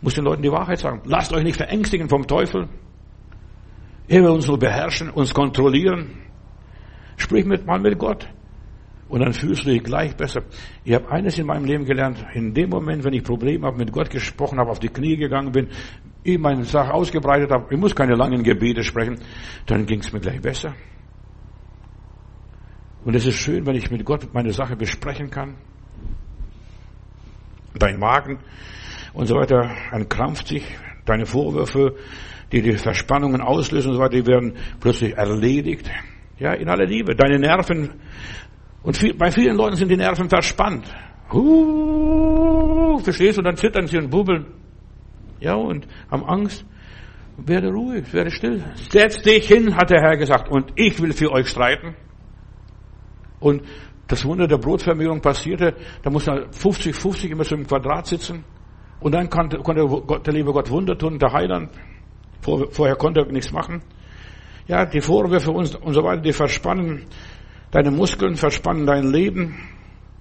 Muss 0.00 0.14
den 0.14 0.24
Leuten 0.24 0.42
die 0.42 0.50
Wahrheit 0.50 0.78
sagen. 0.78 1.02
Lasst 1.04 1.32
euch 1.32 1.44
nicht 1.44 1.56
verängstigen 1.56 2.08
vom 2.08 2.26
Teufel. 2.26 2.68
Er 4.08 4.22
will 4.22 4.30
uns 4.30 4.48
nur 4.48 4.58
beherrschen, 4.58 5.10
uns 5.10 5.32
kontrollieren. 5.32 6.10
Sprich 7.16 7.44
mit, 7.44 7.66
mal 7.66 7.78
mit 7.78 7.98
Gott. 7.98 8.28
Und 9.08 9.20
dann 9.20 9.32
fühlst 9.32 9.66
du 9.66 9.70
dich 9.70 9.82
gleich 9.82 10.16
besser. 10.16 10.42
Ich 10.84 10.94
habe 10.94 11.10
eines 11.10 11.38
in 11.38 11.46
meinem 11.46 11.66
Leben 11.66 11.84
gelernt. 11.84 12.24
In 12.32 12.54
dem 12.54 12.70
Moment, 12.70 13.04
wenn 13.04 13.12
ich 13.12 13.22
Probleme 13.22 13.66
habe, 13.66 13.76
mit 13.76 13.92
Gott 13.92 14.10
gesprochen 14.10 14.58
habe, 14.58 14.70
auf 14.70 14.80
die 14.80 14.88
Knie 14.88 15.16
gegangen 15.16 15.52
bin, 15.52 15.68
ihm 16.24 16.40
meine 16.40 16.64
Sache 16.64 16.92
ausgebreitet 16.92 17.50
habe, 17.50 17.66
ich 17.70 17.78
muss 17.78 17.94
keine 17.94 18.14
langen 18.14 18.42
Gebete 18.42 18.82
sprechen, 18.82 19.18
dann 19.66 19.86
ging 19.86 20.00
es 20.00 20.12
mir 20.12 20.20
gleich 20.20 20.40
besser. 20.40 20.74
Und 23.04 23.14
es 23.16 23.26
ist 23.26 23.36
schön, 23.36 23.66
wenn 23.66 23.74
ich 23.74 23.90
mit 23.90 24.04
Gott 24.04 24.32
meine 24.32 24.52
Sache 24.52 24.76
besprechen 24.76 25.30
kann. 25.30 25.56
Dein 27.74 27.98
Magen 27.98 28.38
und 29.12 29.26
so 29.26 29.34
weiter 29.34 29.70
entkrampft 29.90 30.48
sich. 30.48 30.64
Deine 31.04 31.26
Vorwürfe, 31.26 31.96
die 32.52 32.62
die 32.62 32.76
Verspannungen 32.76 33.40
auslösen 33.40 33.90
und 33.90 33.96
so 33.96 34.02
weiter, 34.02 34.16
die 34.16 34.26
werden 34.26 34.54
plötzlich 34.80 35.16
erledigt. 35.16 35.90
Ja, 36.38 36.52
in 36.52 36.68
aller 36.68 36.86
Liebe. 36.86 37.14
Deine 37.16 37.38
Nerven, 37.38 37.90
und 38.82 38.96
viel, 38.96 39.14
bei 39.14 39.30
vielen 39.30 39.56
Leuten 39.56 39.76
sind 39.76 39.88
die 39.88 39.96
Nerven 39.96 40.28
verspannt. 40.28 40.92
Huh, 41.32 42.98
verstehst 42.98 43.38
du? 43.38 43.42
Dann 43.42 43.56
zittern 43.56 43.86
sie 43.86 43.98
und 43.98 44.10
bubbeln. 44.10 44.46
Ja, 45.40 45.54
und 45.54 45.86
haben 46.10 46.24
Angst. 46.24 46.64
Werde 47.36 47.70
ruhig, 47.70 48.12
werde 48.12 48.30
still. 48.30 48.62
Setz 48.90 49.22
dich 49.22 49.46
hin, 49.48 49.74
hat 49.76 49.90
der 49.90 50.00
Herr 50.00 50.16
gesagt, 50.16 50.50
und 50.50 50.72
ich 50.76 51.00
will 51.00 51.12
für 51.12 51.32
euch 51.32 51.48
streiten. 51.48 51.96
Und 53.42 53.62
das 54.06 54.24
Wunder 54.24 54.46
der 54.46 54.58
Brotvermehrung 54.58 55.20
passierte, 55.20 55.74
da 56.02 56.10
musste 56.10 56.30
er 56.30 56.50
50-50 56.50 57.28
immer 57.30 57.44
so 57.44 57.54
im 57.54 57.66
Quadrat 57.66 58.06
sitzen. 58.06 58.44
Und 59.00 59.12
dann 59.12 59.28
konnte, 59.28 59.58
konnte 59.58 59.84
Gott, 59.84 60.26
der 60.26 60.32
liebe 60.32 60.52
Gott 60.52 60.70
Wunder 60.70 60.96
tun, 60.96 61.18
der 61.18 61.32
Heiland. 61.32 61.70
Vor, 62.40 62.70
vorher 62.70 62.96
konnte 62.96 63.20
er 63.20 63.32
nichts 63.32 63.52
machen. 63.52 63.82
Ja, 64.68 64.86
die 64.86 65.00
Vorwürfe 65.00 65.50
und, 65.50 65.74
und 65.74 65.92
so 65.92 66.04
weiter, 66.04 66.22
die 66.22 66.32
verspannen 66.32 67.06
deine 67.72 67.90
Muskeln, 67.90 68.36
verspannen 68.36 68.86
dein 68.86 69.10
Leben. 69.10 69.58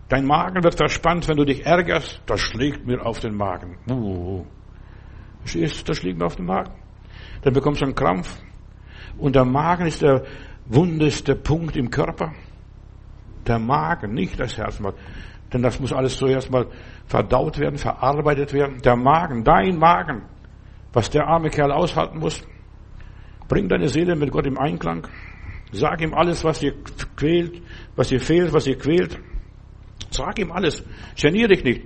Dein 0.10 0.26
Magen 0.26 0.64
wird 0.64 0.76
verspannt, 0.76 1.28
wenn 1.28 1.38
du 1.38 1.46
dich 1.46 1.66
ärgerst. 1.66 2.22
Das 2.26 2.40
schlägt 2.42 2.86
mir 2.86 3.06
auf 3.06 3.20
den 3.20 3.36
Magen. 3.36 3.78
Uh, 3.90 4.46
das 5.44 5.98
schlägt 5.98 6.18
mir 6.18 6.26
auf 6.26 6.36
den 6.36 6.46
Magen. 6.46 6.74
Dann 7.44 7.54
bekommst 7.54 7.82
du 7.82 7.86
einen 7.86 7.96
Krampf. 7.96 8.38
Und 9.18 9.36
der 9.36 9.46
Magen 9.46 9.86
ist 9.86 10.02
der 10.02 10.24
wundeste 10.66 11.36
Punkt 11.36 11.76
im 11.76 11.90
Körper. 11.90 12.34
Der 13.48 13.60
Magen, 13.60 14.14
nicht 14.14 14.40
das 14.40 14.58
Herz. 14.58 14.80
Denn 15.54 15.62
das 15.62 15.80
muss 15.80 15.92
alles 15.92 16.18
zuerst 16.18 16.50
mal 16.52 16.68
verdaut 17.06 17.60
werden, 17.60 17.78
verarbeitet 17.78 18.54
werden. 18.54 18.82
Der 18.82 18.96
Magen, 18.96 19.44
dein 19.44 19.78
Magen, 19.78 20.24
was 20.94 21.10
der 21.10 21.28
arme 21.28 21.50
Kerl 21.50 21.72
aushalten 21.72 22.20
muss. 22.20 22.42
Bring 23.48 23.68
deine 23.68 23.90
Seele 23.90 24.16
mit 24.16 24.32
Gott 24.32 24.46
im 24.48 24.58
Einklang. 24.58 25.08
Sag 25.74 26.02
ihm 26.02 26.14
alles, 26.14 26.44
was 26.44 26.60
dir 26.60 26.74
quält, 27.16 27.62
was 27.96 28.10
dir 28.10 28.20
fehlt, 28.20 28.54
was 28.54 28.66
dir 28.66 28.78
quält. 28.78 29.20
Sag 30.10 30.40
ihm 30.40 30.52
alles. 30.52 30.84
Genier 31.20 31.48
dich 31.48 31.64
nicht. 31.64 31.82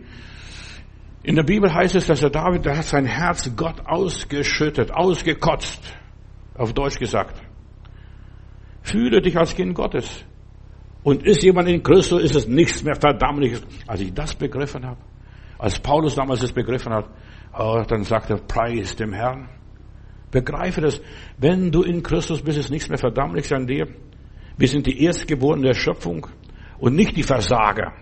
In 1.24 1.36
der 1.36 1.43
Bibel 1.43 1.74
heißt 1.74 1.95
es, 1.95 2.06
dass 2.06 2.20
der 2.20 2.30
David, 2.30 2.66
der 2.66 2.78
hat 2.78 2.86
sein 2.86 3.06
Herz 3.06 3.51
Gott 3.56 3.86
ausgeschüttet, 3.86 4.91
ausgekotzt. 4.91 5.82
Auf 6.56 6.74
Deutsch 6.74 6.99
gesagt. 6.99 7.41
Fühle 8.84 9.22
dich 9.22 9.36
als 9.38 9.56
Kind 9.56 9.74
Gottes. 9.74 10.24
Und 11.06 11.24
ist 11.24 11.43
jemand 11.43 11.70
in 11.70 11.84
Christus, 11.84 12.24
ist 12.24 12.36
es 12.36 12.47
nichts 12.47 12.84
mehr 12.84 12.95
Verdammliches. 12.95 13.62
Als 13.86 14.01
ich 14.01 14.12
das 14.12 14.34
begriffen 14.34 14.84
habe, 14.84 14.97
als 15.60 15.80
Paulus 15.80 16.16
damals 16.16 16.39
das 16.39 16.51
begriffen 16.51 16.91
hat, 16.91 17.08
oh, 17.56 17.84
dann 17.88 18.03
sagt 18.03 18.32
er, 18.32 18.38
preis 18.38 18.95
dem 18.95 19.14
Herrn. 19.14 19.47
Begreife 20.32 20.82
das, 20.82 20.99
wenn 21.38 21.70
du 21.72 21.84
in 21.84 22.01
Christus 22.01 22.41
bist, 22.41 22.58
ist 22.58 22.72
nichts 22.72 22.89
mehr 22.89 22.97
Verdammliches 22.97 23.53
an 23.53 23.68
dir. 23.68 23.88
Wir 24.58 24.68
sind 24.68 24.88
die 24.88 25.03
Erstgeborenen 25.03 25.66
der 25.66 25.76
Schöpfung 25.76 26.26
und 26.80 26.95
nicht 26.95 27.16
die 27.16 27.22
Versager. 27.22 27.93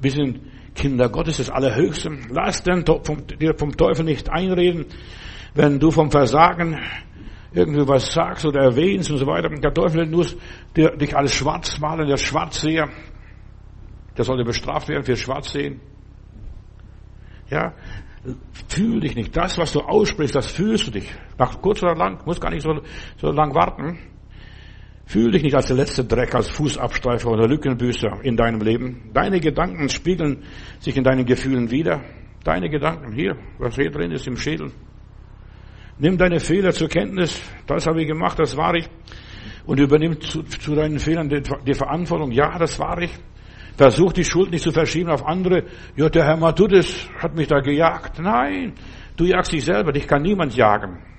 Wir 0.00 0.12
sind 0.12 0.38
Kinder 0.76 1.08
Gottes 1.08 1.38
des 1.38 1.50
Allerhöchsten. 1.50 2.28
Lass 2.30 2.62
den, 2.62 2.84
dir 3.40 3.54
vom 3.58 3.76
Teufel 3.76 4.04
nicht 4.04 4.30
einreden, 4.30 4.86
wenn 5.54 5.80
du 5.80 5.90
vom 5.90 6.12
Versagen 6.12 6.78
irgendwie 7.54 7.86
was 7.86 8.12
sagst 8.12 8.46
oder 8.46 8.60
erwähnst 8.60 9.10
und 9.10 9.18
so 9.18 9.26
weiter. 9.26 9.48
Der 9.48 9.72
Teufel 9.72 10.06
nur 10.06 10.26
dich 10.76 11.16
als 11.16 11.34
schwarz 11.34 11.78
malen, 11.78 12.08
der 12.08 12.16
Schwarzseher. 12.16 12.88
Der 14.16 14.24
sollte 14.24 14.44
bestraft 14.44 14.88
werden 14.88 15.04
für 15.04 15.16
Schwarzsehen. 15.16 15.80
Ja, 17.50 17.74
fühl 18.68 19.00
dich 19.00 19.14
nicht. 19.14 19.36
Das, 19.36 19.58
was 19.58 19.72
du 19.72 19.80
aussprichst, 19.80 20.34
das 20.34 20.50
fühlst 20.50 20.86
du 20.86 20.90
dich. 20.92 21.12
Nach 21.38 21.60
kurz 21.60 21.82
oder 21.82 21.94
lang, 21.94 22.24
muss 22.24 22.40
gar 22.40 22.50
nicht 22.50 22.62
so, 22.62 22.80
so 23.16 23.30
lang 23.30 23.54
warten. 23.54 23.98
Fühl 25.04 25.32
dich 25.32 25.42
nicht 25.42 25.54
als 25.54 25.66
der 25.66 25.76
letzte 25.76 26.04
Dreck, 26.04 26.34
als 26.34 26.48
Fußabstreifer 26.48 27.30
oder 27.30 27.48
Lückenbüßer 27.48 28.20
in 28.22 28.36
deinem 28.36 28.60
Leben. 28.60 29.10
Deine 29.12 29.40
Gedanken 29.40 29.88
spiegeln 29.88 30.44
sich 30.78 30.96
in 30.96 31.04
deinen 31.04 31.26
Gefühlen 31.26 31.70
wieder. 31.70 32.00
Deine 32.44 32.70
Gedanken, 32.70 33.12
hier, 33.12 33.36
was 33.58 33.74
hier 33.74 33.90
drin 33.90 34.12
ist 34.12 34.26
im 34.26 34.36
Schädel. 34.36 34.72
Nimm 36.02 36.18
deine 36.18 36.40
Fehler 36.40 36.72
zur 36.72 36.88
Kenntnis. 36.88 37.40
Das 37.64 37.86
habe 37.86 38.02
ich 38.02 38.08
gemacht, 38.08 38.36
das 38.36 38.56
war 38.56 38.74
ich. 38.74 38.88
Und 39.64 39.78
übernimm 39.78 40.20
zu, 40.20 40.42
zu 40.42 40.74
deinen 40.74 40.98
Fehlern 40.98 41.28
die, 41.28 41.40
die, 41.64 41.74
Verantwortung. 41.74 42.32
Ja, 42.32 42.58
das 42.58 42.76
war 42.80 43.00
ich. 43.00 43.12
Versuch 43.76 44.12
die 44.12 44.24
Schuld 44.24 44.50
nicht 44.50 44.64
zu 44.64 44.72
verschieben 44.72 45.10
auf 45.10 45.24
andere. 45.24 45.62
Ja, 45.94 46.08
der 46.08 46.24
Herr 46.24 46.36
Matudis 46.36 47.08
hat 47.20 47.36
mich 47.36 47.46
da 47.46 47.60
gejagt. 47.60 48.18
Nein, 48.18 48.72
du 49.16 49.26
jagst 49.26 49.52
dich 49.52 49.64
selber. 49.64 49.92
Dich 49.92 50.08
kann 50.08 50.22
niemand 50.22 50.56
jagen. 50.56 51.11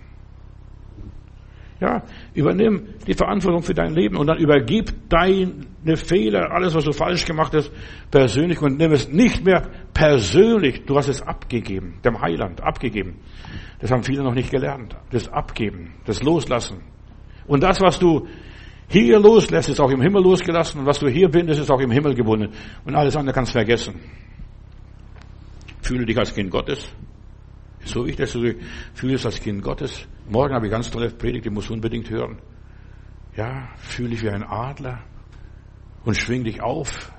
Ja, 1.79 2.03
übernimm 2.33 2.87
die 3.07 3.13
Verantwortung 3.13 3.61
für 3.61 3.73
dein 3.73 3.93
Leben 3.93 4.15
und 4.15 4.27
dann 4.27 4.37
übergib 4.37 5.09
deine 5.09 5.97
Fehler, 5.97 6.51
alles, 6.51 6.73
was 6.73 6.85
du 6.85 6.93
falsch 6.93 7.25
gemacht 7.25 7.53
hast, 7.53 7.71
persönlich 8.09 8.61
und 8.61 8.77
nimm 8.77 8.93
es 8.93 9.09
nicht 9.09 9.43
mehr 9.43 9.69
persönlich. 9.93 10.85
Du 10.85 10.95
hast 10.95 11.09
es 11.09 11.21
abgegeben, 11.21 11.99
dem 12.05 12.21
Heiland 12.21 12.61
abgegeben. 12.61 13.19
Das 13.79 13.91
haben 13.91 14.03
viele 14.03 14.23
noch 14.23 14.33
nicht 14.33 14.49
gelernt. 14.49 14.95
Das 15.11 15.27
Abgeben, 15.27 15.95
das 16.05 16.23
Loslassen. 16.23 16.81
Und 17.47 17.63
das, 17.63 17.81
was 17.81 17.99
du 17.99 18.27
hier 18.87 19.19
loslässt, 19.19 19.69
ist 19.69 19.81
auch 19.81 19.91
im 19.91 20.01
Himmel 20.01 20.23
losgelassen. 20.23 20.81
Und 20.81 20.85
was 20.85 20.99
du 20.99 21.07
hier 21.07 21.29
bindest, 21.29 21.59
ist 21.59 21.71
auch 21.71 21.81
im 21.81 21.91
Himmel 21.91 22.13
gebunden. 22.15 22.53
Und 22.85 22.95
alles 22.95 23.15
andere 23.17 23.33
kannst 23.33 23.51
du 23.51 23.57
vergessen. 23.57 23.99
Fühle 25.81 26.05
dich 26.05 26.17
als 26.17 26.33
Kind 26.33 26.49
Gottes. 26.49 26.89
So 27.85 28.05
dass 28.05 28.31
du 28.33 28.41
dich 28.41 28.57
fühlst 28.93 29.25
als 29.25 29.39
Kind 29.39 29.61
Gottes. 29.61 30.07
Morgen 30.29 30.53
habe 30.53 30.67
ich 30.67 30.71
ganz 30.71 30.89
tolle 30.89 31.09
Predigt, 31.09 31.45
die 31.45 31.49
musst 31.49 31.69
du 31.69 31.73
unbedingt 31.73 32.09
hören. 32.09 32.39
Ja, 33.35 33.69
fühle 33.77 34.09
dich 34.09 34.21
wie 34.21 34.29
ein 34.29 34.43
Adler 34.43 35.03
und 36.05 36.15
schwing 36.15 36.43
dich 36.43 36.61
auf 36.61 37.11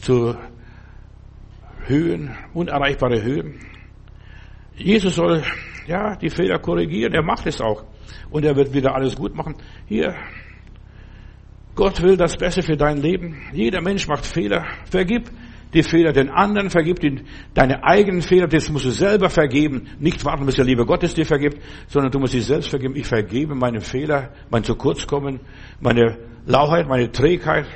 zu 0.00 0.34
Höhen, 1.86 2.36
unerreichbare 2.54 3.22
Höhen. 3.22 3.60
Jesus 4.76 5.16
soll, 5.16 5.42
ja, 5.86 6.16
die 6.16 6.30
Fehler 6.30 6.58
korrigieren. 6.58 7.12
Er 7.12 7.22
macht 7.22 7.46
es 7.46 7.60
auch. 7.60 7.84
Und 8.30 8.44
er 8.44 8.56
wird 8.56 8.72
wieder 8.72 8.94
alles 8.94 9.14
gut 9.14 9.34
machen. 9.34 9.54
Hier. 9.86 10.14
Gott 11.74 12.02
will 12.02 12.16
das 12.16 12.36
Beste 12.36 12.62
für 12.62 12.76
dein 12.76 12.98
Leben. 12.98 13.42
Jeder 13.52 13.80
Mensch 13.80 14.08
macht 14.08 14.24
Fehler. 14.24 14.64
Vergib 14.90 15.30
die 15.74 15.82
Fehler 15.82 16.12
den 16.12 16.30
anderen, 16.30 16.70
vergib 16.70 17.00
die, 17.00 17.22
deine 17.52 17.84
eigenen 17.84 18.22
Fehler, 18.22 18.46
das 18.46 18.70
musst 18.70 18.86
du 18.86 18.90
selber 18.90 19.28
vergeben. 19.28 19.88
Nicht 19.98 20.24
warten, 20.24 20.46
bis 20.46 20.54
der 20.54 20.64
liebe 20.64 20.86
Gott 20.86 21.02
es 21.02 21.14
dir 21.14 21.26
vergibt, 21.26 21.58
sondern 21.88 22.10
du 22.10 22.18
musst 22.18 22.34
dich 22.34 22.46
selbst 22.46 22.70
vergeben. 22.70 22.96
Ich 22.96 23.06
vergebe 23.06 23.54
meine 23.54 23.80
Fehler, 23.80 24.30
mein 24.50 24.64
zu 24.64 24.76
kurz 24.76 25.06
kommen, 25.06 25.40
meine 25.80 26.16
Lauheit, 26.46 26.88
meine 26.88 27.10
Trägheit 27.10 27.66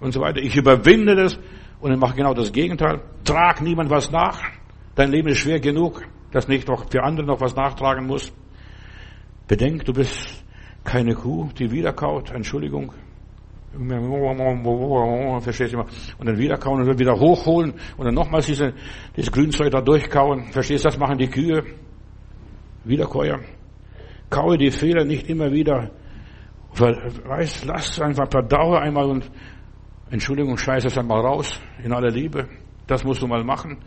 und 0.00 0.12
so 0.12 0.20
weiter. 0.20 0.40
Ich 0.40 0.56
überwinde 0.56 1.14
das 1.14 1.38
und 1.80 1.92
ich 1.92 1.98
mache 1.98 2.16
genau 2.16 2.32
das 2.32 2.52
Gegenteil. 2.52 3.02
Trag 3.24 3.60
niemand 3.60 3.90
was 3.90 4.10
nach. 4.10 4.40
Dein 4.94 5.10
Leben 5.10 5.28
ist 5.28 5.38
schwer 5.38 5.60
genug 5.60 6.02
das 6.30 6.48
nicht 6.48 6.68
noch 6.68 6.90
für 6.90 7.02
andere 7.02 7.26
noch 7.26 7.40
was 7.40 7.56
nachtragen 7.56 8.06
muss. 8.06 8.32
Bedenk, 9.46 9.84
du 9.84 9.92
bist 9.92 10.44
keine 10.84 11.14
Kuh, 11.14 11.48
die 11.58 11.70
wiederkaut, 11.70 12.30
Entschuldigung. 12.30 12.92
Verstehst 15.40 15.72
du 15.72 15.78
immer? 15.78 15.86
Und 16.18 16.26
dann 16.26 16.38
wiederkauen 16.38 16.80
und 16.80 16.88
dann 16.88 16.98
wieder 16.98 17.18
hochholen 17.18 17.74
und 17.96 18.04
dann 18.04 18.14
nochmals 18.14 18.46
diese, 18.46 18.72
dieses 19.16 19.30
Grünzeug 19.30 19.70
da 19.70 19.80
durchkauen. 19.80 20.44
Verstehst 20.52 20.84
du, 20.84 20.88
das 20.88 20.98
machen 20.98 21.18
die 21.18 21.28
Kühe. 21.28 21.64
Wiederkäuer. 22.84 23.40
Kaue 24.30 24.56
die 24.56 24.70
Fehler 24.70 25.04
nicht 25.04 25.28
immer 25.28 25.52
wieder. 25.52 25.90
Weißt, 26.74 27.64
lass 27.64 28.00
einfach 28.00 28.30
verdauere 28.30 28.80
einmal 28.80 29.06
und 29.06 29.30
Entschuldigung, 30.10 30.56
scheiß 30.56 30.84
es 30.84 30.96
einmal 30.96 31.20
raus, 31.20 31.60
in 31.82 31.92
aller 31.92 32.10
Liebe. 32.10 32.48
Das 32.86 33.04
musst 33.04 33.20
du 33.20 33.26
mal 33.26 33.44
machen. 33.44 33.78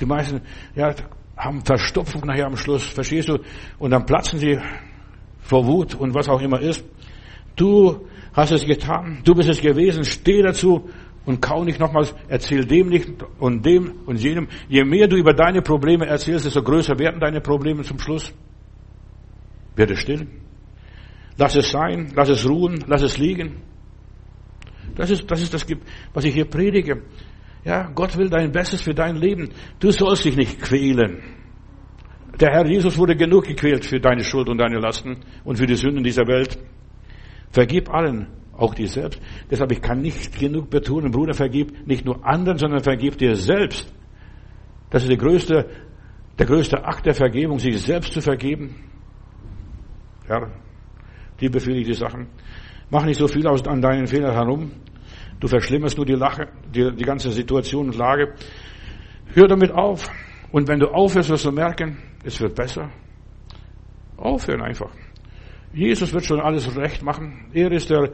Die 0.00 0.06
meisten, 0.06 0.40
ja, 0.74 0.94
haben 1.36 1.64
Verstopfung 1.64 2.22
nachher 2.24 2.46
am 2.46 2.56
Schluss, 2.56 2.84
verstehst 2.86 3.28
du? 3.28 3.38
Und 3.78 3.90
dann 3.90 4.04
platzen 4.04 4.38
sie 4.38 4.58
vor 5.40 5.66
Wut 5.66 5.94
und 5.94 6.14
was 6.14 6.28
auch 6.28 6.40
immer 6.40 6.60
ist. 6.60 6.84
Du 7.56 8.06
hast 8.32 8.52
es 8.52 8.64
getan, 8.64 9.20
du 9.24 9.34
bist 9.34 9.48
es 9.48 9.60
gewesen, 9.60 10.04
steh 10.04 10.42
dazu 10.42 10.88
und 11.24 11.40
kau 11.40 11.64
nicht 11.64 11.78
nochmals, 11.78 12.14
erzähl 12.28 12.64
dem 12.64 12.88
nicht 12.88 13.08
und 13.38 13.64
dem 13.64 13.92
und 14.06 14.20
jenem. 14.20 14.48
Je 14.68 14.84
mehr 14.84 15.06
du 15.06 15.16
über 15.16 15.34
deine 15.34 15.62
Probleme 15.62 16.06
erzählst, 16.06 16.46
desto 16.46 16.62
größer 16.62 16.98
werden 16.98 17.20
deine 17.20 17.40
Probleme 17.40 17.82
zum 17.82 17.98
Schluss. 17.98 18.32
Werde 19.76 19.96
still. 19.96 20.26
Lass 21.36 21.56
es 21.56 21.70
sein, 21.70 22.12
lass 22.14 22.28
es 22.28 22.48
ruhen, 22.48 22.84
lass 22.86 23.02
es 23.02 23.18
liegen. 23.18 23.62
Das 24.94 25.10
ist, 25.10 25.30
das 25.30 25.40
ist 25.42 25.54
das, 25.54 25.64
was 26.12 26.24
ich 26.24 26.34
hier 26.34 26.44
predige. 26.44 27.02
Ja, 27.64 27.90
Gott 27.94 28.18
will 28.18 28.28
dein 28.28 28.50
Bestes 28.50 28.82
für 28.82 28.92
dein 28.92 29.16
Leben. 29.16 29.50
Du 29.78 29.90
sollst 29.90 30.24
dich 30.24 30.36
nicht 30.36 30.60
quälen. 30.60 31.22
Der 32.40 32.50
Herr 32.50 32.66
Jesus 32.66 32.98
wurde 32.98 33.14
genug 33.14 33.44
gequält 33.44 33.84
für 33.84 34.00
deine 34.00 34.24
Schuld 34.24 34.48
und 34.48 34.58
deine 34.58 34.78
Lasten 34.78 35.18
und 35.44 35.56
für 35.56 35.66
die 35.66 35.76
Sünden 35.76 36.02
dieser 36.02 36.26
Welt. 36.26 36.58
Vergib 37.52 37.90
allen, 37.90 38.26
auch 38.56 38.74
dir 38.74 38.88
selbst. 38.88 39.20
Deshalb, 39.50 39.72
ich 39.72 39.82
kann 39.82 40.00
nicht 40.00 40.38
genug 40.38 40.70
betonen, 40.70 41.12
Bruder, 41.12 41.34
vergib 41.34 41.86
nicht 41.86 42.04
nur 42.04 42.26
anderen, 42.26 42.58
sondern 42.58 42.82
vergib 42.82 43.18
dir 43.18 43.36
selbst. 43.36 43.92
Das 44.90 45.02
ist 45.02 45.08
der 45.08 45.18
größte, 45.18 45.68
der 46.38 46.46
größte 46.46 46.84
Akt 46.84 47.06
der 47.06 47.14
Vergebung, 47.14 47.58
sich 47.58 47.80
selbst 47.80 48.12
zu 48.12 48.20
vergeben. 48.20 48.74
Ja, 50.28 50.50
dir 51.40 51.50
befehle 51.50 51.78
ich 51.78 51.86
die 51.86 51.94
Sachen. 51.94 52.28
Mach 52.90 53.04
nicht 53.04 53.18
so 53.18 53.28
viel 53.28 53.46
aus, 53.46 53.66
an 53.66 53.80
deinen 53.80 54.06
Fehlern 54.06 54.34
herum. 54.34 54.70
Du 55.40 55.48
verschlimmerst 55.48 55.96
nur 55.96 56.06
die, 56.06 56.14
Lache, 56.14 56.48
die, 56.74 56.94
die 56.94 57.04
ganze 57.04 57.30
Situation 57.32 57.86
und 57.86 57.96
Lage. 57.96 58.34
Hör 59.34 59.48
damit 59.48 59.72
auf. 59.72 60.08
Und 60.52 60.68
wenn 60.68 60.78
du 60.78 60.88
aufhörst, 60.88 61.30
wirst 61.30 61.44
du 61.46 61.52
merken, 61.52 61.98
es 62.24 62.40
wird 62.40 62.54
besser. 62.54 62.90
Aufhören 64.16 64.62
einfach. 64.62 64.90
Jesus 65.72 66.12
wird 66.12 66.24
schon 66.24 66.40
alles 66.40 66.76
recht 66.76 67.02
machen. 67.02 67.46
Er 67.52 67.72
ist 67.72 67.90
der 67.90 68.10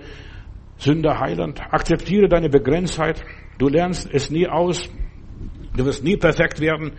Sünderheiland. 0.76 1.60
Akzeptiere 1.72 2.28
deine 2.28 2.48
Begrenztheit. 2.48 3.24
Du 3.58 3.68
lernst 3.68 4.08
es 4.12 4.30
nie 4.30 4.46
aus. 4.46 4.88
Du 5.76 5.84
wirst 5.84 6.04
nie 6.04 6.16
perfekt 6.16 6.60
werden, 6.60 6.92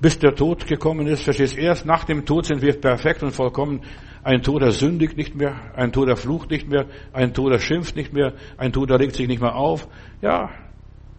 bis 0.00 0.18
der 0.18 0.34
Tod 0.34 0.66
gekommen 0.66 1.06
ist. 1.06 1.22
Verstehst? 1.22 1.58
Erst 1.58 1.84
nach 1.84 2.04
dem 2.04 2.24
Tod 2.24 2.46
sind 2.46 2.62
wir 2.62 2.80
perfekt 2.80 3.22
und 3.22 3.32
vollkommen. 3.32 3.82
Ein 4.22 4.42
Toter 4.42 4.72
sündigt 4.72 5.16
nicht 5.16 5.34
mehr, 5.34 5.72
ein 5.74 5.92
Toter 5.92 6.16
flucht 6.16 6.50
nicht 6.50 6.68
mehr, 6.68 6.86
ein 7.12 7.32
Toter 7.32 7.58
schimpft 7.58 7.96
nicht 7.96 8.12
mehr, 8.12 8.34
ein 8.56 8.72
Toter 8.72 8.98
regt 8.98 9.14
sich 9.14 9.28
nicht 9.28 9.40
mehr 9.40 9.54
auf. 9.54 9.88
Ja, 10.20 10.50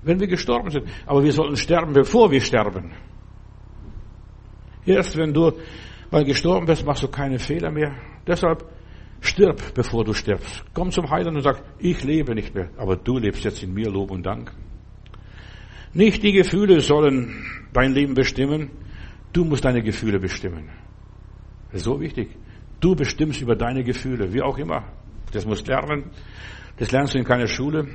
wenn 0.03 0.19
wir 0.19 0.27
gestorben 0.27 0.69
sind. 0.69 0.85
Aber 1.05 1.23
wir 1.23 1.31
sollten 1.31 1.55
sterben, 1.55 1.93
bevor 1.93 2.31
wir 2.31 2.41
sterben. 2.41 2.91
Erst 4.85 5.17
wenn 5.17 5.33
du 5.33 5.51
mal 6.11 6.23
gestorben 6.25 6.65
bist, 6.65 6.85
machst 6.85 7.03
du 7.03 7.07
keine 7.07 7.39
Fehler 7.39 7.71
mehr. 7.71 7.95
Deshalb 8.25 8.65
Stirb, 9.21 9.73
bevor 9.73 10.05
du 10.05 10.13
stirbst. 10.13 10.63
Komm 10.73 10.91
zum 10.91 11.09
Heiland 11.09 11.35
und 11.35 11.43
sag, 11.43 11.61
ich 11.77 12.03
lebe 12.03 12.33
nicht 12.33 12.55
mehr, 12.55 12.69
aber 12.77 12.95
du 12.95 13.17
lebst 13.17 13.43
jetzt 13.43 13.61
in 13.63 13.73
mir, 13.73 13.89
Lob 13.89 14.11
und 14.11 14.25
Dank. 14.25 14.53
Nicht 15.93 16.23
die 16.23 16.31
Gefühle 16.31 16.79
sollen 16.79 17.45
dein 17.73 17.93
Leben 17.93 18.13
bestimmen, 18.13 18.69
du 19.33 19.43
musst 19.43 19.65
deine 19.65 19.81
Gefühle 19.81 20.19
bestimmen. 20.19 20.69
So 21.73 21.99
wichtig. 21.99 22.29
Du 22.79 22.95
bestimmst 22.95 23.41
über 23.41 23.55
deine 23.55 23.83
Gefühle, 23.83 24.33
wie 24.33 24.41
auch 24.41 24.57
immer. 24.57 24.85
Das 25.33 25.45
musst 25.45 25.67
lernen. 25.67 26.11
Das 26.77 26.91
lernst 26.91 27.13
du 27.13 27.17
in 27.17 27.25
keiner 27.25 27.47
Schule. 27.47 27.87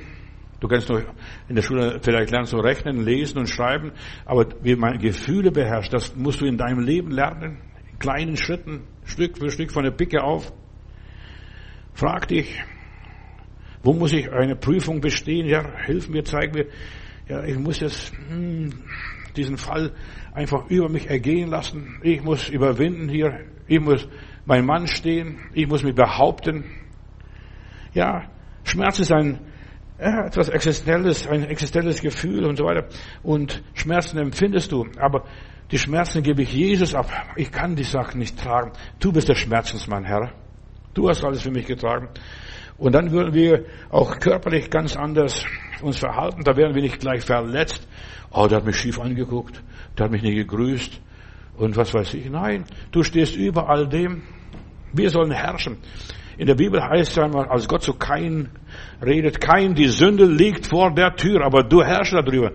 Du 0.65 0.69
kannst 0.69 0.89
nur 0.89 1.05
in 1.47 1.53
der 1.53 1.61
Schule 1.61 1.99
vielleicht 2.01 2.31
lernst 2.31 2.51
du 2.51 2.57
rechnen, 2.57 3.05
lesen 3.05 3.37
und 3.37 3.47
schreiben, 3.47 3.91
aber 4.25 4.47
wie 4.63 4.75
man 4.75 4.97
Gefühle 4.97 5.51
beherrscht, 5.51 5.93
das 5.93 6.15
musst 6.15 6.41
du 6.41 6.47
in 6.47 6.57
deinem 6.57 6.79
Leben 6.79 7.11
lernen. 7.11 7.59
In 7.91 7.99
kleinen 7.99 8.35
Schritten, 8.35 8.81
Stück 9.03 9.37
für 9.37 9.51
Stück 9.51 9.71
von 9.71 9.83
der 9.83 9.91
Picke 9.91 10.23
auf. 10.23 10.51
Frag 11.93 12.29
dich, 12.29 12.59
wo 13.83 13.93
muss 13.93 14.11
ich 14.11 14.31
eine 14.31 14.55
Prüfung 14.55 15.01
bestehen? 15.01 15.45
Ja, 15.45 15.63
hilf 15.85 16.09
mir, 16.09 16.23
zeig 16.23 16.55
mir. 16.55 16.65
Ja, 17.29 17.43
ich 17.43 17.59
muss 17.59 17.79
jetzt 17.79 18.11
hm, 18.27 18.71
diesen 19.35 19.57
Fall 19.57 19.91
einfach 20.33 20.67
über 20.71 20.89
mich 20.89 21.07
ergehen 21.11 21.51
lassen. 21.51 21.99
Ich 22.01 22.23
muss 22.23 22.49
überwinden 22.49 23.07
hier. 23.07 23.41
Ich 23.67 23.79
muss 23.79 24.07
mein 24.47 24.65
Mann 24.65 24.87
stehen. 24.87 25.37
Ich 25.53 25.67
muss 25.67 25.83
mich 25.83 25.93
behaupten. 25.93 26.63
Ja, 27.93 28.23
Schmerz 28.63 28.97
ist 28.97 29.11
ein 29.11 29.41
ja, 29.99 30.25
etwas 30.25 30.49
Existenzielles, 30.49 31.27
ein 31.27 31.43
existenzielles 31.43 32.01
Gefühl 32.01 32.45
und 32.45 32.57
so 32.57 32.65
weiter. 32.65 32.87
Und 33.23 33.63
Schmerzen 33.73 34.17
empfindest 34.17 34.71
du. 34.71 34.85
Aber 34.97 35.25
die 35.71 35.77
Schmerzen 35.77 36.21
gebe 36.21 36.43
ich 36.43 36.53
Jesus 36.53 36.93
ab. 36.93 37.09
Ich 37.35 37.51
kann 37.51 37.75
die 37.75 37.83
Sachen 37.83 38.19
nicht 38.19 38.39
tragen. 38.39 38.71
Du 38.99 39.11
bist 39.11 39.29
der 39.29 39.35
Schmerzensmann, 39.35 40.03
Herr. 40.03 40.31
Du 40.93 41.09
hast 41.09 41.23
alles 41.23 41.41
für 41.41 41.51
mich 41.51 41.65
getragen. 41.65 42.09
Und 42.77 42.93
dann 42.93 43.11
würden 43.11 43.33
wir 43.33 43.65
auch 43.89 44.19
körperlich 44.19 44.69
ganz 44.69 44.95
anders 44.95 45.45
uns 45.81 45.97
verhalten. 45.97 46.43
Da 46.43 46.55
wären 46.57 46.75
wir 46.75 46.81
nicht 46.81 46.99
gleich 46.99 47.23
verletzt. 47.23 47.87
Oh, 48.31 48.47
der 48.47 48.57
hat 48.57 48.65
mich 48.65 48.75
schief 48.75 48.99
angeguckt. 48.99 49.63
Der 49.97 50.05
hat 50.05 50.11
mich 50.11 50.21
nicht 50.21 50.35
gegrüßt. 50.35 51.01
Und 51.57 51.77
was 51.77 51.93
weiß 51.93 52.13
ich. 52.15 52.29
Nein, 52.29 52.65
du 52.91 53.03
stehst 53.03 53.35
über 53.37 53.69
all 53.69 53.87
dem. 53.87 54.23
Wir 54.91 55.09
sollen 55.09 55.31
herrschen. 55.31 55.77
In 56.37 56.47
der 56.47 56.55
Bibel 56.55 56.81
heißt 56.81 57.11
es 57.11 57.17
einmal, 57.17 57.47
als 57.47 57.67
Gott 57.67 57.83
zu 57.83 57.93
Kain 57.93 58.49
redet, 59.01 59.39
Kain, 59.39 59.73
die 59.73 59.87
Sünde 59.87 60.25
liegt 60.25 60.67
vor 60.67 60.93
der 60.93 61.15
Tür, 61.15 61.45
aber 61.45 61.63
du 61.63 61.83
herrschst 61.83 62.13
darüber. 62.13 62.51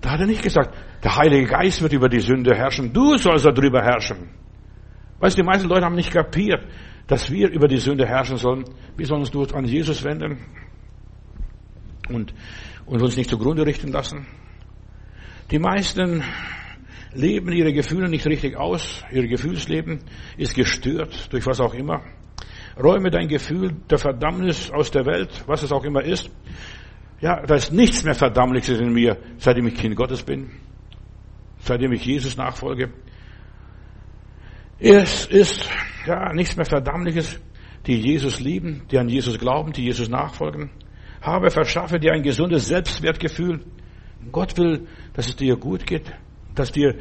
Da 0.00 0.10
hat 0.10 0.20
er 0.20 0.26
nicht 0.26 0.42
gesagt, 0.42 0.74
der 1.02 1.16
Heilige 1.16 1.46
Geist 1.46 1.80
wird 1.82 1.92
über 1.92 2.08
die 2.08 2.20
Sünde 2.20 2.54
herrschen, 2.54 2.92
du 2.92 3.16
sollst 3.16 3.46
darüber 3.46 3.82
herrschen. 3.82 4.30
Weißt 5.20 5.38
du, 5.38 5.42
die 5.42 5.46
meisten 5.46 5.68
Leute 5.68 5.84
haben 5.84 5.94
nicht 5.94 6.10
kapiert 6.10 6.64
dass 7.06 7.30
wir 7.30 7.50
über 7.50 7.68
die 7.68 7.78
Sünde 7.78 8.06
herrschen 8.06 8.36
sollen. 8.36 8.64
Wir 8.96 9.06
sollen 9.06 9.20
uns 9.20 9.52
an 9.52 9.64
Jesus 9.64 10.02
wenden 10.04 10.38
und, 12.08 12.32
und 12.86 13.02
uns 13.02 13.16
nicht 13.16 13.30
zugrunde 13.30 13.66
richten 13.66 13.92
lassen. 13.92 14.26
Die 15.50 15.58
meisten 15.58 16.22
leben 17.12 17.52
ihre 17.52 17.72
Gefühle 17.72 18.08
nicht 18.08 18.26
richtig 18.26 18.56
aus. 18.56 19.04
Ihr 19.10 19.26
Gefühlsleben 19.26 20.00
ist 20.36 20.54
gestört 20.54 21.32
durch 21.32 21.46
was 21.46 21.60
auch 21.60 21.74
immer. 21.74 22.02
Räume 22.80 23.10
dein 23.10 23.28
Gefühl 23.28 23.72
der 23.90 23.98
Verdammnis 23.98 24.70
aus 24.70 24.90
der 24.90 25.04
Welt, 25.06 25.44
was 25.46 25.62
es 25.62 25.72
auch 25.72 25.84
immer 25.84 26.02
ist. 26.02 26.30
Ja, 27.20 27.42
da 27.42 27.54
ist 27.54 27.72
nichts 27.72 28.02
mehr 28.04 28.14
Verdammliches 28.14 28.80
in 28.80 28.92
mir, 28.92 29.16
seitdem 29.38 29.66
ich 29.68 29.74
Kind 29.74 29.94
Gottes 29.94 30.22
bin, 30.22 30.50
seitdem 31.58 31.92
ich 31.92 32.04
Jesus 32.04 32.36
nachfolge. 32.36 32.90
Es 34.78 35.26
ist 35.26 35.70
ja 36.06 36.32
nichts 36.32 36.56
mehr 36.56 36.66
Verdammliches, 36.66 37.40
die 37.86 38.00
Jesus 38.00 38.40
lieben, 38.40 38.82
die 38.90 38.98
an 38.98 39.08
Jesus 39.08 39.38
glauben, 39.38 39.72
die 39.72 39.84
Jesus 39.84 40.08
nachfolgen. 40.08 40.70
Habe, 41.20 41.50
verschaffe 41.50 42.00
dir 42.00 42.12
ein 42.12 42.22
gesundes 42.22 42.66
Selbstwertgefühl. 42.66 43.60
Gott 44.32 44.58
will, 44.58 44.88
dass 45.14 45.28
es 45.28 45.36
dir 45.36 45.56
gut 45.56 45.86
geht, 45.86 46.12
dass 46.54 46.72
dir 46.72 46.96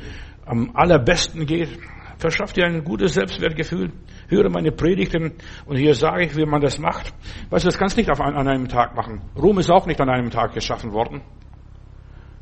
am 0.45 0.71
allerbesten 0.75 1.45
geht. 1.45 1.69
Verschaff 2.17 2.53
dir 2.53 2.65
ein 2.65 2.83
gutes 2.83 3.15
Selbstwertgefühl. 3.15 3.91
Höre 4.31 4.49
meine 4.49 4.71
Predigten 4.71 5.33
und 5.65 5.75
hier 5.75 5.93
sage 5.93 6.23
ich, 6.23 6.37
wie 6.37 6.45
man 6.45 6.61
das 6.61 6.79
macht. 6.79 7.13
Weißt 7.49 7.65
du, 7.65 7.67
das 7.67 7.77
kannst 7.77 7.97
du 7.97 8.01
nicht 8.01 8.09
an 8.09 8.47
einem 8.47 8.69
Tag 8.69 8.95
machen. 8.95 9.21
Rom 9.37 9.59
ist 9.59 9.69
auch 9.69 9.85
nicht 9.85 9.99
an 9.99 10.09
einem 10.09 10.29
Tag 10.29 10.53
geschaffen 10.53 10.93
worden. 10.93 11.21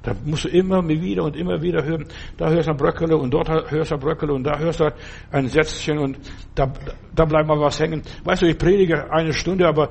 Da 0.04 0.14
musst 0.24 0.46
du 0.46 0.50
immer 0.50 0.88
wieder 0.88 1.24
und 1.24 1.36
immer 1.36 1.62
wieder 1.62 1.84
hören. 1.84 2.06
Da 2.38 2.50
hörst 2.50 2.68
du 2.68 2.72
ein 2.72 2.78
Bröckele 2.78 3.18
und 3.18 3.34
dort 3.34 3.50
hörst 3.50 3.90
du 3.90 3.96
ein 3.96 4.00
Bröckele 4.00 4.34
und 4.34 4.44
da 4.44 4.58
hörst 4.60 4.80
du 4.80 4.94
ein 5.32 5.48
Sätzchen 5.48 5.98
und 5.98 6.20
da, 6.54 6.72
da 7.16 7.26
bleibt 7.26 7.48
mal 7.48 7.60
was 7.60 7.80
hängen. 7.80 8.04
Weißt 8.24 8.44
du, 8.44 8.46
ich 8.46 8.58
predige 8.58 9.12
eine 9.12 9.34
Stunde, 9.34 9.68
aber 9.68 9.90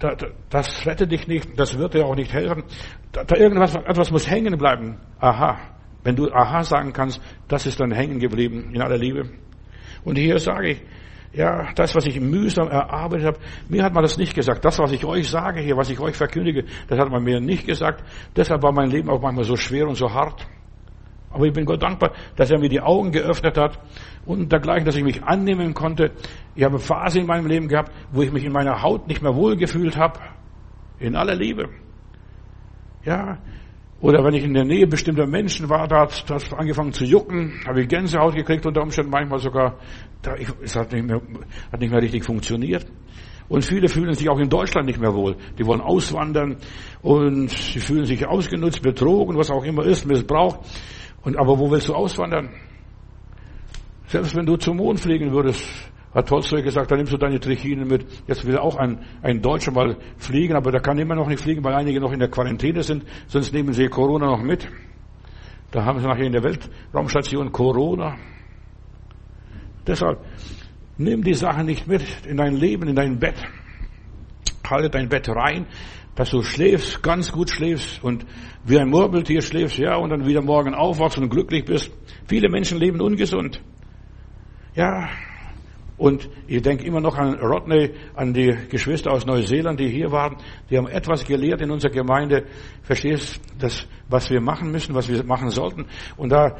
da, 0.00 0.16
das 0.50 0.84
rettet 0.84 1.12
dich 1.12 1.26
nicht, 1.28 1.58
das 1.58 1.78
wird 1.78 1.94
dir 1.94 2.04
auch 2.04 2.16
nicht 2.16 2.32
helfen. 2.32 2.64
Da, 3.12 3.22
da 3.24 3.36
irgendwas 3.36 3.76
etwas 3.76 4.10
muss 4.10 4.28
hängen 4.28 4.58
bleiben. 4.58 4.98
Aha. 5.20 5.58
Wenn 6.02 6.16
du 6.16 6.30
Aha 6.30 6.62
sagen 6.62 6.92
kannst, 6.92 7.20
das 7.48 7.66
ist 7.66 7.80
dann 7.80 7.92
hängen 7.92 8.18
geblieben 8.18 8.72
in 8.74 8.82
aller 8.82 8.98
Liebe. 8.98 9.30
Und 10.04 10.16
hier 10.18 10.38
sage 10.38 10.70
ich, 10.70 10.82
ja, 11.32 11.72
das, 11.74 11.94
was 11.94 12.06
ich 12.06 12.20
mühsam 12.20 12.68
erarbeitet 12.68 13.26
habe, 13.26 13.38
mir 13.68 13.82
hat 13.82 13.92
man 13.92 14.02
das 14.02 14.16
nicht 14.16 14.34
gesagt. 14.34 14.64
Das, 14.64 14.78
was 14.78 14.92
ich 14.92 15.04
euch 15.04 15.28
sage 15.28 15.60
hier, 15.60 15.76
was 15.76 15.90
ich 15.90 16.00
euch 16.00 16.16
verkündige, 16.16 16.64
das 16.88 16.98
hat 16.98 17.10
man 17.10 17.22
mir 17.22 17.40
nicht 17.40 17.66
gesagt. 17.66 18.04
Deshalb 18.34 18.62
war 18.62 18.72
mein 18.72 18.90
Leben 18.90 19.10
auch 19.10 19.20
manchmal 19.20 19.44
so 19.44 19.56
schwer 19.56 19.86
und 19.86 19.96
so 19.96 20.12
hart. 20.12 20.46
Aber 21.30 21.44
ich 21.44 21.52
bin 21.52 21.66
Gott 21.66 21.82
dankbar, 21.82 22.12
dass 22.36 22.50
er 22.50 22.58
mir 22.58 22.70
die 22.70 22.80
Augen 22.80 23.12
geöffnet 23.12 23.58
hat 23.58 23.78
und 24.24 24.50
dergleichen, 24.50 24.86
dass 24.86 24.96
ich 24.96 25.04
mich 25.04 25.22
annehmen 25.22 25.74
konnte. 25.74 26.12
Ich 26.54 26.64
habe 26.64 26.76
eine 26.76 26.82
Phase 26.82 27.20
in 27.20 27.26
meinem 27.26 27.46
Leben 27.46 27.68
gehabt, 27.68 27.92
wo 28.10 28.22
ich 28.22 28.32
mich 28.32 28.44
in 28.44 28.52
meiner 28.52 28.82
Haut 28.82 29.06
nicht 29.06 29.22
mehr 29.22 29.34
wohlgefühlt 29.34 29.98
habe. 29.98 30.18
In 30.98 31.14
aller 31.14 31.34
Liebe. 31.34 31.68
Ja, 33.04 33.38
oder 34.00 34.22
wenn 34.24 34.34
ich 34.34 34.44
in 34.44 34.52
der 34.52 34.64
Nähe 34.64 34.86
bestimmter 34.86 35.26
Menschen 35.26 35.70
war, 35.70 35.88
da 35.88 36.02
hat 36.02 36.28
das 36.28 36.52
angefangen 36.52 36.92
zu 36.92 37.04
jucken, 37.04 37.60
habe 37.66 37.82
ich 37.82 37.88
Gänsehaut 37.88 38.34
gekriegt, 38.34 38.66
unter 38.66 38.82
Umständen 38.82 39.10
manchmal 39.10 39.38
sogar, 39.38 39.78
da, 40.22 40.36
ich, 40.36 40.48
es 40.62 40.76
hat 40.76 40.92
nicht, 40.92 41.06
mehr, 41.06 41.20
hat 41.72 41.80
nicht 41.80 41.90
mehr 41.90 42.02
richtig 42.02 42.24
funktioniert. 42.24 42.86
Und 43.48 43.64
viele 43.64 43.88
fühlen 43.88 44.12
sich 44.12 44.28
auch 44.28 44.38
in 44.38 44.48
Deutschland 44.48 44.86
nicht 44.86 45.00
mehr 45.00 45.14
wohl. 45.14 45.36
Die 45.58 45.64
wollen 45.64 45.80
auswandern 45.80 46.56
und 47.00 47.48
sie 47.48 47.78
fühlen 47.78 48.04
sich 48.04 48.26
ausgenutzt, 48.26 48.82
betrogen, 48.82 49.36
was 49.36 49.50
auch 49.50 49.64
immer 49.64 49.84
ist, 49.84 50.04
missbraucht. 50.04 50.60
Und 51.22 51.38
aber 51.38 51.58
wo 51.58 51.70
willst 51.70 51.88
du 51.88 51.94
auswandern? 51.94 52.50
Selbst 54.08 54.36
wenn 54.36 54.46
du 54.46 54.56
zum 54.56 54.76
Mond 54.76 55.00
fliegen 55.00 55.32
würdest, 55.32 55.64
hat 56.16 56.28
Tolstoi 56.28 56.62
gesagt, 56.62 56.90
da 56.90 56.96
nimmst 56.96 57.12
du 57.12 57.18
deine 57.18 57.38
Trichinen 57.38 57.86
mit. 57.86 58.06
Jetzt 58.26 58.46
will 58.46 58.56
auch 58.56 58.76
ein, 58.76 59.04
ein 59.22 59.42
Deutscher 59.42 59.70
mal 59.70 59.98
fliegen, 60.16 60.56
aber 60.56 60.72
der 60.72 60.80
kann 60.80 60.98
immer 60.98 61.14
noch 61.14 61.28
nicht 61.28 61.42
fliegen, 61.42 61.62
weil 61.62 61.74
einige 61.74 62.00
noch 62.00 62.10
in 62.10 62.18
der 62.18 62.30
Quarantäne 62.30 62.82
sind, 62.82 63.04
sonst 63.26 63.52
nehmen 63.52 63.74
sie 63.74 63.86
Corona 63.88 64.26
noch 64.26 64.42
mit. 64.42 64.66
Da 65.72 65.84
haben 65.84 66.00
sie 66.00 66.06
nachher 66.06 66.24
in 66.24 66.32
der 66.32 66.42
Weltraumstation 66.42 67.52
Corona. 67.52 68.16
Deshalb, 69.86 70.20
nimm 70.96 71.22
die 71.22 71.34
Sachen 71.34 71.66
nicht 71.66 71.86
mit 71.86 72.02
in 72.26 72.38
dein 72.38 72.56
Leben, 72.56 72.88
in 72.88 72.96
dein 72.96 73.18
Bett. 73.18 73.36
Halte 74.66 74.88
dein 74.88 75.10
Bett 75.10 75.28
rein, 75.28 75.66
dass 76.14 76.30
du 76.30 76.40
schläfst, 76.40 77.02
ganz 77.02 77.30
gut 77.30 77.50
schläfst 77.50 78.02
und 78.02 78.24
wie 78.64 78.78
ein 78.78 78.88
Murmeltier 78.88 79.42
schläfst, 79.42 79.76
ja, 79.76 79.96
und 79.96 80.08
dann 80.08 80.26
wieder 80.26 80.40
morgen 80.40 80.74
aufwachst 80.74 81.18
und 81.18 81.28
glücklich 81.28 81.66
bist. 81.66 81.92
Viele 82.26 82.48
Menschen 82.48 82.78
leben 82.78 83.02
ungesund. 83.02 83.60
Ja, 84.74 85.10
und 85.98 86.28
ich 86.46 86.60
denke 86.62 86.84
immer 86.84 87.00
noch 87.00 87.16
an 87.16 87.34
Rodney, 87.34 87.90
an 88.14 88.34
die 88.34 88.54
Geschwister 88.68 89.12
aus 89.12 89.24
Neuseeland, 89.24 89.80
die 89.80 89.88
hier 89.88 90.12
waren. 90.12 90.36
Die 90.68 90.76
haben 90.76 90.88
etwas 90.88 91.24
gelehrt 91.24 91.62
in 91.62 91.70
unserer 91.70 91.92
Gemeinde. 91.92 92.44
Verstehst 92.82 93.40
das, 93.58 93.86
was 94.08 94.28
wir 94.30 94.40
machen 94.40 94.70
müssen, 94.70 94.94
was 94.94 95.08
wir 95.08 95.24
machen 95.24 95.48
sollten. 95.48 95.86
Und 96.18 96.30
da 96.30 96.56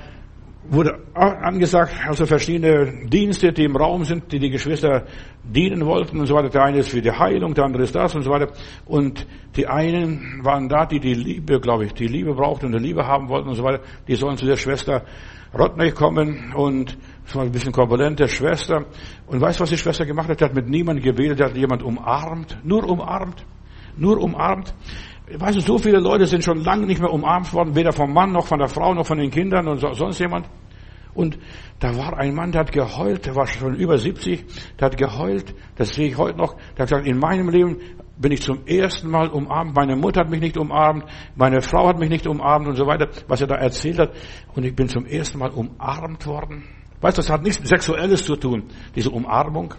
wurde 0.68 0.98
angesagt, 1.14 1.94
also 2.08 2.26
verschiedene 2.26 3.06
Dienste, 3.06 3.52
die 3.52 3.64
im 3.64 3.76
Raum 3.76 4.04
sind, 4.04 4.32
die 4.32 4.38
die 4.38 4.50
Geschwister 4.50 5.04
dienen 5.44 5.84
wollten 5.84 6.18
und 6.18 6.26
so 6.26 6.34
weiter. 6.34 6.48
Der 6.48 6.64
eine 6.64 6.78
ist 6.78 6.88
für 6.88 7.02
die 7.02 7.12
Heilung, 7.12 7.54
der 7.54 7.64
andere 7.64 7.84
ist 7.84 7.94
das 7.94 8.14
und 8.14 8.22
so 8.22 8.30
weiter. 8.30 8.52
Und 8.86 9.26
die 9.54 9.66
einen 9.66 10.40
waren 10.42 10.68
da, 10.68 10.86
die 10.86 10.98
die 10.98 11.14
Liebe, 11.14 11.60
glaube 11.60 11.84
ich, 11.84 11.92
die 11.92 12.08
Liebe 12.08 12.34
brauchten 12.34 12.66
und 12.66 12.72
die 12.72 12.88
Liebe 12.88 13.06
haben 13.06 13.28
wollten 13.28 13.48
und 13.48 13.54
so 13.54 13.62
weiter. 13.62 13.82
Die 14.08 14.16
sollen 14.16 14.36
zu 14.36 14.46
der 14.46 14.56
Schwester 14.56 15.04
Rodney 15.58 15.90
kommen 15.92 16.52
und 16.54 16.96
es 17.26 17.34
war 17.34 17.42
ein 17.42 17.50
bisschen 17.50 17.72
korpulente 17.72 18.28
Schwester. 18.28 18.84
Und 19.26 19.40
weißt 19.40 19.58
du, 19.58 19.62
was 19.62 19.70
die 19.70 19.78
Schwester 19.78 20.06
gemacht 20.06 20.28
hat? 20.28 20.40
Die 20.40 20.44
hat 20.44 20.54
mit 20.54 20.68
niemandem 20.68 21.04
gebetet, 21.04 21.38
die 21.38 21.44
hat 21.44 21.56
jemand 21.56 21.82
umarmt. 21.82 22.58
Nur 22.62 22.88
umarmt. 22.88 23.44
Nur 23.96 24.18
umarmt. 24.18 24.74
Weißt 25.32 25.56
du, 25.56 25.60
so 25.60 25.78
viele 25.78 25.98
Leute 25.98 26.26
sind 26.26 26.44
schon 26.44 26.58
lange 26.58 26.86
nicht 26.86 27.00
mehr 27.00 27.12
umarmt 27.12 27.52
worden, 27.52 27.74
weder 27.74 27.92
vom 27.92 28.12
Mann 28.12 28.32
noch 28.32 28.46
von 28.46 28.58
der 28.58 28.68
Frau 28.68 28.94
noch 28.94 29.06
von 29.06 29.18
den 29.18 29.30
Kindern 29.30 29.66
und 29.66 29.78
sonst 29.78 30.20
jemand. 30.20 30.48
Und 31.14 31.38
da 31.78 31.96
war 31.96 32.16
ein 32.18 32.34
Mann, 32.34 32.52
der 32.52 32.60
hat 32.60 32.72
geheult, 32.72 33.24
der 33.24 33.34
war 33.34 33.46
schon 33.46 33.74
über 33.74 33.96
70, 33.96 34.44
der 34.78 34.86
hat 34.86 34.98
geheult, 34.98 35.54
das 35.76 35.94
sehe 35.94 36.08
ich 36.08 36.18
heute 36.18 36.36
noch, 36.36 36.54
der 36.76 36.82
hat 36.82 36.88
gesagt, 36.90 37.06
in 37.06 37.18
meinem 37.18 37.48
Leben 37.48 37.78
bin 38.18 38.32
ich 38.32 38.42
zum 38.42 38.66
ersten 38.66 39.10
Mal 39.10 39.28
umarmt, 39.28 39.74
meine 39.74 39.96
Mutter 39.96 40.20
hat 40.20 40.30
mich 40.30 40.40
nicht 40.40 40.56
umarmt, 40.56 41.04
meine 41.34 41.60
Frau 41.60 41.88
hat 41.88 41.98
mich 41.98 42.08
nicht 42.08 42.26
umarmt 42.26 42.66
und 42.66 42.76
so 42.76 42.86
weiter, 42.86 43.08
was 43.28 43.40
er 43.40 43.46
da 43.46 43.56
erzählt 43.56 43.98
hat. 43.98 44.12
Und 44.54 44.64
ich 44.64 44.74
bin 44.74 44.88
zum 44.88 45.06
ersten 45.06 45.38
Mal 45.38 45.50
umarmt 45.50 46.26
worden. 46.26 46.64
Weißt 47.00 47.18
du, 47.18 47.22
das 47.22 47.30
hat 47.30 47.42
nichts 47.42 47.68
Sexuelles 47.68 48.24
zu 48.24 48.36
tun, 48.36 48.64
diese 48.94 49.10
Umarmung. 49.10 49.74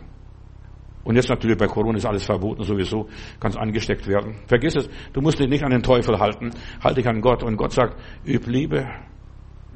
Und 1.03 1.15
jetzt 1.15 1.29
natürlich 1.29 1.57
bei 1.57 1.67
Corona 1.67 1.97
ist 1.97 2.05
alles 2.05 2.25
verboten 2.25 2.63
sowieso, 2.63 3.07
kannst 3.39 3.57
angesteckt 3.57 4.07
werden. 4.07 4.35
Vergiss 4.45 4.75
es, 4.75 4.89
du 5.13 5.21
musst 5.21 5.39
dich 5.39 5.47
nicht 5.47 5.63
an 5.63 5.71
den 5.71 5.81
Teufel 5.81 6.19
halten, 6.19 6.51
halt 6.83 6.97
dich 6.97 7.07
an 7.07 7.21
Gott. 7.21 7.43
Und 7.43 7.55
Gott 7.55 7.71
sagt, 7.71 7.95
üb 8.25 8.45
Liebe, 8.45 8.85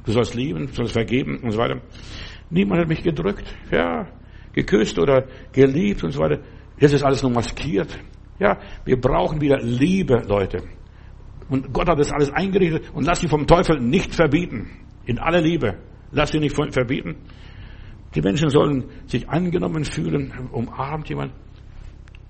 du 0.04 0.12
sollst 0.12 0.34
lieben, 0.34 0.66
du 0.66 0.72
sollst 0.74 0.92
vergeben 0.92 1.38
und 1.42 1.50
so 1.52 1.58
weiter. 1.58 1.80
Niemand 2.50 2.82
hat 2.82 2.88
mich 2.88 3.02
gedrückt, 3.02 3.46
ja, 3.70 4.08
geküsst 4.52 4.98
oder 4.98 5.24
geliebt 5.52 6.04
und 6.04 6.10
so 6.10 6.20
weiter. 6.20 6.42
Jetzt 6.78 6.92
ist 6.92 7.02
alles 7.02 7.22
nur 7.22 7.32
maskiert. 7.32 7.98
Ja, 8.42 8.58
wir 8.84 9.00
brauchen 9.00 9.40
wieder 9.40 9.58
Liebe, 9.62 10.20
Leute. 10.26 10.64
Und 11.48 11.72
Gott 11.72 11.88
hat 11.88 12.00
das 12.00 12.10
alles 12.10 12.32
eingerichtet 12.32 12.90
und 12.92 13.06
lass 13.06 13.20
dich 13.20 13.30
vom 13.30 13.46
Teufel 13.46 13.78
nicht 13.78 14.12
verbieten. 14.12 14.68
In 15.06 15.20
aller 15.20 15.40
Liebe. 15.40 15.78
Lass 16.10 16.32
dich 16.32 16.40
nicht 16.40 16.56
verbieten. 16.56 17.18
Die 18.16 18.20
Menschen 18.20 18.50
sollen 18.50 18.86
sich 19.06 19.28
angenommen 19.28 19.84
fühlen, 19.84 20.32
umarmt 20.50 21.08
jemand. 21.08 21.32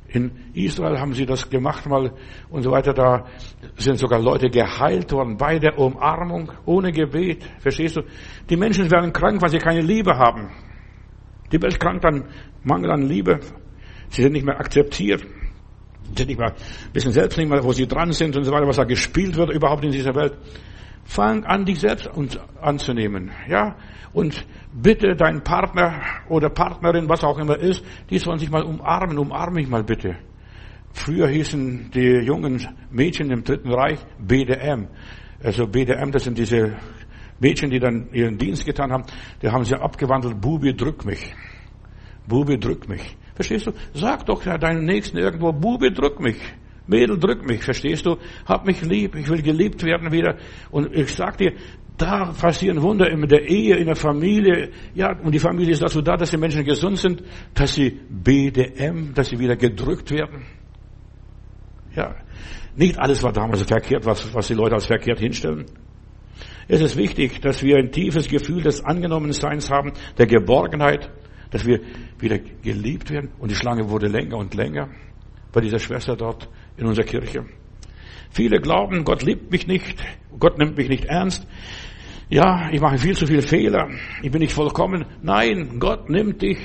In 0.08 0.32
Israel 0.52 1.00
haben 1.00 1.14
sie 1.14 1.24
das 1.24 1.48
gemacht 1.48 1.86
mal 1.86 2.12
und 2.50 2.60
so 2.60 2.70
weiter. 2.70 2.92
Da 2.92 3.24
sind 3.76 3.98
sogar 3.98 4.20
Leute 4.20 4.50
geheilt 4.50 5.10
worden 5.12 5.38
bei 5.38 5.58
der 5.58 5.78
Umarmung, 5.78 6.52
ohne 6.66 6.92
Gebet. 6.92 7.42
Verstehst 7.60 7.96
du? 7.96 8.02
Die 8.50 8.56
Menschen 8.56 8.90
werden 8.90 9.14
krank, 9.14 9.40
weil 9.40 9.48
sie 9.48 9.58
keine 9.58 9.80
Liebe 9.80 10.12
haben. 10.18 10.50
Die 11.50 11.62
Welt 11.62 11.80
krankt 11.80 12.04
an 12.04 12.24
Mangel 12.64 12.90
an 12.90 13.02
Liebe. 13.02 13.40
Sie 14.10 14.20
sind 14.20 14.32
nicht 14.32 14.44
mehr 14.44 14.60
akzeptiert. 14.60 15.24
Sind 16.16 16.38
mehr, 16.38 16.54
wissen 16.92 17.12
selbst 17.12 17.38
nicht 17.38 17.48
mehr, 17.48 17.64
wo 17.64 17.72
sie 17.72 17.86
dran 17.86 18.12
sind 18.12 18.36
und 18.36 18.44
so 18.44 18.52
weiter, 18.52 18.66
was 18.66 18.76
da 18.76 18.84
gespielt 18.84 19.36
wird 19.36 19.50
überhaupt 19.50 19.84
in 19.84 19.92
dieser 19.92 20.14
Welt. 20.14 20.36
Fang 21.04 21.44
an, 21.44 21.64
dich 21.64 21.80
selbst 21.80 22.10
anzunehmen. 22.60 23.30
Ja? 23.48 23.76
Und 24.12 24.46
bitte 24.72 25.16
deinen 25.16 25.42
Partner 25.42 26.00
oder 26.28 26.50
Partnerin, 26.50 27.08
was 27.08 27.24
auch 27.24 27.38
immer 27.38 27.58
ist, 27.58 27.84
die 28.10 28.18
sollen 28.18 28.38
sich 28.38 28.50
mal 28.50 28.62
umarmen. 28.62 29.18
Umarme 29.18 29.60
mich 29.60 29.68
mal 29.68 29.82
bitte. 29.82 30.16
Früher 30.92 31.28
hießen 31.28 31.90
die 31.92 32.24
jungen 32.24 32.66
Mädchen 32.90 33.30
im 33.30 33.42
Dritten 33.42 33.72
Reich 33.72 33.98
BDM. 34.18 34.88
Also 35.42 35.66
BDM, 35.66 36.12
das 36.12 36.24
sind 36.24 36.38
diese 36.38 36.76
Mädchen, 37.40 37.70
die 37.70 37.80
dann 37.80 38.12
ihren 38.12 38.38
Dienst 38.38 38.64
getan 38.64 38.92
haben, 38.92 39.04
die 39.40 39.48
haben 39.48 39.64
sie 39.64 39.74
abgewandelt, 39.74 40.40
Bubi, 40.40 40.76
drück 40.76 41.04
mich. 41.04 41.34
Bubi, 42.28 42.58
drück 42.58 42.88
mich. 42.88 43.16
Verstehst 43.34 43.66
du? 43.66 43.72
Sag 43.94 44.26
doch 44.26 44.42
deinem 44.42 44.84
Nächsten 44.84 45.18
irgendwo, 45.18 45.52
Bubi, 45.52 45.92
drück 45.92 46.20
mich. 46.20 46.36
Mädel, 46.86 47.18
drück 47.18 47.46
mich, 47.46 47.62
verstehst 47.62 48.04
du? 48.06 48.16
Hab 48.44 48.66
mich 48.66 48.82
lieb, 48.82 49.14
ich 49.14 49.28
will 49.28 49.40
geliebt 49.40 49.82
werden 49.84 50.10
wieder. 50.10 50.36
Und 50.70 50.94
ich 50.94 51.14
sag 51.14 51.38
dir, 51.38 51.52
da 51.96 52.32
passieren 52.32 52.82
Wunder 52.82 53.08
in 53.08 53.26
der 53.28 53.48
Ehe, 53.48 53.76
in 53.76 53.86
der 53.86 53.96
Familie. 53.96 54.70
Ja, 54.94 55.16
und 55.22 55.32
die 55.32 55.38
Familie 55.38 55.72
ist 55.72 55.82
dazu 55.82 56.02
da, 56.02 56.16
dass 56.16 56.30
die 56.30 56.36
Menschen 56.36 56.64
gesund 56.64 56.98
sind, 56.98 57.22
dass 57.54 57.74
sie 57.74 58.00
BDM, 58.08 59.14
dass 59.14 59.28
sie 59.28 59.38
wieder 59.38 59.56
gedrückt 59.56 60.10
werden. 60.10 60.44
Ja, 61.94 62.16
nicht 62.74 62.98
alles 62.98 63.22
war 63.22 63.32
damals 63.32 63.62
verkehrt, 63.62 64.04
was, 64.06 64.34
was 64.34 64.48
die 64.48 64.54
Leute 64.54 64.74
als 64.74 64.86
verkehrt 64.86 65.20
hinstellen. 65.20 65.66
Es 66.68 66.80
ist 66.80 66.96
wichtig, 66.96 67.40
dass 67.40 67.62
wir 67.62 67.76
ein 67.76 67.92
tiefes 67.92 68.28
Gefühl 68.28 68.62
des 68.62 68.82
Angenommenseins 68.82 69.70
haben, 69.70 69.92
der 70.16 70.26
Geborgenheit, 70.26 71.10
dass 71.52 71.64
wir 71.64 71.80
wieder 72.18 72.38
geliebt 72.38 73.10
werden. 73.10 73.30
Und 73.38 73.50
die 73.50 73.54
Schlange 73.54 73.88
wurde 73.88 74.08
länger 74.08 74.38
und 74.38 74.54
länger 74.54 74.88
bei 75.52 75.60
dieser 75.60 75.78
Schwester 75.78 76.16
dort 76.16 76.48
in 76.76 76.86
unserer 76.86 77.04
Kirche. 77.04 77.44
Viele 78.30 78.60
glauben, 78.60 79.04
Gott 79.04 79.22
liebt 79.22 79.52
mich 79.52 79.66
nicht, 79.66 80.02
Gott 80.40 80.58
nimmt 80.58 80.76
mich 80.76 80.88
nicht 80.88 81.04
ernst. 81.04 81.46
Ja, 82.30 82.70
ich 82.72 82.80
mache 82.80 82.96
viel 82.96 83.14
zu 83.14 83.26
viele 83.26 83.42
Fehler, 83.42 83.90
ich 84.22 84.30
bin 84.30 84.40
nicht 84.40 84.54
vollkommen. 84.54 85.04
Nein, 85.20 85.78
Gott 85.78 86.08
nimmt 86.08 86.40
dich 86.40 86.58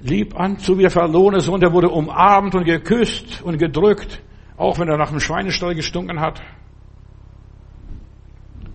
lieb 0.00 0.38
an, 0.38 0.58
so 0.58 0.76
wie 0.76 0.82
der 0.82 0.90
verlorene 0.90 1.40
Sohn, 1.40 1.60
der 1.60 1.72
wurde 1.72 1.88
umarmt 1.88 2.54
und 2.54 2.64
geküsst 2.64 3.42
und 3.42 3.58
gedrückt, 3.58 4.22
auch 4.58 4.78
wenn 4.78 4.88
er 4.88 4.98
nach 4.98 5.10
dem 5.10 5.20
Schweinestall 5.20 5.74
gestunken 5.74 6.20
hat. 6.20 6.42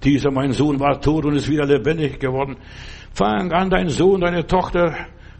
Dieser 0.03 0.31
mein 0.31 0.51
Sohn 0.51 0.79
war 0.79 0.99
tot 0.99 1.25
und 1.25 1.35
ist 1.35 1.47
wieder 1.47 1.65
lebendig 1.65 2.19
geworden. 2.19 2.57
Fang 3.13 3.51
an, 3.53 3.69
deinen 3.69 3.89
Sohn, 3.89 4.19
deine 4.19 4.45
Tochter 4.47 4.95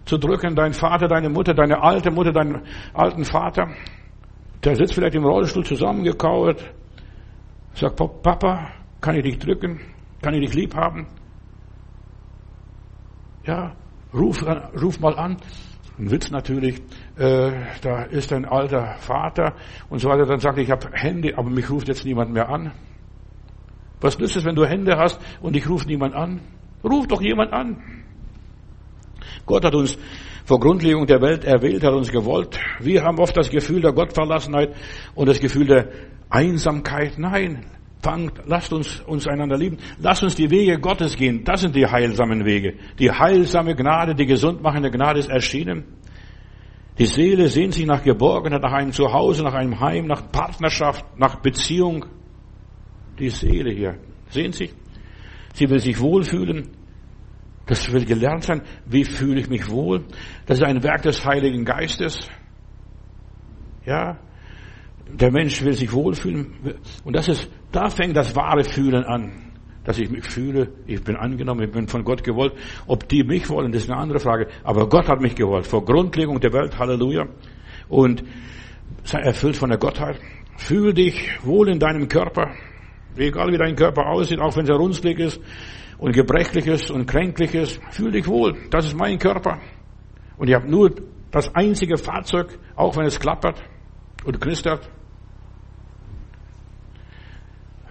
zu 0.06 0.18
drücken, 0.18 0.56
dein 0.56 0.74
Vater, 0.74 1.08
deine 1.08 1.30
Mutter, 1.30 1.54
deine 1.54 1.82
alte 1.82 2.12
Mutter, 2.12 2.32
deinen 2.32 2.62
alten 2.94 3.26
Vater. 3.26 3.70
Der 4.64 4.76
sitzt 4.76 4.94
vielleicht 4.94 5.16
im 5.16 5.26
Rollstuhl 5.26 5.66
zusammengekauert, 5.66 6.64
sagt, 7.74 7.96
Papa, 7.96 8.70
kann 9.02 9.16
ich 9.16 9.24
dich 9.24 9.40
drücken? 9.40 9.80
Kann 10.22 10.34
ich 10.34 10.42
dich 10.42 10.54
lieb 10.54 10.76
haben? 10.76 11.08
Ja, 13.46 13.76
ruf, 14.14 14.44
ruf 14.82 15.00
mal 15.00 15.16
an. 15.18 15.38
Ein 16.00 16.10
Witz 16.10 16.32
natürlich, 16.32 16.82
äh, 17.18 17.52
da 17.82 18.04
ist 18.04 18.34
ein 18.34 18.46
alter 18.46 18.96
Vater 19.00 19.54
und 19.90 20.00
so 20.00 20.10
weiter. 20.10 20.26
Dann 20.26 20.40
sagt 20.40 20.58
er, 20.58 20.64
ich 20.64 20.72
habe 20.72 20.88
Hände, 20.92 21.38
aber 21.38 21.50
mich 21.50 21.70
ruft 21.70 21.88
jetzt 21.88 22.06
niemand 22.06 22.32
mehr 22.32 22.50
an. 22.50 22.72
Was 24.02 24.18
nützt 24.18 24.36
es, 24.36 24.46
wenn 24.46 24.56
du 24.56 24.66
Hände 24.66 24.98
hast 24.98 25.20
und 25.42 25.56
dich 25.56 25.70
ruft 25.70 25.88
niemand 25.88 26.16
an? 26.16 26.40
Ruf 26.84 27.08
doch 27.08 27.22
jemand 27.22 27.54
an. 27.54 28.03
Gott 29.46 29.66
hat 29.66 29.76
uns 29.76 29.98
vor 30.46 30.60
Grundlegung 30.60 31.08
der 31.08 31.22
Welt 31.22 31.46
erwählt, 31.46 31.84
hat 31.84 31.94
uns 31.94 32.12
gewollt. 32.12 32.60
Wir 32.80 33.04
haben 33.04 33.20
oft 33.20 33.36
das 33.36 33.50
Gefühl 33.50 33.82
der 33.82 33.94
Gottverlassenheit 33.94 34.76
und 35.16 35.28
das 35.28 35.40
Gefühl 35.40 35.68
der 35.68 35.88
Einsamkeit. 36.30 37.18
Nein, 37.18 37.66
fangt, 38.02 38.34
lasst 38.46 38.74
uns 38.74 39.00
uns 39.02 39.28
einander 39.28 39.58
lieben. 39.58 39.78
Lasst 40.00 40.24
uns 40.24 40.36
die 40.36 40.52
Wege 40.52 40.80
Gottes 40.80 41.16
gehen. 41.16 41.44
Das 41.44 41.62
sind 41.62 41.76
die 41.76 41.88
heilsamen 41.88 42.46
Wege. 42.46 42.76
Die 43.00 43.12
heilsame 43.12 43.76
Gnade, 43.76 44.14
die 44.14 44.26
gesundmachende 44.26 44.92
Gnade 44.92 45.20
ist 45.20 45.30
erschienen. 45.30 45.86
Die 47.00 47.06
Seele 47.06 47.48
sehnt 47.48 47.74
sich 47.74 47.88
nach 47.88 48.04
Geborgenheit, 48.04 48.62
nach 48.62 48.74
einem 48.74 48.92
Zuhause, 48.92 49.44
nach 49.44 49.54
einem 49.54 49.80
Heim, 49.80 50.06
nach 50.06 50.32
Partnerschaft, 50.32 51.06
nach 51.18 51.38
Beziehung. 51.38 52.06
Die 53.18 53.30
Seele 53.30 53.72
hier 53.72 53.96
sehnt 54.30 54.56
sich. 54.56 54.74
Sie 55.54 55.70
will 55.70 55.80
sich 55.80 56.00
wohlfühlen. 56.00 56.70
Das 57.66 57.92
will 57.94 58.06
gelernt 58.06 58.44
sein. 58.44 58.62
Wie 58.86 59.06
fühle 59.06 59.40
ich 59.40 59.50
mich 59.50 59.70
wohl? 59.70 60.04
Das 60.46 60.60
ist 60.60 60.64
ein 60.64 60.84
Werk 60.84 61.04
des 61.04 61.26
Heiligen 61.26 61.64
Geistes. 61.64 62.28
Ja. 63.86 64.18
Der 65.08 65.32
Mensch 65.32 65.64
will 65.64 65.74
sich 65.74 65.92
wohlfühlen. 65.94 66.54
Und 67.06 67.16
das 67.16 67.30
ist, 67.30 67.50
da 67.72 67.90
fängt 67.90 68.18
das 68.18 68.36
wahre 68.36 68.64
Fühlen 68.64 69.04
an. 69.06 69.52
Dass 69.86 70.00
ich 70.00 70.10
mich 70.10 70.26
fühle, 70.26 70.74
ich 70.88 71.04
bin 71.04 71.18
angenommen, 71.18 71.64
ich 71.64 71.72
bin 71.72 71.88
von 71.88 72.04
Gott 72.04 72.24
gewollt. 72.24 72.54
Ob 72.88 73.08
die 73.10 73.24
mich 73.24 73.50
wollen, 73.50 73.72
das 73.72 73.84
ist 73.84 73.92
eine 73.92 74.00
andere 74.00 74.20
Frage. 74.20 74.48
Aber 74.64 74.88
Gott 74.88 75.08
hat 75.08 75.22
mich 75.22 75.36
gewollt. 75.36 75.68
Vor 75.68 75.84
Grundlegung 75.86 76.40
der 76.40 76.54
Welt, 76.54 76.78
Halleluja. 76.78 77.28
Und 77.90 78.24
sei 79.04 79.20
erfüllt 79.20 79.58
von 79.58 79.70
der 79.70 79.78
Gottheit. 79.78 80.20
Fühl 80.58 80.94
dich 80.94 81.38
wohl 81.44 81.70
in 81.70 81.80
deinem 81.80 82.08
Körper. 82.08 82.52
Egal 83.18 83.52
wie 83.52 83.58
dein 83.58 83.76
Körper 83.76 84.08
aussieht, 84.08 84.40
auch 84.40 84.56
wenn 84.56 84.68
er 84.68 84.76
runzlig 84.76 85.20
ist 85.20 85.42
und 85.98 86.14
gebrechliches 86.14 86.90
und 86.92 87.06
kränkliches, 87.06 87.80
fühl 87.92 88.12
dich 88.12 88.28
wohl. 88.28 88.58
Das 88.70 88.86
ist 88.86 88.98
mein 88.98 89.18
Körper. 89.18 89.60
Und 90.38 90.50
ich 90.50 90.56
habe 90.56 90.70
nur 90.70 90.92
das 91.32 91.54
einzige 91.56 91.98
Fahrzeug, 91.98 92.58
auch 92.76 92.96
wenn 92.96 93.06
es 93.06 93.20
klappert 93.20 93.62
und 94.26 94.40
knistert. 94.40 94.90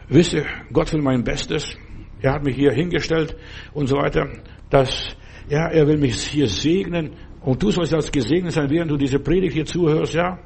Wisse, 0.09 0.45
Gott 0.73 0.93
will 0.93 1.03
mein 1.03 1.25
Bestes. 1.25 1.77
Er 2.21 2.35
hat 2.35 2.45
mich 2.45 2.57
hier 2.57 2.73
hingestellt 2.73 3.37
und 3.73 3.87
so 3.87 3.97
weiter, 3.97 4.29
dass 4.71 5.17
ja, 5.49 5.69
er 5.69 5.87
will 5.87 5.99
mich 5.99 6.23
hier 6.23 6.49
segnen 6.49 7.17
und 7.41 7.63
du 7.63 7.71
sollst 7.71 7.95
als 7.95 8.13
gesegnet 8.13 8.53
sein, 8.53 8.71
während 8.71 8.91
du 8.91 8.97
diese 8.97 9.19
Predigt 9.19 9.55
hier 9.55 9.65
zuhörst, 9.65 10.15
ja. 10.15 10.39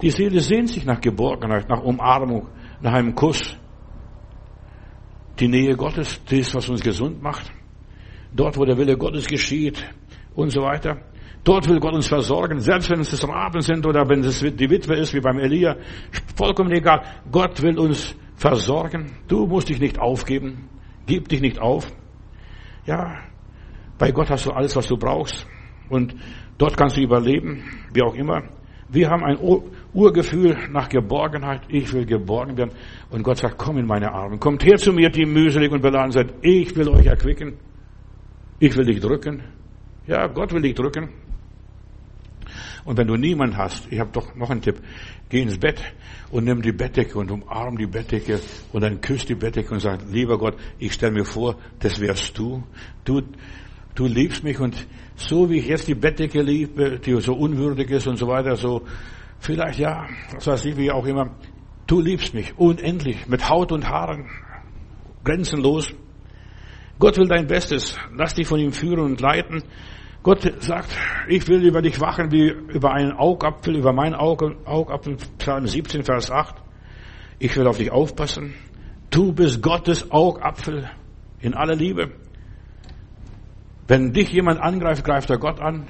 Die 0.00 0.10
Seele 0.10 0.40
sehnt 0.40 0.70
sich 0.70 0.84
nach 0.84 1.00
Geborgenheit, 1.00 1.68
nach 1.68 1.80
Umarmung, 1.82 2.48
nach 2.80 2.94
einem 2.94 3.14
Kuss. 3.14 3.56
Die 5.42 5.48
Nähe 5.48 5.74
Gottes, 5.74 6.20
das 6.30 6.54
was 6.54 6.68
uns 6.68 6.82
gesund 6.82 7.20
macht. 7.20 7.50
Dort, 8.32 8.56
wo 8.56 8.64
der 8.64 8.78
Wille 8.78 8.96
Gottes 8.96 9.26
geschieht 9.26 9.84
und 10.36 10.50
so 10.50 10.62
weiter. 10.62 10.98
Dort 11.42 11.68
will 11.68 11.80
Gott 11.80 11.94
uns 11.94 12.06
versorgen, 12.06 12.60
selbst 12.60 12.88
wenn 12.90 13.00
es 13.00 13.28
Raben 13.28 13.60
sind 13.60 13.84
oder 13.84 14.08
wenn 14.08 14.20
es 14.20 14.38
die 14.38 14.70
Witwe 14.70 14.94
ist, 14.94 15.12
wie 15.12 15.20
beim 15.20 15.40
Elia. 15.40 15.74
Vollkommen 16.36 16.70
egal. 16.70 17.02
Gott 17.32 17.60
will 17.60 17.76
uns 17.76 18.14
versorgen. 18.36 19.16
Du 19.26 19.48
musst 19.48 19.68
dich 19.68 19.80
nicht 19.80 19.98
aufgeben. 19.98 20.68
Gib 21.06 21.28
dich 21.28 21.40
nicht 21.40 21.58
auf. 21.60 21.90
Ja, 22.86 23.24
bei 23.98 24.12
Gott 24.12 24.30
hast 24.30 24.46
du 24.46 24.52
alles, 24.52 24.76
was 24.76 24.86
du 24.86 24.96
brauchst. 24.96 25.44
Und 25.88 26.14
dort 26.56 26.76
kannst 26.76 26.96
du 26.96 27.00
überleben, 27.00 27.64
wie 27.92 28.02
auch 28.02 28.14
immer. 28.14 28.44
Wir 28.88 29.10
haben 29.10 29.24
ein 29.24 29.38
Urgefühl 29.94 30.56
nach 30.70 30.88
Geborgenheit. 30.88 31.62
Ich 31.68 31.92
will 31.92 32.06
geborgen 32.06 32.56
werden. 32.56 32.72
Und 33.10 33.22
Gott 33.22 33.38
sagt, 33.38 33.58
komm 33.58 33.78
in 33.78 33.86
meine 33.86 34.12
Arme. 34.12 34.38
Kommt 34.38 34.64
her 34.64 34.76
zu 34.76 34.92
mir, 34.92 35.10
die 35.10 35.26
mühselig 35.26 35.70
und 35.70 35.82
beladen 35.82 36.12
seid. 36.12 36.34
Ich 36.42 36.74
will 36.76 36.88
euch 36.88 37.06
erquicken. 37.06 37.54
Ich 38.58 38.76
will 38.76 38.86
dich 38.86 39.00
drücken. 39.00 39.42
Ja, 40.06 40.26
Gott 40.28 40.52
will 40.52 40.62
dich 40.62 40.74
drücken. 40.74 41.10
Und 42.84 42.98
wenn 42.98 43.06
du 43.06 43.16
niemand 43.16 43.56
hast, 43.56 43.90
ich 43.92 44.00
habe 44.00 44.10
doch 44.12 44.34
noch 44.34 44.50
einen 44.50 44.60
Tipp, 44.60 44.80
geh 45.28 45.42
ins 45.42 45.58
Bett 45.58 45.80
und 46.30 46.44
nimm 46.44 46.62
die 46.62 46.72
Bettdecke 46.72 47.16
und 47.18 47.30
umarm 47.30 47.76
die 47.76 47.86
Bettdecke 47.86 48.40
und 48.72 48.82
dann 48.82 49.00
küsst 49.00 49.28
die 49.28 49.36
Bettdecke 49.36 49.72
und 49.72 49.80
sag, 49.80 50.00
lieber 50.10 50.36
Gott, 50.36 50.56
ich 50.78 50.92
stelle 50.92 51.12
mir 51.12 51.24
vor, 51.24 51.56
das 51.78 52.00
wärst 52.00 52.36
du. 52.36 52.64
Du 53.04 53.22
du 53.94 54.06
liebst 54.06 54.42
mich 54.42 54.58
und 54.58 54.86
so 55.16 55.50
wie 55.50 55.58
ich 55.58 55.66
jetzt 55.66 55.86
die 55.86 55.94
Bettdecke 55.94 56.42
liebe, 56.42 56.98
die 56.98 57.20
so 57.20 57.34
unwürdig 57.34 57.90
ist 57.90 58.06
und 58.06 58.16
so 58.16 58.26
weiter, 58.26 58.56
so 58.56 58.82
vielleicht 59.42 59.80
ja, 59.80 60.06
was 60.34 60.46
weiß 60.46 60.64
ich, 60.66 60.76
wie 60.76 60.90
auch 60.90 61.04
immer, 61.04 61.30
du 61.86 62.00
liebst 62.00 62.32
mich 62.32 62.56
unendlich, 62.56 63.26
mit 63.26 63.48
Haut 63.48 63.72
und 63.72 63.88
Haaren, 63.88 64.30
grenzenlos. 65.24 65.92
Gott 66.98 67.18
will 67.18 67.26
dein 67.26 67.48
Bestes, 67.48 67.98
lass 68.16 68.34
dich 68.34 68.46
von 68.46 68.60
ihm 68.60 68.72
führen 68.72 69.00
und 69.00 69.20
leiten. 69.20 69.64
Gott 70.22 70.48
sagt, 70.62 70.96
ich 71.28 71.48
will 71.48 71.64
über 71.64 71.82
dich 71.82 72.00
wachen 72.00 72.30
wie 72.30 72.48
über 72.48 72.92
einen 72.92 73.12
Augapfel, 73.12 73.74
über 73.74 73.92
meinen 73.92 74.14
Augapfel, 74.14 75.16
Psalm 75.38 75.66
17, 75.66 76.04
Vers 76.04 76.30
8. 76.30 76.54
Ich 77.40 77.56
will 77.56 77.66
auf 77.66 77.78
dich 77.78 77.90
aufpassen. 77.90 78.54
Du 79.10 79.32
bist 79.32 79.60
Gottes 79.60 80.12
Augapfel 80.12 80.88
in 81.40 81.54
aller 81.54 81.74
Liebe. 81.74 82.12
Wenn 83.88 84.12
dich 84.12 84.30
jemand 84.30 84.60
angreift, 84.60 85.04
greift 85.04 85.28
er 85.30 85.38
Gott 85.38 85.60
an, 85.60 85.88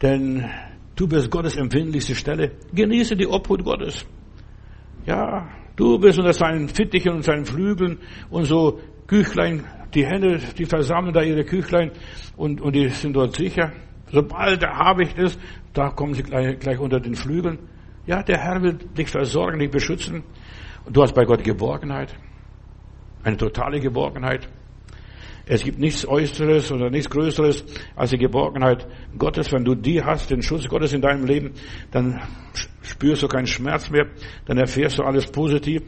denn 0.00 0.48
du 0.96 1.06
bist 1.06 1.30
Gottes 1.30 1.56
empfindlichste 1.56 2.14
Stelle. 2.14 2.52
Genieße 2.72 3.16
die 3.16 3.26
Obhut 3.26 3.62
Gottes. 3.62 4.04
Ja, 5.06 5.48
du 5.76 5.98
bist 5.98 6.18
unter 6.18 6.32
seinen 6.32 6.68
Fittichen 6.68 7.12
und 7.12 7.22
seinen 7.22 7.44
Flügeln 7.44 7.98
und 8.30 8.44
so 8.46 8.80
Küchlein, 9.06 9.64
die 9.94 10.04
Hände, 10.04 10.40
die 10.58 10.64
versammeln 10.64 11.12
da 11.12 11.22
ihre 11.22 11.44
Küchlein 11.44 11.92
und, 12.36 12.60
und 12.60 12.74
die 12.74 12.88
sind 12.88 13.14
dort 13.14 13.36
sicher. 13.36 13.72
Sobald 14.10 14.62
der 14.62 14.76
Habicht 14.76 15.18
ist, 15.18 15.38
da 15.72 15.90
kommen 15.90 16.14
sie 16.14 16.22
gleich, 16.22 16.58
gleich 16.58 16.78
unter 16.78 17.00
den 17.00 17.14
Flügeln. 17.14 17.58
Ja, 18.06 18.22
der 18.22 18.38
Herr 18.38 18.62
will 18.62 18.74
dich 18.96 19.08
versorgen, 19.08 19.58
dich 19.58 19.70
beschützen. 19.70 20.22
Und 20.84 20.96
du 20.96 21.02
hast 21.02 21.14
bei 21.14 21.24
Gott 21.24 21.42
Geborgenheit. 21.42 22.14
Eine 23.24 23.36
totale 23.36 23.80
Geborgenheit. 23.80 24.48
Es 25.48 25.62
gibt 25.62 25.78
nichts 25.78 26.06
Äußeres 26.06 26.72
oder 26.72 26.90
nichts 26.90 27.08
Größeres 27.08 27.64
als 27.94 28.10
die 28.10 28.18
Geborgenheit 28.18 28.84
Gottes. 29.16 29.52
Wenn 29.52 29.64
du 29.64 29.76
die 29.76 30.02
hast, 30.02 30.28
den 30.28 30.42
Schutz 30.42 30.66
Gottes 30.66 30.92
in 30.92 31.00
deinem 31.00 31.24
Leben, 31.24 31.52
dann 31.92 32.20
spürst 32.82 33.22
du 33.22 33.28
keinen 33.28 33.46
Schmerz 33.46 33.88
mehr, 33.88 34.06
dann 34.46 34.58
erfährst 34.58 34.98
du 34.98 35.04
alles 35.04 35.26
positiv. 35.30 35.82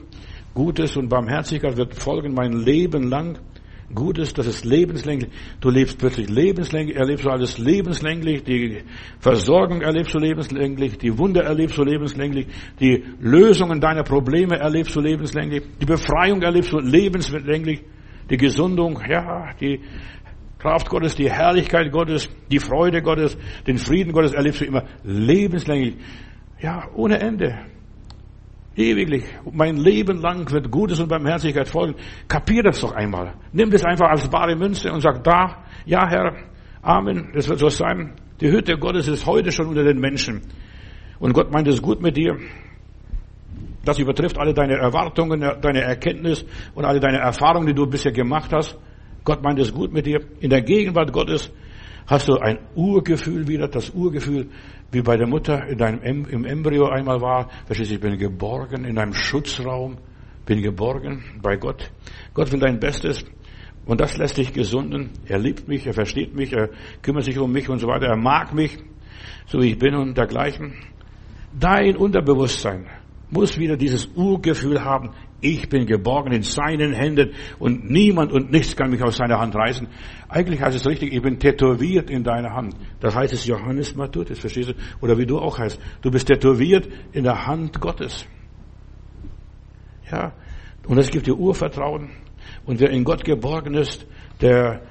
Gutes 0.55 0.97
und 0.97 1.09
Barmherzigkeit 1.09 1.77
wird 1.77 1.95
folgen 1.95 2.35
mein 2.35 2.53
Leben 2.53 3.11
lang. 3.11 3.41
Gutes, 3.93 4.33
das 4.33 4.47
ist 4.47 4.65
lebenslänglich. 4.65 5.31
Du 5.61 5.71
lebst 5.71 5.99
plötzlich 5.99 6.29
lebenslänglich, 6.29 6.97
erlebst 6.97 7.25
du 7.25 7.31
alles 7.31 7.59
lebenslänglich, 7.59 8.45
die 8.45 8.83
Versorgung 9.19 9.81
erlebst 9.81 10.15
du 10.15 10.19
lebenslänglich, 10.19 10.99
die 10.99 11.19
Wunder 11.19 11.43
erlebst 11.43 11.79
du 11.79 11.83
lebenslänglich, 11.83 12.47
die 12.79 13.03
Lösungen 13.19 13.81
deiner 13.81 14.05
Probleme 14.05 14.57
erlebst 14.59 14.95
du 14.95 15.01
lebenslänglich, 15.01 15.65
die 15.81 15.87
Befreiung 15.87 16.43
erlebst 16.43 16.73
du 16.73 16.79
lebenslänglich, 16.79 17.81
die 18.31 18.37
Gesundung, 18.37 19.01
ja, 19.09 19.53
die 19.61 19.81
Kraft 20.59 20.89
Gottes, 20.89 21.15
die 21.15 21.31
Herrlichkeit 21.31 21.93
Gottes, 21.93 22.29
die 22.51 22.59
Freude 22.59 23.03
Gottes, 23.03 23.39
den 23.67 23.79
Frieden 23.79 24.13
Gottes 24.13 24.33
erlebst 24.33 24.61
du 24.61 24.65
immer 24.65 24.85
lebenslänglich. 25.05 25.97
Ja, 26.61 26.89
ohne 26.95 27.21
Ende. 27.21 27.59
Ewiglich. 28.75 29.25
Mein 29.53 29.77
Leben 29.77 30.21
lang 30.21 30.51
wird 30.51 30.71
Gutes 30.71 31.01
und 31.01 31.09
Barmherzigkeit 31.09 31.69
folgen. 31.69 31.95
Kapier 32.29 32.63
das 32.63 32.81
doch 32.81 32.93
einmal. 32.93 33.35
Nimm 33.53 33.71
das 33.71 33.85
einfach 33.85 34.09
als 34.09 34.29
bare 34.29 34.55
Münze 34.57 34.93
und 34.93 35.01
sag 35.01 35.23
da, 35.25 35.65
ja 35.85 36.09
Herr, 36.09 36.37
Amen, 36.83 37.31
das 37.35 37.49
wird 37.49 37.59
so 37.59 37.69
sein. 37.69 38.15
Die 38.41 38.51
Hütte 38.51 38.79
Gottes 38.79 39.09
ist 39.09 39.27
heute 39.27 39.51
schon 39.51 39.67
unter 39.67 39.83
den 39.83 39.99
Menschen. 39.99 40.43
Und 41.19 41.33
Gott 41.33 41.51
meint 41.51 41.67
es 41.67 41.83
gut 41.83 42.01
mit 42.01 42.17
dir. 42.17 42.37
Das 43.89 43.99
übertrifft 43.99 44.37
alle 44.37 44.53
deine 44.53 44.75
Erwartungen, 44.75 45.41
deine 45.41 45.81
Erkenntnis 45.81 46.45
und 46.75 46.85
alle 46.85 47.01
deine 47.01 47.21
Erfahrungen, 47.21 47.69
die 47.69 47.73
du 47.73 47.87
bisher 47.87 48.13
gemacht 48.13 48.53
hast. 48.53 48.77
Gott 49.25 49.43
meint 49.43 49.59
es 49.61 49.73
gut 49.73 49.95
mit 49.95 50.05
dir. 50.05 50.21
In 50.41 50.51
der 50.51 50.61
Gegenwart 50.61 51.11
Gottes 51.11 51.51
hast 52.07 52.29
du 52.29 52.37
ein 52.37 52.59
Urgefühl 52.75 53.49
wieder, 53.49 53.67
das 53.67 53.89
Urgefühl, 53.89 54.51
wie 54.93 55.01
bei 55.01 55.17
der 55.17 55.27
Mutter 55.27 55.67
in 55.69 55.79
deinem, 55.79 56.27
im 56.27 56.45
Embryo 56.45 56.89
einmal 56.89 57.23
war. 57.23 57.49
Verstehst 57.65 57.91
du, 57.91 57.95
ich 57.95 58.01
bin 58.03 58.19
geborgen 58.19 58.85
in 58.85 58.99
einem 58.99 59.15
Schutzraum, 59.15 59.97
bin 60.45 60.61
geborgen 60.61 61.25
bei 61.41 61.57
Gott. 61.57 61.91
Gott 62.35 62.53
will 62.53 62.61
dein 62.61 62.79
Bestes. 62.79 63.25
Und 63.87 64.03
das 64.03 64.19
lässt 64.19 64.37
dich 64.37 64.53
gesunden. 64.53 65.13
Er 65.25 65.39
liebt 65.39 65.67
mich, 65.67 65.87
er 65.87 65.95
versteht 65.95 66.35
mich, 66.35 66.53
er 66.53 66.69
kümmert 67.01 67.25
sich 67.25 67.39
um 67.39 67.51
mich 67.51 67.71
und 67.71 67.79
so 67.79 67.87
weiter. 67.87 68.09
Er 68.09 68.19
mag 68.19 68.53
mich, 68.53 68.77
so 69.47 69.63
wie 69.63 69.71
ich 69.71 69.79
bin 69.79 69.95
und 69.95 70.19
dergleichen. 70.19 70.75
Dein 71.59 71.97
Unterbewusstsein 71.97 72.87
muss 73.31 73.59
wieder 73.59 73.77
dieses 73.77 74.09
Urgefühl 74.15 74.83
haben, 74.83 75.11
ich 75.41 75.69
bin 75.69 75.87
geborgen 75.87 76.33
in 76.33 76.43
seinen 76.43 76.93
Händen 76.93 77.33
und 77.59 77.89
niemand 77.89 78.33
und 78.33 78.51
nichts 78.51 78.75
kann 78.75 78.91
mich 78.91 79.03
aus 79.03 79.17
seiner 79.17 79.39
Hand 79.39 79.55
reißen. 79.55 79.87
Eigentlich 80.29 80.61
heißt 80.61 80.77
es 80.77 80.87
richtig, 80.87 81.13
ich 81.13 81.23
bin 81.23 81.39
tätowiert 81.39 82.11
in 82.11 82.25
deiner 82.25 82.55
Hand. 82.55 82.75
Das 83.01 83.15
heißt 83.15 83.33
es 83.33 83.47
Johannes 83.47 83.95
Matthäus, 83.95 84.39
verstehst 84.39 84.71
du? 84.71 84.75
Oder 85.01 85.17
wie 85.17 85.27
du 85.27 85.39
auch 85.39 85.59
heißt. 85.59 85.81
Du 86.03 86.11
bist 86.11 86.27
tätowiert 86.27 86.89
in 87.13 87.25
der 87.25 87.47
Hand 87.47 87.81
Gottes. 87.81 88.27
Ja. 90.11 90.33
Und 90.87 90.97
das 90.97 91.11
gibt 91.11 91.27
dir 91.27 91.37
Urvertrauen. 91.37 92.11
Und 92.65 92.81
wer 92.81 92.91
in 92.91 93.05
Gott 93.05 93.25
geborgen 93.25 93.75
ist, 93.75 94.07
der 94.41 94.83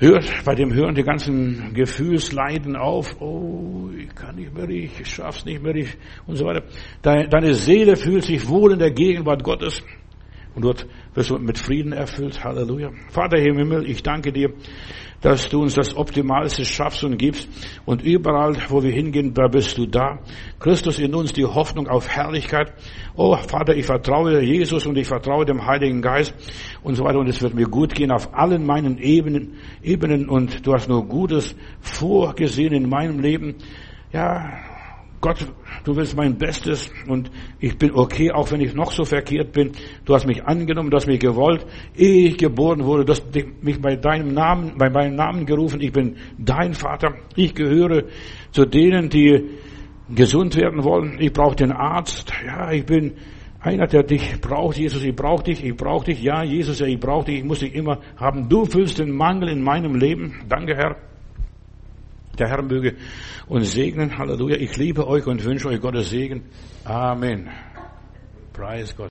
hört, 0.00 0.44
bei 0.44 0.54
dem 0.54 0.72
hören 0.72 0.94
die 0.94 1.02
ganzen 1.02 1.72
Gefühlsleiden 1.74 2.76
auf. 2.76 3.20
Oh, 3.20 3.88
ich 3.96 4.14
kann 4.14 4.36
nicht 4.36 4.54
mehr, 4.54 4.68
ich 4.68 5.06
schaff's 5.06 5.44
nicht 5.44 5.62
mehr, 5.62 5.74
ich, 5.76 5.96
und 6.26 6.36
so 6.36 6.46
weiter. 6.46 6.64
Deine 7.02 7.54
Seele 7.54 7.96
fühlt 7.96 8.24
sich 8.24 8.48
wohl 8.48 8.72
in 8.72 8.78
der 8.78 8.90
Gegenwart 8.90 9.44
Gottes. 9.44 9.82
Und 10.54 10.64
dort 10.64 10.86
wirst 11.14 11.30
du 11.30 11.38
mit 11.38 11.58
Frieden 11.58 11.92
erfüllt. 11.92 12.42
Halleluja. 12.42 12.90
Vater 13.10 13.38
im 13.38 13.56
Himmel, 13.56 13.88
ich 13.88 14.02
danke 14.02 14.32
dir, 14.32 14.52
dass 15.20 15.48
du 15.48 15.62
uns 15.62 15.74
das 15.74 15.96
Optimalste 15.96 16.64
schaffst 16.64 17.04
und 17.04 17.18
gibst. 17.18 17.48
Und 17.84 18.02
überall, 18.02 18.56
wo 18.68 18.82
wir 18.82 18.90
hingehen, 18.90 19.34
da 19.34 19.48
bist 19.48 19.76
du 19.76 19.86
da. 19.86 20.18
Christus 20.58 20.98
in 20.98 21.14
uns 21.14 21.32
die 21.32 21.44
Hoffnung 21.44 21.88
auf 21.88 22.08
Herrlichkeit. 22.08 22.72
Oh, 23.14 23.36
Vater, 23.36 23.76
ich 23.76 23.86
vertraue 23.86 24.40
Jesus 24.42 24.86
und 24.86 24.96
ich 24.96 25.06
vertraue 25.06 25.44
dem 25.44 25.66
Heiligen 25.66 26.00
Geist 26.00 26.34
und 26.82 26.94
so 26.94 27.04
weiter. 27.04 27.18
Und 27.18 27.28
es 27.28 27.42
wird 27.42 27.54
mir 27.54 27.66
gut 27.66 27.94
gehen 27.94 28.10
auf 28.10 28.34
allen 28.34 28.64
meinen 28.64 28.98
Ebenen, 28.98 29.58
Ebenen. 29.82 30.28
Und 30.28 30.66
du 30.66 30.72
hast 30.72 30.88
nur 30.88 31.06
Gutes 31.06 31.54
vorgesehen 31.80 32.72
in 32.72 32.88
meinem 32.88 33.20
Leben. 33.20 33.56
Ja, 34.12 34.58
Gott, 35.20 35.46
du 35.90 35.96
willst 35.96 36.16
mein 36.16 36.38
Bestes 36.38 36.88
und 37.08 37.30
ich 37.58 37.76
bin 37.76 37.92
okay, 37.92 38.30
auch 38.30 38.52
wenn 38.52 38.60
ich 38.60 38.74
noch 38.74 38.92
so 38.92 39.04
verkehrt 39.04 39.52
bin. 39.52 39.72
Du 40.04 40.14
hast 40.14 40.24
mich 40.24 40.44
angenommen, 40.44 40.88
du 40.88 40.96
hast 40.96 41.08
mich 41.08 41.18
gewollt, 41.18 41.66
ehe 41.96 42.28
ich 42.28 42.36
geboren 42.38 42.84
wurde. 42.84 43.04
Du 43.04 43.12
hast 43.12 43.24
mich 43.60 43.80
bei 43.80 43.96
deinem 43.96 44.32
Namen, 44.32 44.78
bei 44.78 44.88
meinem 44.88 45.16
Namen 45.16 45.46
gerufen. 45.46 45.80
Ich 45.80 45.90
bin 45.90 46.16
dein 46.38 46.74
Vater. 46.74 47.14
Ich 47.34 47.54
gehöre 47.54 48.04
zu 48.52 48.66
denen, 48.66 49.08
die 49.08 49.50
gesund 50.14 50.56
werden 50.56 50.84
wollen. 50.84 51.16
Ich 51.18 51.32
brauche 51.32 51.56
den 51.56 51.72
Arzt. 51.72 52.32
Ja, 52.46 52.70
ich 52.70 52.86
bin 52.86 53.14
einer, 53.58 53.88
der 53.88 54.04
dich 54.04 54.40
braucht. 54.40 54.78
Jesus, 54.78 55.02
ich 55.02 55.16
brauche 55.16 55.42
dich, 55.42 55.64
ich 55.64 55.76
brauche 55.76 56.04
dich. 56.04 56.22
Ja, 56.22 56.44
Jesus, 56.44 56.80
ich 56.80 57.00
brauche 57.00 57.24
dich. 57.24 57.38
Ich 57.38 57.44
muss 57.44 57.58
dich 57.58 57.74
immer 57.74 57.98
haben. 58.16 58.48
Du 58.48 58.64
füllst 58.64 59.00
den 59.00 59.10
Mangel 59.10 59.48
in 59.48 59.62
meinem 59.62 59.96
Leben. 59.96 60.40
Danke, 60.48 60.76
Herr. 60.76 61.09
Der 62.38 62.48
Herr 62.48 62.62
möge 62.62 62.96
uns 63.48 63.72
segnen. 63.72 64.18
Halleluja. 64.18 64.56
Ich 64.56 64.76
liebe 64.76 65.06
euch 65.06 65.26
und 65.26 65.44
wünsche 65.44 65.68
euch 65.68 65.80
Gottes 65.80 66.10
Segen. 66.10 66.42
Amen. 66.84 67.48
Preis 68.52 68.94
Gott. 68.96 69.08